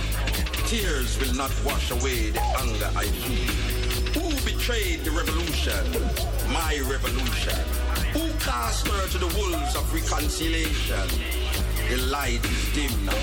Tears 0.67 1.19
will 1.19 1.35
not 1.35 1.51
wash 1.65 1.91
away 1.91 2.29
the 2.29 2.41
anger 2.63 2.89
I 2.95 3.05
feel. 3.05 3.89
Who 4.13 4.29
betrayed 4.45 5.03
the 5.03 5.11
revolution? 5.11 5.85
My 6.51 6.79
revolution. 6.89 7.88
Her 8.49 9.07
to 9.09 9.17
the 9.19 9.27
wolves 9.37 9.75
of 9.75 9.93
reconciliation? 9.93 11.07
The 11.87 11.97
light 12.09 12.43
is 12.43 12.73
dim 12.73 13.05
now. 13.05 13.13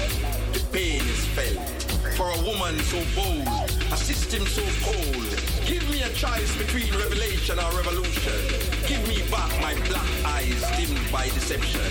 The 0.52 0.62
pain 0.70 1.02
is 1.02 1.26
felt. 1.34 1.82
For 2.14 2.30
a 2.30 2.40
woman 2.46 2.78
so 2.86 3.02
bold, 3.16 3.46
a 3.90 3.96
system 3.96 4.46
so 4.46 4.62
cold. 4.86 5.26
Give 5.66 5.82
me 5.90 6.02
a 6.02 6.10
choice 6.10 6.56
between 6.56 6.94
revelation 6.94 7.58
or 7.58 7.72
revolution. 7.76 8.38
Give 8.86 9.02
me 9.08 9.28
back 9.28 9.50
my 9.60 9.74
black 9.88 10.08
eyes 10.26 10.62
dimmed 10.78 11.10
by 11.10 11.24
deception. 11.24 11.90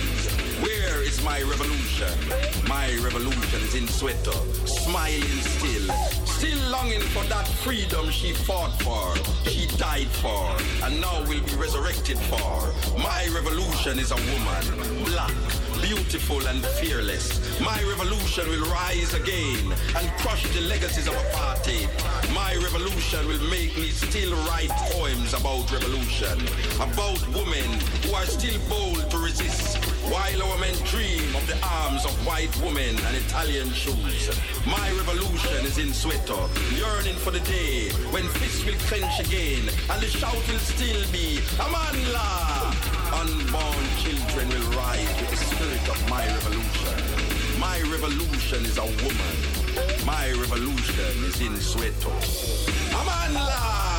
Where 0.64 1.02
is 1.02 1.22
my 1.22 1.42
revolution? 1.42 2.16
My 2.66 2.88
revolution 3.04 3.60
is 3.60 3.74
in 3.74 3.84
Soweto, 3.84 4.32
smiling 4.66 5.40
still, 5.44 5.92
still 6.36 6.70
longing 6.70 7.00
for 7.00 7.24
that 7.24 7.48
freedom 7.64 8.10
she 8.10 8.34
fought 8.34 8.70
for, 8.82 9.04
she 9.48 9.66
died 9.78 10.08
for, 10.20 10.44
and 10.84 11.00
now 11.00 11.20
will 11.20 11.40
be 11.40 11.54
resurrected 11.56 12.18
for. 12.28 12.52
My 12.98 13.26
revolution 13.34 13.98
is 13.98 14.10
a 14.12 14.16
woman, 14.16 14.64
black, 15.06 15.32
beautiful 15.80 16.46
and 16.46 16.62
fearless. 16.78 17.40
My 17.60 17.82
revolution 17.88 18.48
will 18.50 18.68
rise 18.70 19.14
again 19.14 19.72
and 19.96 20.06
crush 20.18 20.46
the 20.52 20.60
legacies 20.60 21.08
of 21.08 21.14
apartheid. 21.14 21.88
My 22.34 22.54
revolution 22.56 23.26
will 23.26 23.42
make 23.48 23.74
me 23.74 23.88
still 23.88 24.36
write 24.44 24.68
poems 24.92 25.32
about 25.32 25.72
revolution, 25.72 26.36
about 26.76 27.20
women 27.32 27.80
who 28.04 28.12
are 28.12 28.26
still 28.26 28.60
bold 28.68 29.10
to 29.10 29.16
resist, 29.16 29.78
while 30.10 30.42
our 30.42 30.58
men 30.58 30.74
dream 30.84 31.34
of 31.34 31.46
the 31.46 31.58
arms 31.62 32.04
of 32.04 32.12
white 32.26 32.54
women 32.60 32.94
and 33.06 33.16
Italian 33.16 33.70
shoes. 33.72 34.30
My 34.66 34.90
revolution 34.92 35.64
is 35.66 35.78
in 35.78 35.88
Soweto, 35.88 36.38
yearning 36.78 37.16
for 37.16 37.30
the 37.30 37.40
day 37.40 37.90
when 38.10 38.24
fists 38.38 38.64
will 38.64 38.78
clench 38.90 39.20
again 39.20 39.62
and 39.90 40.02
the 40.02 40.06
shout 40.06 40.40
will 40.48 40.58
still 40.58 41.02
be 41.12 41.38
Amandla. 41.58 42.74
Unborn 43.20 43.86
children 44.02 44.48
will 44.48 44.70
rise 44.76 45.14
with 45.20 45.30
the 45.30 45.36
spirit 45.36 45.88
of 45.88 45.98
my 46.10 46.26
revolution. 46.26 47.60
My 47.60 47.80
revolution 47.90 48.64
is 48.64 48.78
a 48.78 48.84
woman. 48.84 49.36
My 50.04 50.30
revolution 50.32 51.24
is 51.24 51.40
in 51.40 51.54
Soweto. 51.54 52.12
Amandla! 52.92 53.95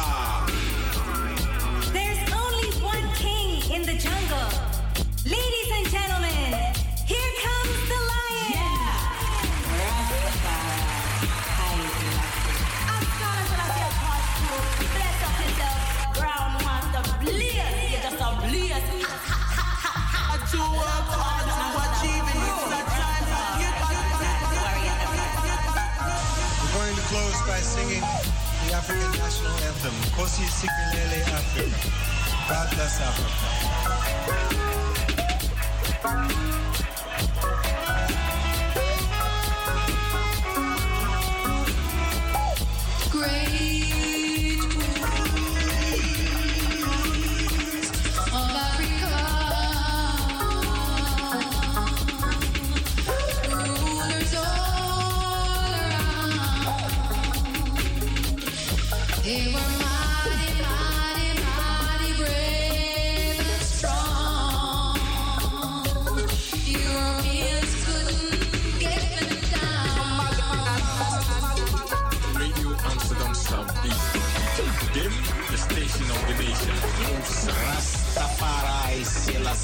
African 28.77 29.11
national 29.17 29.57
anthem, 29.67 29.93
Kosi 30.15 30.45
Sikelele 30.45 31.21
Africa. 31.33 31.89
God 32.47 32.69
bless 32.75 33.01
Africa. 33.01 33.47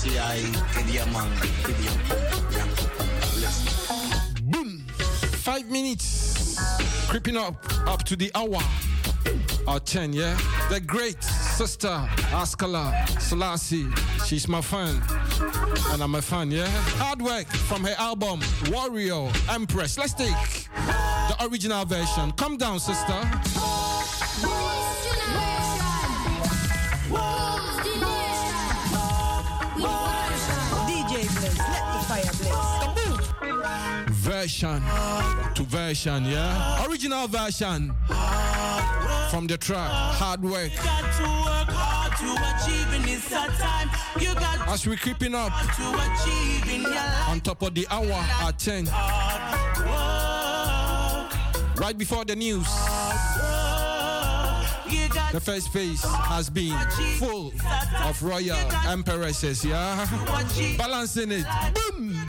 Amang. 0.03 1.31
Boom. 4.51 4.79
Five 5.43 5.69
minutes. 5.69 6.57
Creeping 7.07 7.37
up 7.37 7.55
up 7.87 8.03
to 8.03 8.15
the 8.15 8.31
hour. 8.35 8.61
Or 9.65 9.79
10, 9.79 10.11
yeah? 10.11 10.37
The 10.69 10.81
great 10.81 11.23
sister 11.23 11.87
Askala 12.31 12.91
Selassie. 13.19 13.87
She's 14.25 14.49
my 14.49 14.61
fan. 14.61 15.01
And 15.91 16.03
I'm 16.03 16.15
a 16.15 16.21
fan, 16.21 16.51
yeah? 16.51 16.67
Hard 16.97 17.21
work 17.21 17.47
from 17.47 17.85
her 17.85 17.95
album 17.97 18.41
Warrior 18.69 19.31
Empress. 19.49 19.97
Let's 19.97 20.13
take 20.13 20.35
the 20.75 21.47
original 21.49 21.85
version. 21.85 22.33
Come 22.33 22.57
down, 22.57 22.79
sister. 22.79 23.52
Version 34.43 34.83
to 35.55 35.63
version, 35.63 36.25
yeah? 36.25 36.85
Original 36.85 37.27
version 37.29 37.93
from 39.29 39.47
the 39.47 39.57
track 39.57 39.89
Hard 39.89 40.43
Work. 40.43 40.69
got 40.83 40.99
to 41.15 41.23
work 41.23 41.69
hard 41.71 42.11
to 42.19 42.27
achieve 42.51 42.93
in 42.93 43.03
this 43.03 43.29
time. 43.29 43.89
You 44.19 44.33
got 44.33 44.67
As 44.67 44.85
we're 44.85 44.97
creeping 44.97 45.33
up 45.33 45.53
to 45.77 45.87
achieve 45.95 46.75
in 46.75 46.81
your 46.81 46.91
life. 46.91 47.29
on 47.29 47.39
top 47.39 47.61
of 47.61 47.73
the 47.73 47.87
hour 47.89 48.11
at 48.45 48.59
10. 48.59 48.87
Right 51.77 51.97
before 51.97 52.25
the 52.25 52.35
news. 52.35 52.67
The 55.31 55.39
first 55.39 55.71
phase 55.71 56.03
has 56.03 56.49
been 56.49 56.77
full 57.17 57.53
of 58.03 58.21
royal 58.21 58.57
empresses, 58.89 59.63
yeah? 59.63 60.05
Balancing 60.77 61.31
it. 61.31 61.45
Boom! 61.73 62.19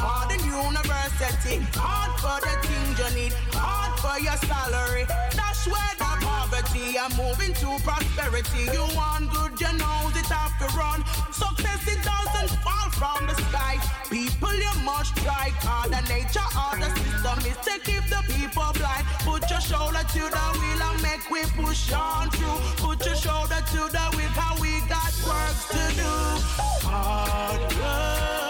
Family, 0.00 0.38
hard 0.40 0.40
university, 0.40 1.58
hard 1.74 2.12
for 2.20 2.38
the 2.46 2.54
things 2.66 2.98
you 2.98 3.10
need, 3.14 3.32
hard 3.52 3.92
for 4.00 4.18
your 4.20 4.36
salary. 4.48 5.04
That's 5.36 5.66
where 5.66 5.94
the 5.98 6.10
poverty 6.24 6.98
are 6.98 7.10
moving 7.16 7.54
to 7.54 7.78
prosperity. 7.84 8.64
You 8.72 8.84
want 8.96 9.30
good, 9.32 9.60
you 9.60 9.72
know 9.78 10.10
it 10.14 10.26
have 10.26 10.56
to 10.58 10.66
run. 10.76 11.04
Success 11.32 11.86
it 11.86 12.00
doesn't 12.02 12.50
fall 12.62 12.90
from 12.90 13.26
the 13.26 13.34
sky. 13.48 13.76
People 14.10 14.54
you 14.54 14.74
must 14.84 15.16
try, 15.16 15.50
cause 15.60 15.90
the 15.90 16.00
nature 16.08 16.48
of 16.56 16.80
the 16.80 16.90
system 17.00 17.38
is 17.46 17.58
to 17.66 17.74
keep 17.84 18.04
the 18.08 18.22
people 18.34 18.70
blind. 18.74 19.06
Put 19.24 19.48
your 19.50 19.60
shoulder 19.60 20.02
to 20.02 20.22
the 20.36 20.46
wheel 20.58 20.82
and 20.82 21.02
make 21.02 21.24
we 21.30 21.42
push 21.62 21.92
on 21.92 22.30
through. 22.30 22.58
Put 22.78 23.04
your 23.06 23.16
shoulder 23.16 23.62
to 23.72 23.80
the 23.90 24.04
wheel, 24.16 24.30
cause 24.34 24.60
we 24.60 24.80
got 24.88 25.12
works 25.26 25.68
to 25.68 25.82
do. 25.94 26.12
Hard 26.88 27.60
work, 27.78 28.49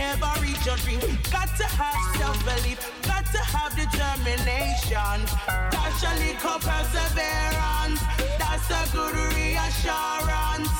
never 0.00 0.32
reach 0.40 0.64
your 0.64 0.78
dream. 0.84 1.00
Got 1.30 1.50
to 1.60 1.66
have 1.80 2.00
self-belief, 2.16 2.78
got 3.10 3.24
to 3.36 3.42
have 3.52 3.72
determination. 3.84 5.18
That's 5.74 6.02
a 6.10 6.12
little 6.24 6.58
perseverance. 6.68 8.00
That's 8.40 8.68
a 8.80 8.82
good 8.96 9.14
reassurance. 9.36 10.72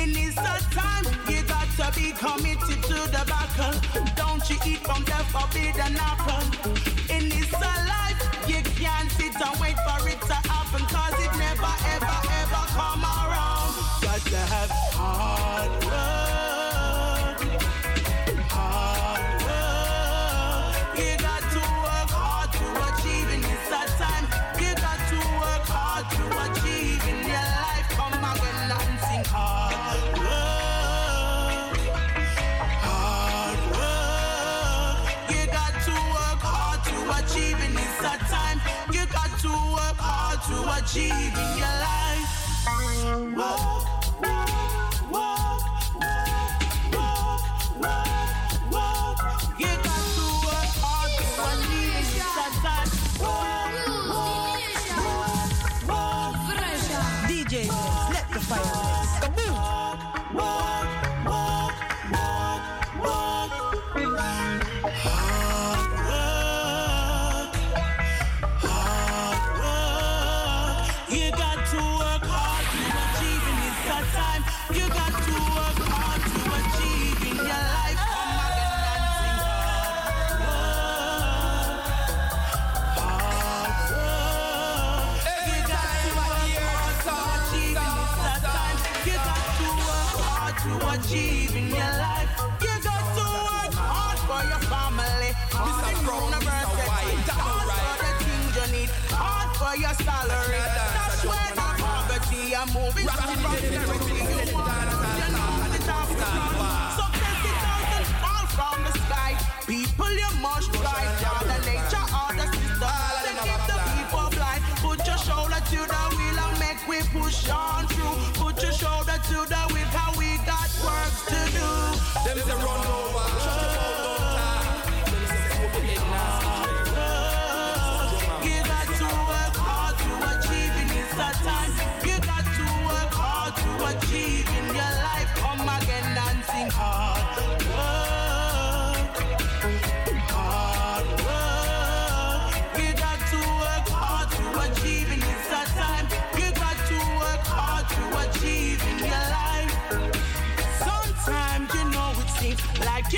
In 0.00 0.08
this 0.12 0.36
time, 0.80 1.04
you 1.30 1.40
got 1.54 1.68
to 1.80 1.86
be 1.98 2.12
committed 2.24 2.80
to 2.90 2.98
the 3.14 3.22
battle. 3.32 3.74
Don't 4.20 4.44
you 4.50 4.58
eat 4.70 4.80
from 4.88 5.02
the 5.10 5.20
forbidden 5.32 5.94
apple. 6.10 6.44
In 7.16 7.24
this 7.32 7.52
life, 7.92 8.20
you 8.46 8.60
can't 8.80 9.10
sit 9.16 9.34
and 9.46 9.56
wait 9.62 9.78
for 9.86 10.00
it 10.12 10.20
to 10.30 10.36
happen, 10.52 10.84
cause 10.94 11.16
it 11.26 11.32
never, 11.44 11.74
ever, 11.94 12.18
ever 12.40 12.62
come 12.78 13.02
around. 13.16 13.72
Got 14.04 14.20
to 14.32 14.40
have 14.52 14.70
hard 14.98 15.69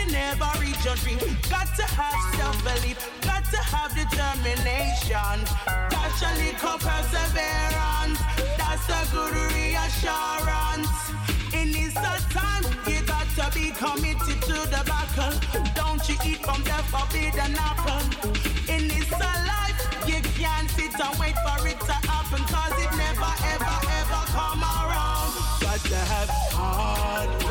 You 0.03 0.11
never 0.11 0.51
reach 0.59 0.85
your 0.85 0.97
dream. 0.97 1.19
Got 1.49 1.69
to 1.77 1.85
have 1.85 2.35
self 2.35 2.59
belief, 2.65 2.99
got 3.21 3.45
to 3.45 3.59
have 3.59 3.95
determination. 3.95 5.39
That's 5.91 6.23
a 6.23 6.33
little 6.43 6.79
perseverance, 6.79 8.19
that's 8.59 8.89
a 8.91 9.01
good 9.15 9.35
reassurance. 9.55 10.91
In 11.55 11.71
this 11.71 11.95
time, 11.95 12.65
you 12.89 12.99
got 13.07 13.29
to 13.39 13.47
be 13.55 13.71
committed 13.71 14.43
to 14.43 14.59
the 14.75 14.83
battle. 14.85 15.39
Don't 15.75 16.03
you 16.09 16.17
eat 16.27 16.43
from 16.43 16.65
the 16.65 16.83
forbidden 16.91 17.55
apple. 17.55 18.03
In 18.69 18.89
this 18.89 19.11
life, 19.13 19.79
you 20.09 20.21
can't 20.35 20.69
sit 20.71 20.99
and 20.99 21.19
wait 21.21 21.37
for 21.47 21.69
it 21.69 21.79
to 21.79 21.97
happen, 22.11 22.43
cause 22.51 22.75
it 22.83 22.91
never, 22.99 23.33
ever, 23.55 23.77
ever 24.03 24.23
come 24.35 24.63
around. 24.63 25.31
Got 25.63 25.79
to 25.79 25.95
have 25.95 26.29
heart 26.51 27.42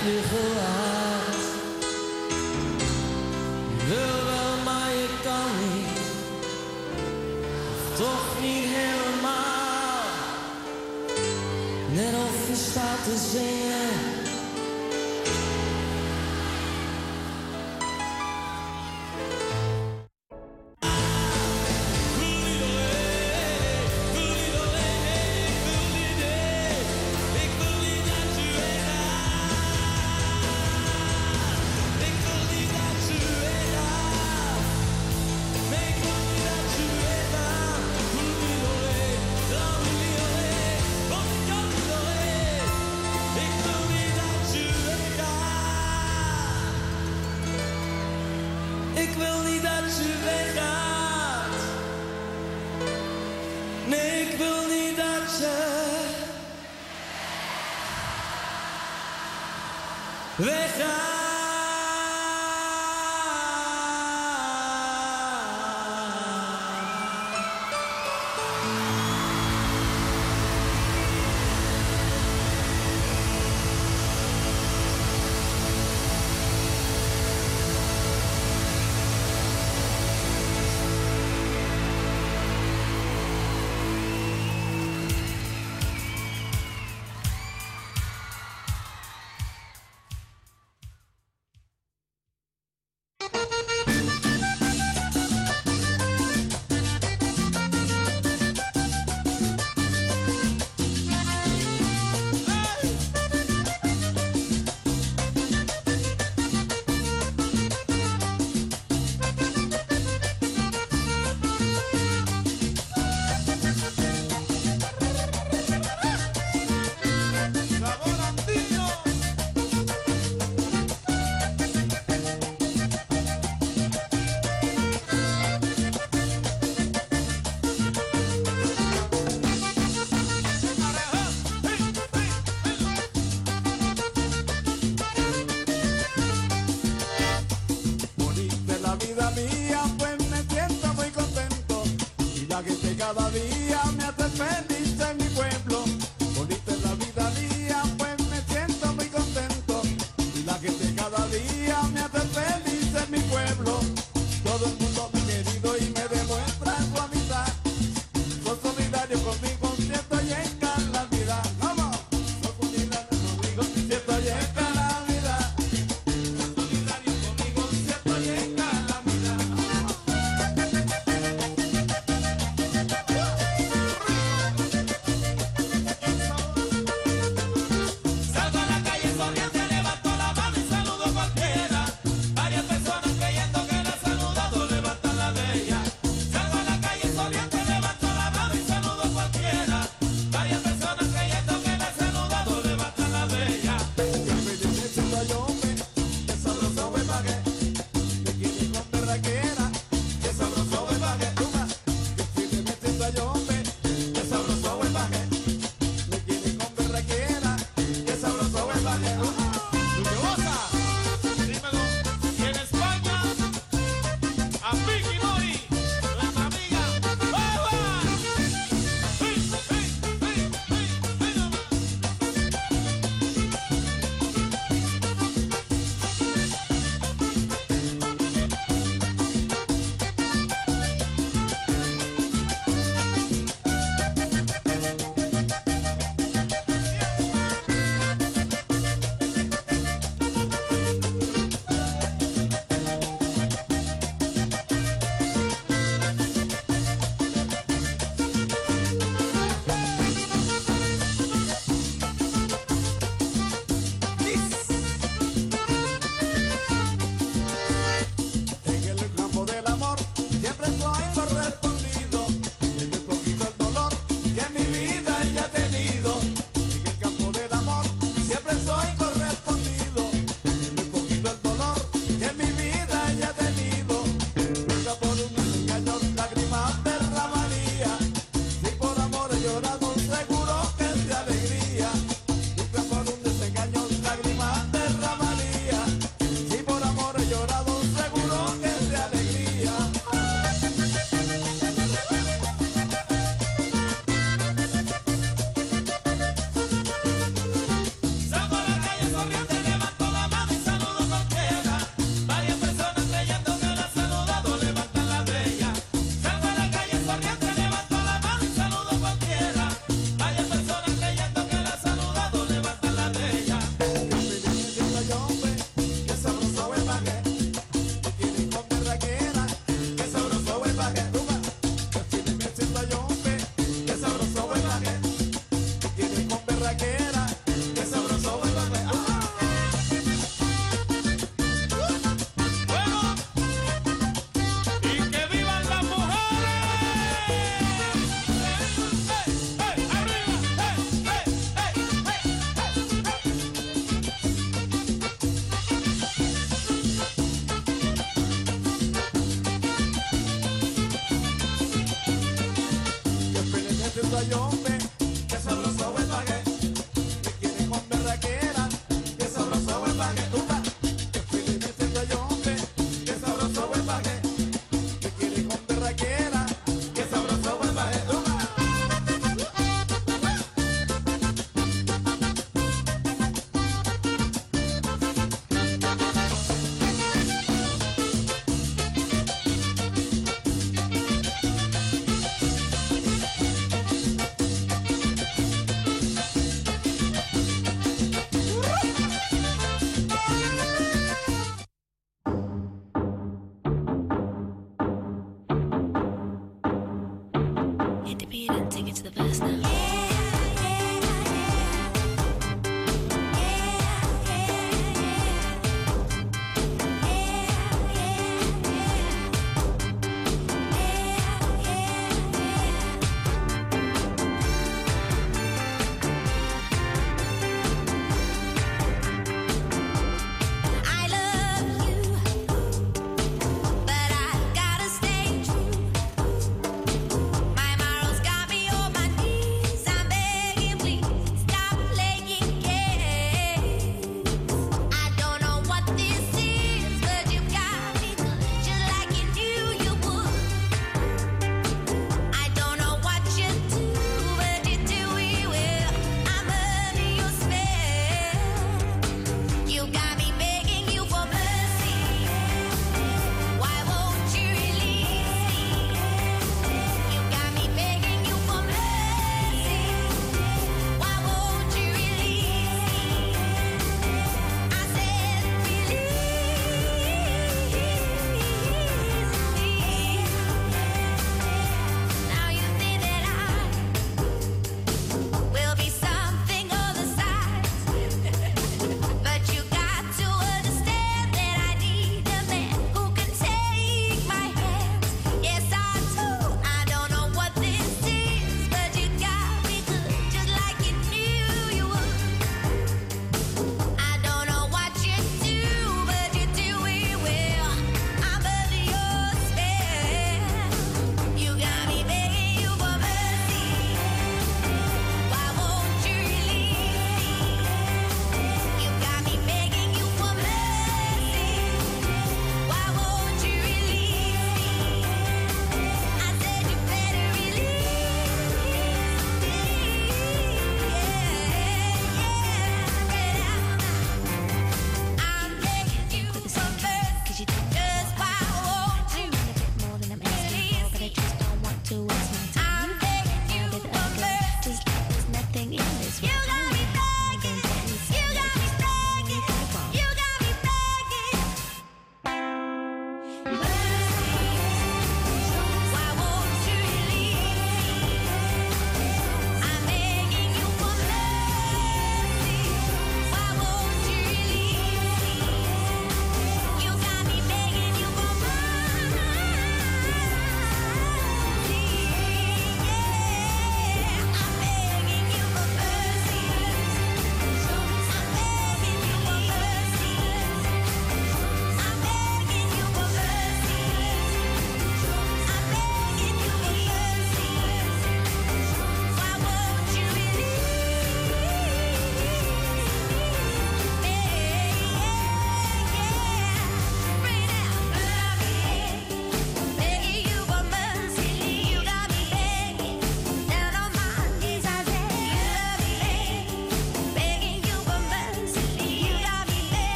op 0.00 0.69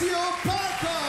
Maceo 0.00 0.32
Parker. 0.44 0.99